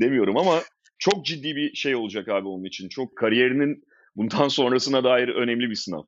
demiyorum 0.00 0.36
ama 0.36 0.60
çok 0.98 1.26
ciddi 1.26 1.56
bir 1.56 1.74
şey 1.74 1.96
olacak 1.96 2.28
abi 2.28 2.48
onun 2.48 2.64
için. 2.64 2.88
Çok 2.88 3.16
kariyerinin 3.16 3.84
bundan 4.16 4.48
sonrasına 4.48 5.04
dair 5.04 5.28
önemli 5.28 5.70
bir 5.70 5.74
sınav. 5.74 6.02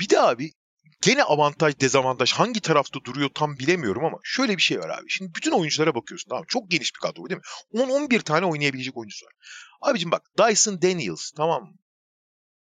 Bir 0.00 0.08
de 0.08 0.20
abi 0.20 0.50
gene 1.02 1.22
avantaj 1.22 1.80
dezavantaj 1.80 2.32
hangi 2.32 2.60
tarafta 2.60 3.00
duruyor 3.04 3.30
tam 3.34 3.58
bilemiyorum 3.58 4.04
ama 4.04 4.18
şöyle 4.22 4.56
bir 4.56 4.62
şey 4.62 4.78
var 4.78 4.88
abi. 4.88 5.04
Şimdi 5.08 5.34
bütün 5.34 5.50
oyunculara 5.50 5.94
bakıyorsun 5.94 6.28
tamam? 6.28 6.44
Çok 6.48 6.70
geniş 6.70 6.94
bir 6.94 7.00
kadro 7.00 7.28
değil 7.28 7.40
mi? 7.40 7.80
10-11 7.82 8.22
tane 8.22 8.46
oynayabilecek 8.46 8.96
oyuncusu 8.96 9.26
var. 9.26 9.32
Abicim 9.80 10.10
bak 10.10 10.22
Dyson 10.38 10.82
Daniels 10.82 11.30
tamam 11.30 11.62
mı? 11.62 11.78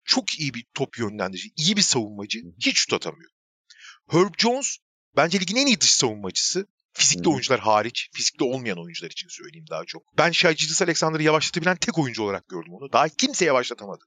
Çok 0.04 0.38
iyi 0.38 0.54
bir 0.54 0.66
top 0.74 0.98
yönlendirici, 0.98 1.48
iyi 1.56 1.76
bir 1.76 1.82
savunmacı. 1.82 2.38
Hiç 2.66 2.76
şut 2.76 2.92
atamıyor. 2.92 3.30
Herb 4.10 4.34
Jones 4.38 4.76
bence 5.16 5.40
ligin 5.40 5.56
en 5.56 5.66
iyi 5.66 5.80
dış 5.80 5.90
savunmacısı. 5.90 6.66
Fizikli 6.92 7.28
oyuncular 7.28 7.60
hariç, 7.60 8.10
fizikli 8.14 8.44
olmayan 8.44 8.78
oyuncular 8.78 9.10
için 9.10 9.28
söyleyeyim 9.28 9.66
daha 9.70 9.84
çok. 9.84 10.18
Ben 10.18 10.30
Shai 10.30 10.54
Gilgeous 10.56 10.82
Alexander'ı 10.82 11.22
yavaşlatabilen 11.22 11.76
tek 11.76 11.98
oyuncu 11.98 12.22
olarak 12.22 12.48
gördüm 12.48 12.72
onu. 12.72 12.92
Daha 12.92 13.08
kimse 13.08 13.44
yavaşlatamadı 13.44 14.04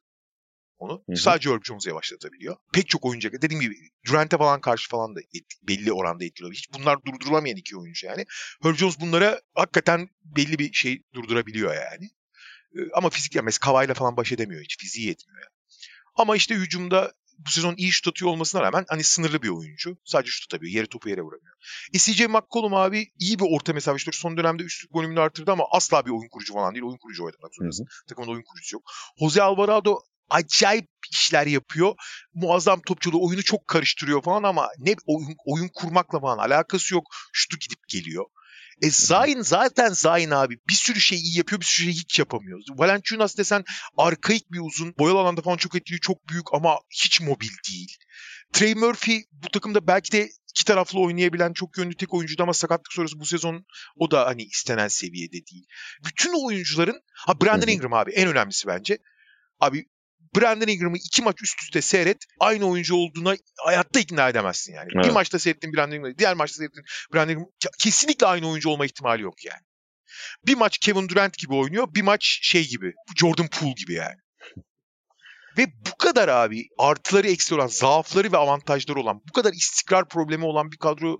onu. 0.79 1.03
Hı 1.07 1.11
hı. 1.11 1.17
Sadece 1.17 1.49
Herb 1.49 1.63
Jones 1.63 1.87
yavaşlatabiliyor. 1.87 2.55
Pek 2.73 2.89
çok 2.89 3.05
oyuncu, 3.05 3.31
dediğim 3.41 3.61
gibi 3.61 3.75
Durant'e 4.07 4.37
falan 4.37 4.61
karşı 4.61 4.89
falan 4.89 5.15
da 5.15 5.19
et- 5.19 5.53
belli 5.67 5.93
oranda 5.93 6.25
etkili 6.25 6.45
oluyor. 6.45 6.57
Hiç 6.57 6.73
bunlar 6.73 6.97
durdurulamayan 7.05 7.57
iki 7.57 7.77
oyuncu 7.77 8.07
yani. 8.07 8.25
Herb 8.63 8.75
Jones 8.75 8.99
bunlara 8.99 9.41
hakikaten 9.55 10.09
belli 10.23 10.59
bir 10.59 10.73
şey 10.73 11.03
durdurabiliyor 11.13 11.73
yani. 11.73 12.09
Ama 12.93 13.09
fizik 13.09 13.35
ya 13.35 13.41
mesela 13.41 13.59
Kavay'la 13.65 13.93
falan 13.93 14.17
baş 14.17 14.31
edemiyor 14.31 14.63
hiç. 14.63 14.77
Fiziği 14.77 15.07
yetmiyor 15.07 15.39
yani. 15.41 15.53
Ama 16.15 16.35
işte 16.35 16.55
hücumda 16.55 17.13
bu 17.45 17.49
sezon 17.49 17.75
iyi 17.77 17.91
şut 17.91 18.07
atıyor 18.07 18.31
olmasına 18.31 18.61
rağmen 18.61 18.85
hani 18.89 19.03
sınırlı 19.03 19.41
bir 19.41 19.49
oyuncu. 19.49 19.97
Sadece 20.05 20.31
şut 20.31 20.45
atabiliyor. 20.53 20.75
Yere 20.75 20.85
topu 20.87 21.09
yere 21.09 21.21
vuramıyor. 21.21 21.55
E 21.93 21.97
CJ 21.97 22.21
McCollum 22.21 22.73
abi 22.73 23.11
iyi 23.19 23.39
bir 23.39 23.45
orta 23.49 23.73
mesafe 23.73 23.97
şutör. 23.99 24.11
Son 24.11 24.37
dönemde 24.37 24.63
üçlük 24.63 24.95
volümünü 24.95 25.19
arttırdı 25.19 25.51
ama 25.51 25.63
asla 25.71 26.05
bir 26.05 26.11
oyun 26.11 26.27
kurucu 26.29 26.53
falan 26.53 26.75
değil. 26.75 26.85
Oyun 26.85 26.97
kurucu 26.97 27.23
oynamak 27.25 27.55
zorundasın. 27.55 27.85
Takımın 28.09 28.27
oyun 28.27 28.43
kurucusu 28.43 28.75
yok. 28.75 28.83
Jose 29.19 29.41
Alvarado 29.41 29.99
acayip 30.29 30.87
işler 31.11 31.47
yapıyor. 31.47 31.95
Muazzam 32.33 32.81
topçulu 32.81 33.27
oyunu 33.27 33.43
çok 33.43 33.67
karıştırıyor 33.67 34.21
falan 34.23 34.43
ama 34.43 34.69
ne 34.77 34.95
oyun, 35.05 35.35
oyun 35.45 35.69
kurmakla 35.75 36.19
falan 36.19 36.37
alakası 36.37 36.93
yok. 36.93 37.03
Şutu 37.33 37.57
gidip 37.59 37.87
geliyor. 37.87 38.25
E 38.81 38.91
Zayn 38.91 39.41
zaten 39.41 39.89
Zayn 39.89 40.31
abi. 40.31 40.57
Bir 40.69 40.73
sürü 40.73 40.99
şey 40.99 41.19
iyi 41.19 41.37
yapıyor, 41.37 41.61
bir 41.61 41.65
sürü 41.65 41.85
şey 41.85 41.93
hiç 41.93 42.19
yapamıyor. 42.19 42.59
Valanciunas 42.69 43.37
desen 43.37 43.63
arkaik 43.97 44.51
bir 44.51 44.59
uzun. 44.59 44.93
Boyalı 44.99 45.19
alanda 45.19 45.41
falan 45.41 45.57
çok 45.57 45.75
etkili, 45.75 45.99
çok 45.99 46.29
büyük 46.29 46.53
ama 46.53 46.79
hiç 47.03 47.21
mobil 47.21 47.49
değil. 47.69 47.97
Trey 48.53 48.75
Murphy 48.75 49.23
bu 49.31 49.49
takımda 49.49 49.87
belki 49.87 50.11
de 50.11 50.29
iki 50.49 50.65
taraflı 50.65 50.99
oynayabilen 50.99 51.53
çok 51.53 51.77
yönlü 51.77 51.95
tek 51.95 52.13
oyuncuydu 52.13 52.43
ama 52.43 52.53
sakatlık 52.53 52.93
sonrası 52.93 53.19
bu 53.19 53.25
sezon 53.25 53.65
o 53.95 54.11
da 54.11 54.25
hani 54.25 54.43
istenen 54.43 54.87
seviyede 54.87 55.45
değil. 55.51 55.65
Bütün 56.05 56.45
oyuncuların 56.45 57.01
ha 57.13 57.41
Brandon. 57.41 57.67
Ingram 57.67 57.93
abi 57.93 58.11
en 58.11 58.27
önemlisi 58.27 58.67
bence. 58.67 58.97
Abi 59.59 59.85
Brandon 60.35 60.67
Ingram'ı 60.67 60.97
iki 60.97 61.21
maç 61.21 61.41
üst 61.41 61.61
üste 61.61 61.81
seyret. 61.81 62.17
Aynı 62.39 62.65
oyuncu 62.65 62.95
olduğuna 62.95 63.35
hayatta 63.57 63.99
ikna 63.99 64.29
edemezsin 64.29 64.73
yani. 64.73 64.89
Bir 64.89 65.03
Evet. 65.03 65.13
maçta 65.13 65.39
seyrettiğin 65.39 65.75
Brandon 65.75 65.95
Ingram'ı, 65.95 66.17
diğer 66.17 66.33
maçta 66.33 66.57
seyrettiğin 66.57 66.85
Brandon 67.13 67.33
Ingram 67.33 67.45
ke- 67.45 67.77
kesinlikle 67.79 68.27
aynı 68.27 68.49
oyuncu 68.49 68.69
olma 68.69 68.85
ihtimali 68.85 69.21
yok 69.23 69.45
yani. 69.45 69.61
Bir 70.47 70.55
maç 70.55 70.77
Kevin 70.77 71.09
Durant 71.09 71.37
gibi 71.37 71.53
oynuyor, 71.53 71.87
bir 71.95 72.01
maç 72.01 72.39
şey 72.41 72.67
gibi, 72.67 72.93
Jordan 73.15 73.47
Poole 73.47 73.73
gibi 73.73 73.93
yani. 73.93 74.15
Ve 75.57 75.67
bu 75.67 75.97
kadar 75.97 76.27
abi 76.27 76.67
artıları 76.77 77.27
eksi 77.27 77.55
olan, 77.55 77.67
zaafları 77.67 78.31
ve 78.31 78.37
avantajları 78.37 78.99
olan, 78.99 79.21
bu 79.29 79.31
kadar 79.31 79.53
istikrar 79.53 80.09
problemi 80.09 80.45
olan 80.45 80.71
bir 80.71 80.77
kadro 80.77 81.17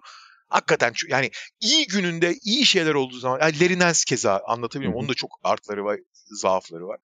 hakikaten 0.48 0.94
yani 1.10 1.32
iyi 1.60 1.88
gününde 1.88 2.36
iyi 2.42 2.66
şeyler 2.66 2.94
olduğu 2.94 3.20
zaman 3.20 3.40
yani 3.42 3.80
Nance 3.80 4.00
keza 4.08 4.42
anlatabiliyor 4.48 4.94
muyum? 4.94 4.94
Hı 4.94 4.96
hı. 4.96 5.00
Onun 5.00 5.10
da 5.10 5.14
çok 5.14 5.40
artları 5.44 5.86
var, 5.86 6.00
zaafları 6.32 6.88
var. 6.88 7.00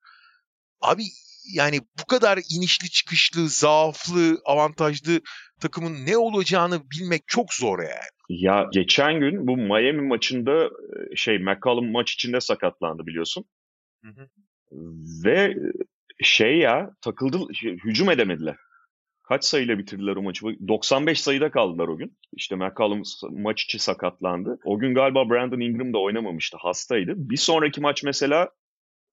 Abi 0.82 1.03
yani 1.54 1.80
bu 2.02 2.06
kadar 2.08 2.39
inişli 2.58 2.89
çıkışlı, 2.89 3.50
zaaflı, 3.50 4.41
avantajlı 4.46 5.22
takımın 5.62 6.06
ne 6.06 6.18
olacağını 6.18 6.82
bilmek 6.91 7.24
çok 7.28 7.54
zor 7.54 7.80
yani. 7.80 8.10
Ya 8.30 8.68
geçen 8.74 9.20
gün 9.20 9.48
bu 9.48 9.58
Miami 9.58 10.02
maçında 10.08 10.66
e, 10.66 11.16
şey 11.16 11.39
McCollum 11.39 11.91
maç 11.91 12.14
içinde 12.14 12.41
sakatlandı 12.41 13.06
biliyorsun. 13.06 13.46
Hı 14.04 14.10
hı. 14.12 14.28
Ve 15.26 15.41
e, 16.20 16.24
şey 16.24 16.58
ya 16.58 16.89
takıldı 17.02 17.54
şey, 17.56 17.78
hücum 17.78 18.10
edemediler. 18.10 18.56
Kaç 19.24 19.46
sayıyla 19.46 19.78
bitirdiler 19.78 20.16
o 20.16 20.22
maçı? 20.22 20.46
95 20.68 21.22
sayıda 21.22 21.52
kaldılar 21.52 21.88
o 21.88 21.98
gün. 21.98 22.18
İşte 22.34 22.56
McCollum 22.56 23.06
s- 23.06 23.28
maç 23.32 23.64
içi 23.64 23.80
sakatlandı. 23.80 24.60
O 24.66 24.80
gün 24.80 24.93
galiba 24.96 25.30
Brandon 25.30 25.60
Ingram 25.60 25.93
da 25.93 25.98
oynamamıştı. 25.98 26.58
Hastaydı. 26.60 27.14
Bir 27.16 27.38
sonraki 27.38 27.82
maç 27.82 28.04
mesela 28.04 28.50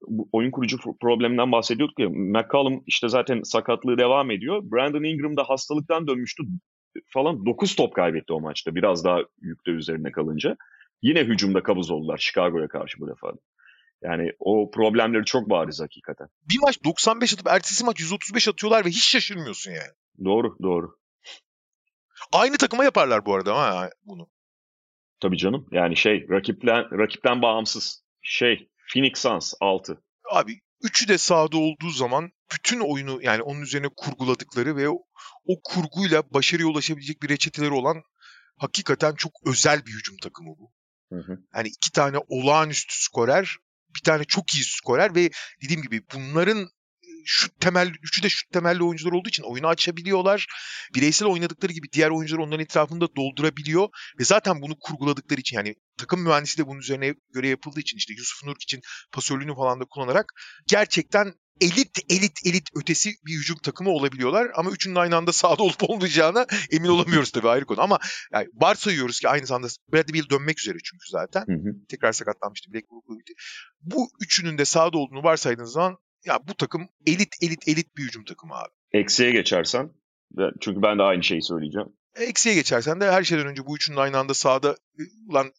bu 0.09 0.29
oyun 0.33 0.51
kurucu 0.51 0.77
pro- 0.77 0.99
probleminden 0.99 1.53
bahsediyorduk 1.53 1.99
ya. 1.99 2.09
McCollum 2.11 2.83
işte 2.87 3.09
zaten 3.09 3.43
sakatlığı 3.43 3.99
devam 3.99 4.31
ediyor. 4.31 4.63
Brandon 4.63 5.05
Ingram 5.05 5.37
da 5.37 5.45
hastalıktan 5.45 6.07
dönmüştü 6.07 6.43
falan 7.07 7.47
9 7.47 7.75
top 7.77 7.95
kaybetti 7.95 8.33
o 8.33 8.41
maçta. 8.41 8.75
Biraz 8.75 9.05
daha 9.05 9.19
yükte 9.41 9.71
üzerine 9.71 10.13
kalınca. 10.13 10.57
Yine 11.03 11.21
hücumda 11.25 11.63
kabuz 11.63 11.91
oldular 11.91 12.19
Chicago'ya 12.19 12.69
karşı 12.69 13.01
bu 13.01 13.09
defa. 13.09 13.33
Yani 14.03 14.33
o 14.39 14.71
problemleri 14.71 15.25
çok 15.25 15.51
bariz 15.51 15.81
hakikaten. 15.81 16.29
Bir 16.51 16.59
maç 16.63 16.85
95 16.85 17.35
atıp 17.35 17.47
ertesi 17.47 17.85
maç 17.85 18.01
135 18.01 18.49
atıyorlar 18.49 18.85
ve 18.85 18.89
hiç 18.89 19.05
şaşırmıyorsun 19.05 19.71
yani. 19.71 19.93
Doğru, 20.25 20.57
doğru. 20.63 20.97
Aynı 22.33 22.57
takıma 22.57 22.85
yaparlar 22.85 23.27
bu 23.27 23.35
arada 23.35 23.59
ha 23.59 23.91
bunu. 24.05 24.29
Tabii 25.21 25.37
canım. 25.37 25.67
Yani 25.73 25.97
şey 25.97 26.27
rakipten 26.31 26.99
rakipten 26.99 27.43
bağımsız. 27.43 28.05
Şey 28.23 28.69
Phoenix 28.93 29.19
Suns 29.19 29.55
6. 29.61 30.03
Abi 30.31 30.61
üçü 30.83 31.09
de 31.09 31.19
sahada 31.19 31.57
olduğu 31.57 31.91
zaman 31.91 32.31
bütün 32.53 32.81
oyunu 32.81 33.23
yani 33.23 33.43
onun 33.43 33.61
üzerine 33.61 33.89
kurguladıkları 33.97 34.77
ve 34.77 34.89
o, 34.89 34.99
o 35.45 35.61
kurguyla 35.65 36.23
başarıya 36.31 36.69
ulaşabilecek 36.69 37.23
bir 37.23 37.29
reçeteleri 37.29 37.73
olan 37.73 38.03
hakikaten 38.57 39.15
çok 39.15 39.33
özel 39.47 39.87
bir 39.87 39.93
hücum 39.93 40.17
takımı 40.17 40.51
bu. 40.59 40.73
Hı 41.13 41.19
hı. 41.19 41.39
Yani 41.55 41.69
iki 41.69 41.93
tane 41.93 42.19
olağanüstü 42.29 42.95
skorer, 43.03 43.57
bir 43.97 44.03
tane 44.05 44.25
çok 44.25 44.55
iyi 44.55 44.65
skorer 44.65 45.15
ve 45.15 45.31
dediğim 45.65 45.83
gibi 45.83 46.03
bunların 46.15 46.69
şut 47.25 47.61
temel, 47.61 47.89
üçü 48.03 48.23
de 48.23 48.29
şut 48.29 48.53
temelli 48.53 48.83
oyuncular 48.83 49.13
olduğu 49.13 49.29
için 49.29 49.43
oyunu 49.43 49.67
açabiliyorlar. 49.67 50.47
Bireysel 50.95 51.29
oynadıkları 51.29 51.73
gibi 51.73 51.93
diğer 51.93 52.11
oyuncular 52.11 52.43
onların 52.43 52.65
etrafında 52.65 53.17
doldurabiliyor 53.17 53.89
ve 54.19 54.25
zaten 54.25 54.63
bunu 54.63 54.77
kurguladıkları 54.81 55.41
için 55.41 55.57
yani 55.57 55.75
takım 55.99 56.23
mühendisi 56.23 56.59
de 56.59 56.67
bunun 56.67 56.81
üzerine 56.81 57.15
göre 57.35 57.49
yapıldığı 57.49 57.81
için 57.81 57.97
işte 57.97 58.15
Yusuf 58.15 58.45
Nurk 58.45 58.63
için 58.63 58.81
pasörlüğünü 59.13 59.55
falan 59.55 59.81
da 59.81 59.85
kullanarak 59.85 60.33
gerçekten 60.67 61.35
elit 61.61 61.99
elit 62.09 62.47
elit 62.47 62.69
ötesi 62.77 63.11
bir 63.27 63.33
hücum 63.33 63.59
takımı 63.59 63.91
olabiliyorlar 63.91 64.51
ama 64.55 64.71
üçünün 64.71 64.95
aynı 64.95 65.17
anda 65.17 65.33
sahada 65.33 65.63
olup 65.63 65.91
olmayacağına 65.91 66.47
emin 66.71 66.89
olamıyoruz 66.89 67.31
tabii 67.31 67.49
ayrı 67.49 67.65
konu 67.65 67.81
ama 67.81 67.99
yani 68.33 68.47
varsayıyoruz 68.55 69.21
ki 69.21 69.29
aynı 69.29 69.47
zamanda 69.47 69.69
Bradley 69.93 70.15
Beal 70.15 70.31
dönmek 70.31 70.61
üzere 70.61 70.79
çünkü 70.85 71.05
zaten 71.11 71.41
Hı 71.41 71.53
hı. 71.53 71.87
tekrar 71.89 72.13
sakatlanmıştı. 72.13 72.73
Bitti. 72.73 73.33
Bu 73.81 74.09
üçünün 74.21 74.59
de 74.59 74.65
sahada 74.65 74.99
olduğunu 74.99 75.23
varsaydığınız 75.23 75.73
zaman 75.73 75.99
ya 76.25 76.41
bu 76.49 76.55
takım 76.55 76.89
elit 77.07 77.35
elit 77.43 77.69
elit 77.69 77.97
bir 77.97 78.03
hücum 78.03 78.25
takımı 78.25 78.55
abi. 78.55 78.71
Eksiye 78.93 79.31
geçersen 79.31 79.91
çünkü 80.61 80.83
ben 80.83 80.99
de 80.99 81.03
aynı 81.03 81.23
şeyi 81.23 81.43
söyleyeceğim. 81.43 81.89
Eksiye 82.15 82.55
geçersen 82.55 83.01
de 83.01 83.11
her 83.13 83.25
şeyden 83.25 83.47
önce 83.47 83.67
bu 83.67 83.77
üçünün 83.77 83.97
aynı 83.97 84.19
anda 84.19 84.35
sahada 84.35 84.77
e, 84.99 85.03
ulan 85.29 85.53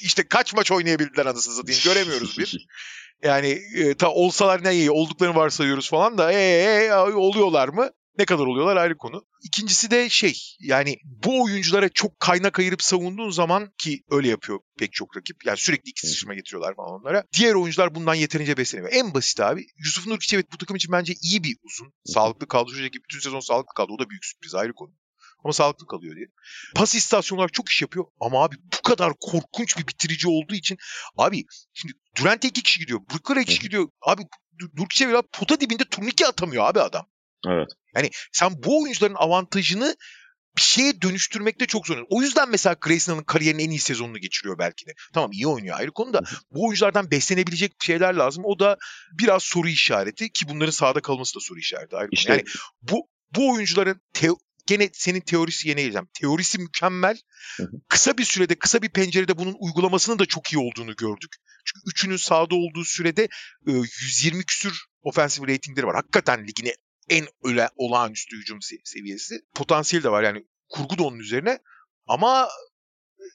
işte 0.00 0.28
kaç 0.28 0.54
maç 0.54 0.72
oynayabildiler 0.72 1.26
anasını 1.26 1.54
satayım 1.54 1.80
göremiyoruz 1.84 2.38
bir. 2.38 2.66
Yani 3.22 3.58
e, 3.76 3.94
ta 3.94 4.10
olsalar 4.10 4.64
ne 4.64 4.74
iyi 4.74 4.90
olduklarını 4.90 5.36
varsayıyoruz 5.36 5.90
falan 5.90 6.18
da 6.18 6.32
ee, 6.32 6.84
e, 6.84 6.92
oluyorlar 6.94 7.68
mı? 7.68 7.90
Ne 8.18 8.24
kadar 8.24 8.46
oluyorlar 8.46 8.76
ayrı 8.76 8.96
konu. 8.96 9.26
İkincisi 9.42 9.90
de 9.90 10.08
şey 10.08 10.56
yani 10.60 10.98
bu 11.04 11.42
oyunculara 11.42 11.88
çok 11.88 12.20
kaynak 12.20 12.58
ayırıp 12.58 12.82
savunduğun 12.82 13.30
zaman 13.30 13.72
ki 13.78 14.04
öyle 14.10 14.28
yapıyor 14.28 14.60
pek 14.78 14.92
çok 14.92 15.16
rakip. 15.16 15.46
Yani 15.46 15.58
sürekli 15.58 15.90
iki 15.90 16.06
sıçrama 16.06 16.34
getiriyorlar 16.34 16.76
falan 16.76 17.00
onlara. 17.00 17.24
Diğer 17.38 17.54
oyuncular 17.54 17.94
bundan 17.94 18.14
yeterince 18.14 18.56
besleniyor. 18.56 18.92
En 18.92 19.14
basit 19.14 19.40
abi 19.40 19.66
Yusuf 19.84 20.06
Nurkic 20.06 20.36
evet 20.36 20.52
bu 20.52 20.58
takım 20.58 20.76
için 20.76 20.92
bence 20.92 21.14
iyi 21.22 21.44
bir 21.44 21.56
uzun. 21.62 21.92
Sağlıklı 22.04 22.48
kaldı. 22.48 22.70
Şuradaki 22.74 22.98
bütün 23.04 23.18
sezon 23.18 23.40
sağlıklı 23.40 23.74
kaldı. 23.76 23.92
O 23.92 23.98
da 23.98 24.10
büyük 24.10 24.24
sürpriz 24.24 24.54
ayrı 24.54 24.72
konu. 24.72 24.92
Ama 25.44 25.52
sağlıklı 25.52 25.86
kalıyor 25.86 26.16
diye. 26.16 26.26
Pas 26.74 26.94
istasyonlar 26.94 27.48
çok 27.48 27.68
iş 27.68 27.82
yapıyor. 27.82 28.04
Ama 28.20 28.44
abi 28.44 28.56
bu 28.56 28.82
kadar 28.82 29.12
korkunç 29.20 29.78
bir 29.78 29.86
bitirici 29.86 30.28
olduğu 30.28 30.54
için 30.54 30.76
abi 31.16 31.44
şimdi 31.72 31.94
Durant'e 32.20 32.48
iki 32.48 32.62
kişi 32.62 32.80
gidiyor. 32.80 33.00
Brooker'a 33.10 33.40
iki 33.40 33.48
kişi 33.48 33.60
gidiyor. 33.60 33.88
Abi 34.00 34.22
Nurkic'e 34.78 35.22
pota 35.32 35.60
dibinde 35.60 35.84
turnike 35.84 36.26
atamıyor 36.26 36.64
abi 36.64 36.80
adam. 36.80 37.06
Evet. 37.48 37.68
Yani 37.96 38.10
sen 38.32 38.62
bu 38.64 38.82
oyuncuların 38.82 39.14
avantajını 39.14 39.96
bir 40.56 40.62
şeye 40.62 41.02
dönüştürmekte 41.02 41.66
çok 41.66 41.86
zor. 41.86 42.04
O 42.08 42.22
yüzden 42.22 42.50
mesela 42.50 42.76
Grayson'ın 42.80 43.22
kariyerinin 43.22 43.64
en 43.64 43.70
iyi 43.70 43.78
sezonunu 43.80 44.18
geçiriyor 44.18 44.58
belki 44.58 44.86
de. 44.86 44.92
Tamam 45.14 45.32
iyi 45.32 45.46
oynuyor 45.46 45.76
ayrı 45.78 45.92
konu 45.92 46.12
da 46.12 46.20
bu 46.50 46.66
oyunculardan 46.66 47.10
beslenebilecek 47.10 47.72
şeyler 47.82 48.14
lazım. 48.14 48.44
O 48.46 48.58
da 48.58 48.76
biraz 49.18 49.42
soru 49.42 49.68
işareti 49.68 50.32
ki 50.32 50.48
bunların 50.48 50.70
sahada 50.70 51.00
kalması 51.00 51.34
da 51.34 51.40
soru 51.40 51.58
işareti 51.58 51.96
ayrı 51.96 52.06
konu. 52.06 52.14
İşte 52.18 52.32
Yani 52.32 52.44
bu 52.82 53.08
bu 53.36 53.52
oyuncuların 53.52 54.00
teo- 54.14 54.38
gene 54.66 54.90
senin 54.92 55.20
teorisi 55.20 55.68
yine 55.68 55.82
geleceğim. 55.82 56.08
Teorisi 56.20 56.58
mükemmel. 56.58 57.18
Kısa 57.88 58.18
bir 58.18 58.24
sürede, 58.24 58.54
kısa 58.54 58.82
bir 58.82 58.88
pencerede 58.88 59.38
bunun 59.38 59.56
uygulamasının 59.58 60.18
da 60.18 60.26
çok 60.26 60.52
iyi 60.52 60.58
olduğunu 60.58 60.96
gördük. 60.96 61.36
Çünkü 61.64 61.80
üçünün 61.90 62.16
sahada 62.16 62.54
olduğu 62.54 62.84
sürede 62.84 63.22
e, 63.66 63.72
120 63.72 64.44
küsür 64.44 64.84
offensive 65.02 65.46
ratingleri 65.52 65.86
var. 65.86 65.94
Hakikaten 65.96 66.46
ligine 66.46 66.74
en 67.08 67.26
öle, 67.44 67.68
olağanüstü 67.76 68.36
hücum 68.36 68.58
se- 68.58 68.80
seviyesi. 68.84 69.34
Potansiyeli 69.54 70.04
de 70.04 70.10
var 70.10 70.22
yani 70.22 70.46
kurgu 70.68 70.98
da 70.98 71.02
onun 71.02 71.18
üzerine. 71.18 71.58
Ama 72.06 72.48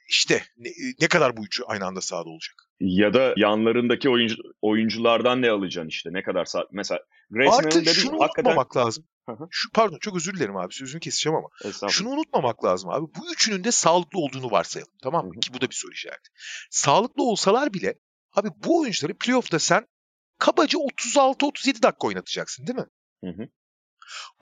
işte 0.09 0.43
ne, 0.57 0.70
ne 1.01 1.07
kadar 1.07 1.38
bu 1.38 1.45
üçü 1.45 1.63
aynı 1.63 1.86
anda 1.86 2.01
sahada 2.01 2.30
olacak? 2.30 2.55
ya 2.80 3.13
da 3.13 3.34
yanlarındaki 3.38 4.09
oyuncu, 4.09 4.36
oyunculardan 4.61 5.41
ne 5.41 5.49
alacaksın 5.49 5.89
işte 5.89 6.09
ne 6.13 6.24
kadar 6.24 6.45
saat 6.45 6.67
mesela 6.72 6.99
Grayson'ın 7.30 7.65
Artı 7.65 7.80
dedi 7.82 7.89
şunu 7.89 8.20
hakikaten 8.22 8.51
unutmamak 8.51 8.78
lazım. 8.78 9.05
Şu, 9.49 9.72
pardon 9.72 9.97
çok 10.01 10.15
özür 10.17 10.34
dilerim 10.34 10.57
abi 10.57 10.74
sözünü 10.74 10.99
keseceğim 10.99 11.38
ama. 11.38 11.47
Şunu 11.89 12.09
unutmamak 12.09 12.63
lazım 12.65 12.89
abi. 12.89 13.05
Bu 13.17 13.32
üçünün 13.34 13.63
de 13.63 13.72
sağlıklı 13.72 14.20
olduğunu 14.20 14.51
varsayalım. 14.51 14.93
Tamam 15.03 15.28
mı? 15.28 15.39
Ki 15.39 15.53
bu 15.53 15.61
da 15.61 15.70
bir 15.70 15.76
soru 15.76 15.91
işareti. 15.91 16.30
Sağlıklı 16.70 17.24
olsalar 17.24 17.74
bile 17.74 17.95
abi 18.36 18.49
bu 18.65 18.80
oyuncuları 18.80 19.17
playoff'ta 19.17 19.59
sen 19.59 19.88
kabaca 20.38 20.80
36-37 20.80 21.84
dakika 21.84 22.07
oynatacaksın 22.07 22.67
değil 22.67 22.80
mi? 22.80 22.86
Hı 23.24 23.30
hı. 23.30 23.47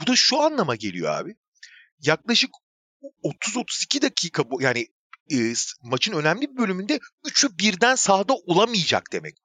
Bu 0.01 0.07
da 0.07 0.15
şu 0.15 0.41
anlama 0.41 0.76
geliyor 0.76 1.11
abi. 1.11 1.36
Yaklaşık 1.99 2.49
30-32 3.24 4.01
dakika 4.01 4.51
bu 4.51 4.61
yani 4.61 4.88
e, 5.32 5.53
maçın 5.84 6.13
önemli 6.13 6.41
bir 6.41 6.57
bölümünde 6.57 6.99
üçü 7.26 7.57
birden 7.57 7.95
sahada 7.95 8.34
olamayacak 8.34 9.03
demek. 9.11 9.38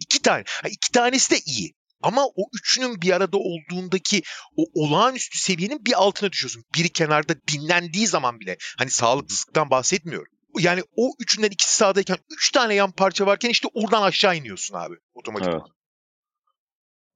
İki 0.00 0.22
tane. 0.22 0.44
Ha, 0.62 0.68
iki 0.68 0.92
tanesi 0.92 1.30
de 1.30 1.38
iyi. 1.46 1.74
Ama 2.02 2.26
o 2.26 2.42
üçünün 2.52 3.02
bir 3.02 3.10
arada 3.10 3.36
olduğundaki 3.36 4.22
o 4.56 4.64
olağanüstü 4.74 5.38
seviyenin 5.38 5.84
bir 5.84 5.92
altına 6.02 6.32
düşüyorsun. 6.32 6.64
Biri 6.74 6.88
kenarda 6.88 7.34
dinlendiği 7.48 8.06
zaman 8.06 8.40
bile. 8.40 8.56
Hani 8.78 8.90
sağlıksızlıktan 8.90 9.70
bahsetmiyorum. 9.70 10.32
Yani 10.58 10.82
o 10.96 11.12
üçünden 11.20 11.50
ikisi 11.50 11.76
sahadayken 11.76 12.18
üç 12.30 12.50
tane 12.50 12.74
yan 12.74 12.92
parça 12.92 13.26
varken 13.26 13.50
işte 13.50 13.68
oradan 13.74 14.02
aşağı 14.02 14.36
iniyorsun 14.36 14.74
abi 14.74 14.94
otomatik. 15.14 15.48
Evet. 15.48 15.62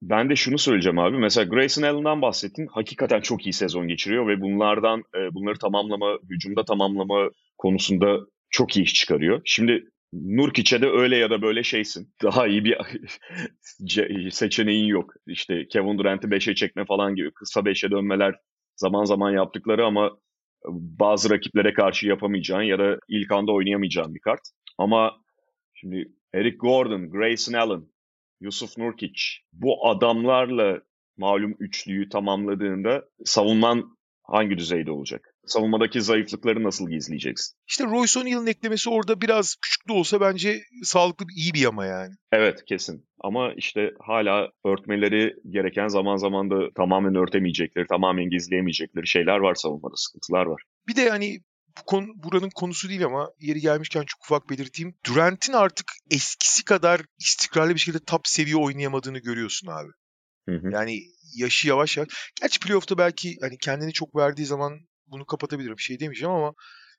Ben 0.01 0.29
de 0.29 0.35
şunu 0.35 0.57
söyleyeceğim 0.57 0.99
abi. 0.99 1.17
Mesela 1.17 1.45
Grayson 1.45 1.83
Allen'dan 1.83 2.21
bahsettin. 2.21 2.67
Hakikaten 2.71 3.21
çok 3.21 3.45
iyi 3.45 3.53
sezon 3.53 3.87
geçiriyor 3.87 4.27
ve 4.27 4.41
bunlardan 4.41 4.99
e, 4.99 5.33
bunları 5.33 5.57
tamamlama, 5.57 6.17
hücumda 6.29 6.65
tamamlama 6.65 7.29
konusunda 7.57 8.19
çok 8.49 8.77
iyi 8.77 8.83
iş 8.83 8.93
çıkarıyor. 8.93 9.41
Şimdi 9.45 9.85
Nurkic'e 10.13 10.81
de 10.81 10.87
öyle 10.87 11.17
ya 11.17 11.29
da 11.29 11.41
böyle 11.41 11.63
şeysin. 11.63 12.13
Daha 12.23 12.47
iyi 12.47 12.63
bir 12.63 12.77
seçeneğin 14.31 14.85
yok. 14.85 15.13
İşte 15.27 15.67
Kevin 15.67 15.97
Durant'i 15.97 16.27
5'e 16.27 16.55
çekme 16.55 16.85
falan 16.85 17.15
gibi 17.15 17.31
kısa 17.31 17.59
5'e 17.59 17.91
dönmeler 17.91 18.35
zaman 18.75 19.03
zaman 19.03 19.31
yaptıkları 19.31 19.85
ama 19.85 20.11
bazı 20.69 21.29
rakiplere 21.29 21.73
karşı 21.73 22.07
yapamayacağın 22.07 22.61
ya 22.61 22.79
da 22.79 22.97
ilk 23.09 23.31
anda 23.31 23.51
oynayamayacağın 23.51 24.15
bir 24.15 24.19
kart. 24.19 24.41
Ama 24.77 25.17
şimdi 25.73 26.11
Eric 26.33 26.57
Gordon, 26.57 27.09
Grayson 27.09 27.53
Allen, 27.53 27.83
Yusuf 28.41 28.77
Nurkic 28.77 29.21
bu 29.53 29.87
adamlarla 29.89 30.81
malum 31.17 31.55
üçlüyü 31.59 32.09
tamamladığında 32.09 33.05
savunman 33.25 33.97
hangi 34.23 34.57
düzeyde 34.57 34.91
olacak? 34.91 35.35
Savunmadaki 35.45 36.01
zayıflıkları 36.01 36.63
nasıl 36.63 36.89
gizleyeceksin? 36.89 37.57
İşte 37.67 37.83
Royce 37.83 38.19
O'Neal'ın 38.19 38.47
eklemesi 38.47 38.89
orada 38.89 39.21
biraz 39.21 39.55
küçük 39.61 39.87
de 39.87 39.93
olsa 39.93 40.21
bence 40.21 40.59
sağlıklı 40.83 41.27
bir 41.27 41.33
iyi 41.33 41.53
bir 41.53 41.59
yama 41.59 41.85
yani. 41.85 42.13
Evet 42.31 42.65
kesin. 42.65 43.05
Ama 43.19 43.53
işte 43.53 43.91
hala 43.99 44.51
örtmeleri 44.65 45.35
gereken 45.49 45.87
zaman 45.87 46.15
zaman 46.15 46.49
da 46.49 46.73
tamamen 46.75 47.15
örtemeyecekleri, 47.15 47.87
tamamen 47.87 48.29
gizleyemeyecekleri 48.29 49.07
şeyler 49.07 49.37
var 49.37 49.55
savunmada, 49.55 49.95
sıkıntılar 49.95 50.45
var. 50.45 50.63
Bir 50.87 50.95
de 50.95 51.09
hani 51.09 51.39
bu 51.79 51.83
konu, 51.85 52.07
buranın 52.15 52.49
konusu 52.49 52.89
değil 52.89 53.05
ama 53.05 53.31
yeri 53.39 53.61
gelmişken 53.61 54.03
çok 54.03 54.21
ufak 54.23 54.49
belirteyim. 54.49 54.95
Durant'in 55.05 55.53
artık 55.53 55.91
eskisi 56.11 56.65
kadar 56.65 57.01
istikrarlı 57.19 57.73
bir 57.73 57.79
şekilde 57.79 58.03
top 58.03 58.27
seviye 58.27 58.55
oynayamadığını 58.55 59.19
görüyorsun 59.19 59.67
abi. 59.67 59.91
Hı 60.49 60.55
hı. 60.55 60.69
Yani 60.71 61.01
yaşı 61.35 61.67
yavaş 61.67 61.97
yavaş. 61.97 62.09
Gerçi 62.41 62.59
playoff'ta 62.59 62.97
belki 62.97 63.37
hani 63.41 63.57
kendini 63.57 63.93
çok 63.93 64.15
verdiği 64.15 64.45
zaman 64.45 64.79
bunu 65.07 65.25
kapatabilirim. 65.25 65.79
Şey 65.79 65.99
demeyeceğim 65.99 66.35
ama 66.35 66.53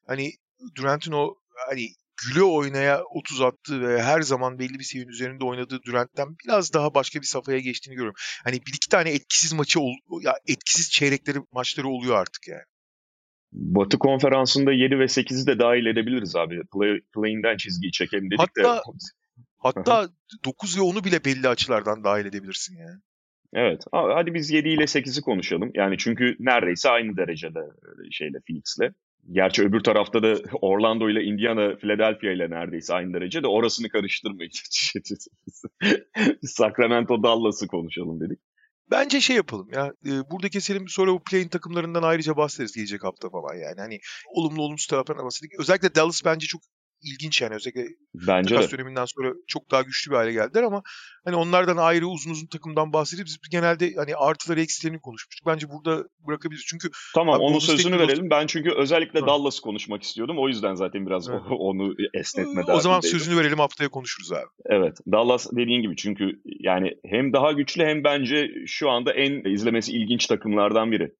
hani 0.07 0.33
Durant'in 0.77 1.12
o 1.12 1.35
hani 1.68 1.89
güle 2.16 2.43
oynaya 2.43 3.03
30 3.05 3.41
attığı 3.41 3.81
ve 3.81 4.03
her 4.03 4.23
zaman 4.23 4.59
belli 4.59 4.79
bir 4.79 4.85
seviyenin 4.85 5.12
üzerinde 5.12 5.45
oynadığı 5.45 5.83
Durant'ten 5.83 6.37
biraz 6.45 6.73
daha 6.73 6.95
başka 6.95 7.20
bir 7.20 7.27
safhaya 7.27 7.59
geçtiğini 7.59 7.95
görüyorum. 7.95 8.20
Hani 8.45 8.66
bir 8.66 8.73
iki 8.75 8.89
tane 8.89 9.11
etkisiz 9.11 9.53
maçı 9.53 9.81
ol, 9.81 9.93
ya 10.23 10.35
etkisiz 10.47 10.91
çeyrekleri 10.91 11.39
maçları 11.53 11.89
oluyor 11.89 12.16
artık 12.16 12.49
yani. 12.49 12.62
Batı 13.53 13.98
konferansında 13.98 14.72
7 14.72 14.98
ve 14.98 15.05
8'i 15.05 15.46
de 15.46 15.59
dahil 15.59 15.86
edebiliriz 15.86 16.36
abi. 16.36 16.61
Play, 16.74 17.00
play'inden 17.14 17.57
çizgiyi 17.57 17.92
çekelim 17.92 18.30
dedik 18.30 18.40
hatta, 18.40 18.76
de. 18.76 18.80
Hatta 19.59 20.09
9 20.44 20.78
ve 20.78 20.82
10'u 20.82 21.05
bile 21.05 21.24
belli 21.24 21.48
açılardan 21.48 22.05
dahil 22.05 22.26
edebilirsin 22.26 22.76
yani. 22.76 23.00
Evet. 23.55 23.84
Hadi 23.92 24.34
biz 24.34 24.50
7 24.50 24.68
ile 24.68 24.82
8'i 24.82 25.22
konuşalım. 25.22 25.70
Yani 25.74 25.98
çünkü 25.98 26.36
neredeyse 26.38 26.90
aynı 26.90 27.16
derecede 27.16 27.61
şeyle 28.11 28.38
Phoenix'le. 28.46 28.94
Gerçi 29.30 29.62
öbür 29.62 29.80
tarafta 29.80 30.22
da 30.22 30.36
Orlando 30.61 31.11
ile 31.11 31.22
Indiana, 31.24 31.76
Philadelphia 31.76 32.30
ile 32.30 32.50
neredeyse 32.50 32.94
aynı 32.94 33.14
derecede. 33.14 33.46
Orasını 33.46 33.88
karıştırmayın. 33.88 34.50
Sacramento, 36.42 37.22
Dallas'ı 37.22 37.66
konuşalım 37.66 38.20
dedik. 38.20 38.38
Bence 38.93 39.20
şey 39.20 39.36
yapalım 39.36 39.68
ya. 39.72 39.93
E, 40.07 40.30
burada 40.30 40.49
keselim 40.49 40.88
sonra 40.88 41.12
bu 41.12 41.22
play'in 41.22 41.49
takımlarından 41.49 42.03
ayrıca 42.03 42.36
bahsederiz 42.36 42.72
gelecek 42.72 43.05
hafta 43.05 43.30
falan 43.30 43.55
yani. 43.55 43.80
Hani 43.80 43.99
olumlu 44.34 44.62
olumsuz 44.62 44.86
taraflarına 44.86 45.24
bahsedik. 45.24 45.61
Özellikle 45.61 45.95
Dallas 45.95 46.24
bence 46.24 46.47
çok 46.47 46.62
ilginç 47.03 47.42
yani 47.42 47.55
özellikle 47.55 47.86
Bence 48.14 48.55
takas 48.55 48.72
de. 48.72 48.78
döneminden 48.78 49.05
sonra 49.05 49.32
çok 49.46 49.70
daha 49.70 49.82
güçlü 49.82 50.11
bir 50.11 50.16
hale 50.16 50.32
geldiler 50.32 50.62
ama 50.62 50.82
hani 51.24 51.36
onlardan 51.36 51.76
ayrı 51.76 52.07
uzun 52.07 52.30
uzun 52.30 52.46
takımdan 52.46 52.92
bahsedip 52.92 53.26
biz 53.26 53.38
genelde 53.50 53.92
hani 53.96 54.16
artıları 54.16 54.61
eksilerini 54.61 55.00
konuşmuştuk. 55.00 55.46
Bence 55.46 55.66
burada 55.68 56.05
bırakabiliriz. 56.26 56.64
Çünkü 56.66 56.88
Tamam 57.14 57.40
onun 57.40 57.59
sözünü 57.59 57.98
verelim. 57.98 58.30
Ben 58.30 58.46
çünkü 58.46 58.70
özellikle 58.70 59.20
Dallas'ı 59.20 59.62
konuşmak 59.62 60.03
istiyordum. 60.03 60.36
O 60.38 60.48
yüzden 60.48 60.74
zaten 60.74 61.07
biraz 61.07 61.28
evet. 61.28 61.40
onu 61.50 61.94
esnetme 62.14 62.62
O 62.68 62.80
zaman 62.80 63.00
sözünü 63.00 63.36
verelim 63.36 63.59
haftaya 63.59 63.88
konuşuruz 63.88 64.32
abi. 64.32 64.46
Evet. 64.66 64.96
Dallas 65.12 65.46
dediğin 65.53 65.82
gibi 65.82 65.96
çünkü 65.96 66.40
yani 66.44 66.90
hem 67.07 67.32
daha 67.32 67.53
güçlü 67.53 67.84
hem 67.84 68.05
bence 68.05 68.48
şu 68.66 68.90
anda 68.90 69.12
en 69.12 69.53
izlemesi 69.53 69.92
ilginç 69.92 70.26
takımlardan 70.26 70.92
biri. 70.92 71.12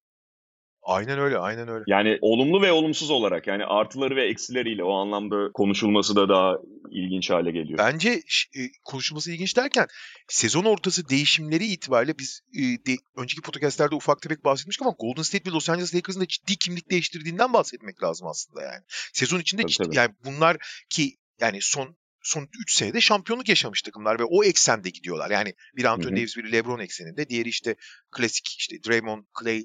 Aynen 0.83 1.19
öyle, 1.19 1.39
aynen 1.39 1.69
öyle. 1.69 1.85
Yani 1.87 2.19
olumlu 2.21 2.63
ve 2.63 2.73
olumsuz 2.73 3.11
olarak 3.11 3.47
yani 3.47 3.65
artıları 3.65 4.17
ve 4.17 4.29
eksileriyle 4.29 4.85
o 4.85 4.93
anlamda 4.93 5.53
konuşulması 5.53 6.17
da 6.17 6.29
daha 6.29 6.57
ilginç 6.91 7.31
hale 7.31 7.51
geliyor. 7.51 7.79
Bence 7.79 8.11
e, 8.57 8.61
konuşulması 8.85 9.33
ilginç 9.33 9.57
derken 9.57 9.87
sezon 10.29 10.65
ortası 10.65 11.09
değişimleri 11.09 11.65
itibariyle 11.65 12.19
biz 12.19 12.41
e, 12.55 12.61
de, 12.61 12.97
önceki 13.17 13.41
podcastlerde 13.41 13.95
ufak 13.95 14.23
tefek 14.23 14.45
bahsetmiştik 14.45 14.87
ama 14.87 14.97
Golden 14.99 15.23
State 15.23 15.51
ve 15.51 15.55
Los 15.55 15.71
Angeles 15.71 15.95
Lakers'ın 15.95 16.21
da 16.21 16.29
ciddi 16.29 16.57
kimlik 16.57 16.91
değiştirdiğinden 16.91 17.53
bahsetmek 17.53 18.03
lazım 18.03 18.27
aslında 18.27 18.63
yani. 18.63 18.83
Sezon 19.13 19.41
içinde 19.41 19.63
tabii, 19.63 19.73
ciddi, 19.73 19.85
tabii. 19.85 19.97
yani 19.97 20.11
bunlar 20.25 20.57
ki 20.91 21.17
yani 21.41 21.59
son 21.61 21.97
son 22.23 22.49
3 22.63 22.75
senede 22.75 23.01
şampiyonluk 23.01 23.49
yaşamış 23.49 23.83
takımlar 23.83 24.19
ve 24.19 24.25
o 24.25 24.45
eksende 24.45 24.91
gidiyorlar. 24.91 25.31
Yani 25.31 25.55
bir 25.77 25.85
Anthony 25.85 26.17
Davis, 26.17 26.37
bir 26.37 26.53
LeBron 26.53 26.79
ekseninde, 26.79 27.29
diğeri 27.29 27.49
işte 27.49 27.77
klasik 28.11 28.57
işte 28.59 28.77
Draymond, 28.87 29.25
Clay, 29.41 29.63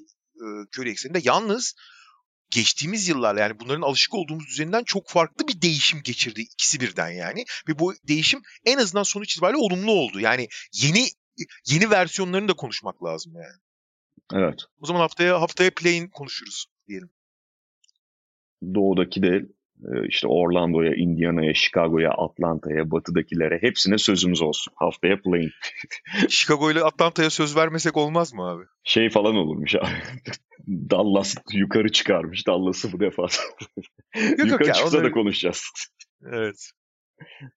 Curry 0.72 0.90
ekseninde. 0.90 1.20
Yalnız 1.24 1.74
geçtiğimiz 2.50 3.08
yıllarla 3.08 3.40
yani 3.40 3.60
bunların 3.60 3.82
alışık 3.82 4.14
olduğumuz 4.14 4.46
düzeninden 4.46 4.84
çok 4.84 5.08
farklı 5.08 5.48
bir 5.48 5.62
değişim 5.62 6.02
geçirdi 6.02 6.40
ikisi 6.40 6.80
birden 6.80 7.10
yani. 7.10 7.44
Ve 7.68 7.78
bu 7.78 7.94
değişim 8.08 8.42
en 8.64 8.78
azından 8.78 9.02
sonuç 9.02 9.32
itibariyle 9.32 9.58
olumlu 9.58 9.92
oldu. 9.92 10.20
Yani 10.20 10.48
yeni 10.72 11.08
yeni 11.66 11.90
versiyonlarını 11.90 12.48
da 12.48 12.54
konuşmak 12.54 13.04
lazım 13.04 13.32
yani. 13.36 13.60
Evet. 14.32 14.60
O 14.80 14.86
zaman 14.86 15.00
haftaya 15.00 15.40
haftaya 15.40 15.70
play'in 15.70 16.08
konuşuruz 16.08 16.66
diyelim. 16.88 17.10
Doğudaki 18.74 19.22
de 19.22 19.42
işte 20.08 20.26
Orlando'ya, 20.26 20.94
Indiana'ya, 20.94 21.54
Chicago'ya, 21.54 22.10
Atlanta'ya, 22.10 22.90
batıdakilere 22.90 23.58
hepsine 23.62 23.98
sözümüz 23.98 24.42
olsun. 24.42 24.72
Haftaya 24.76 25.20
play'in. 25.22 25.50
Chicago 26.28 26.70
ile 26.70 26.82
Atlanta'ya 26.82 27.30
söz 27.30 27.56
vermesek 27.56 27.96
olmaz 27.96 28.34
mı 28.34 28.42
abi? 28.42 28.64
Şey 28.84 29.10
falan 29.10 29.36
olurmuş 29.36 29.74
abi. 29.74 29.86
Dallas 30.90 31.34
yukarı 31.52 31.92
çıkarmış 31.92 32.46
Dallas'ı 32.46 32.92
bu 32.92 33.00
defa. 33.00 33.22
yok, 34.14 34.38
yukarı 34.38 34.50
yok 34.50 34.64
çıksa 34.64 34.88
onları... 34.88 35.04
da 35.04 35.10
konuşacağız. 35.10 35.64
Evet. 36.32 36.70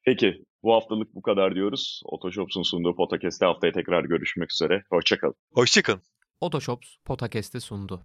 Peki 0.05 0.43
bu 0.63 0.73
haftalık 0.73 1.15
bu 1.15 1.21
kadar 1.21 1.55
diyoruz. 1.55 2.01
Otoshops'un 2.05 2.63
sunduğu 2.63 2.95
podcast'te 2.95 3.45
haftaya 3.45 3.73
tekrar 3.73 4.03
görüşmek 4.03 4.51
üzere. 4.51 4.83
Hoşçakalın. 4.89 5.35
Hoşçakalın. 5.53 6.01
Otoshops 6.41 6.95
podcast'i 7.05 7.61
sundu. 7.61 8.03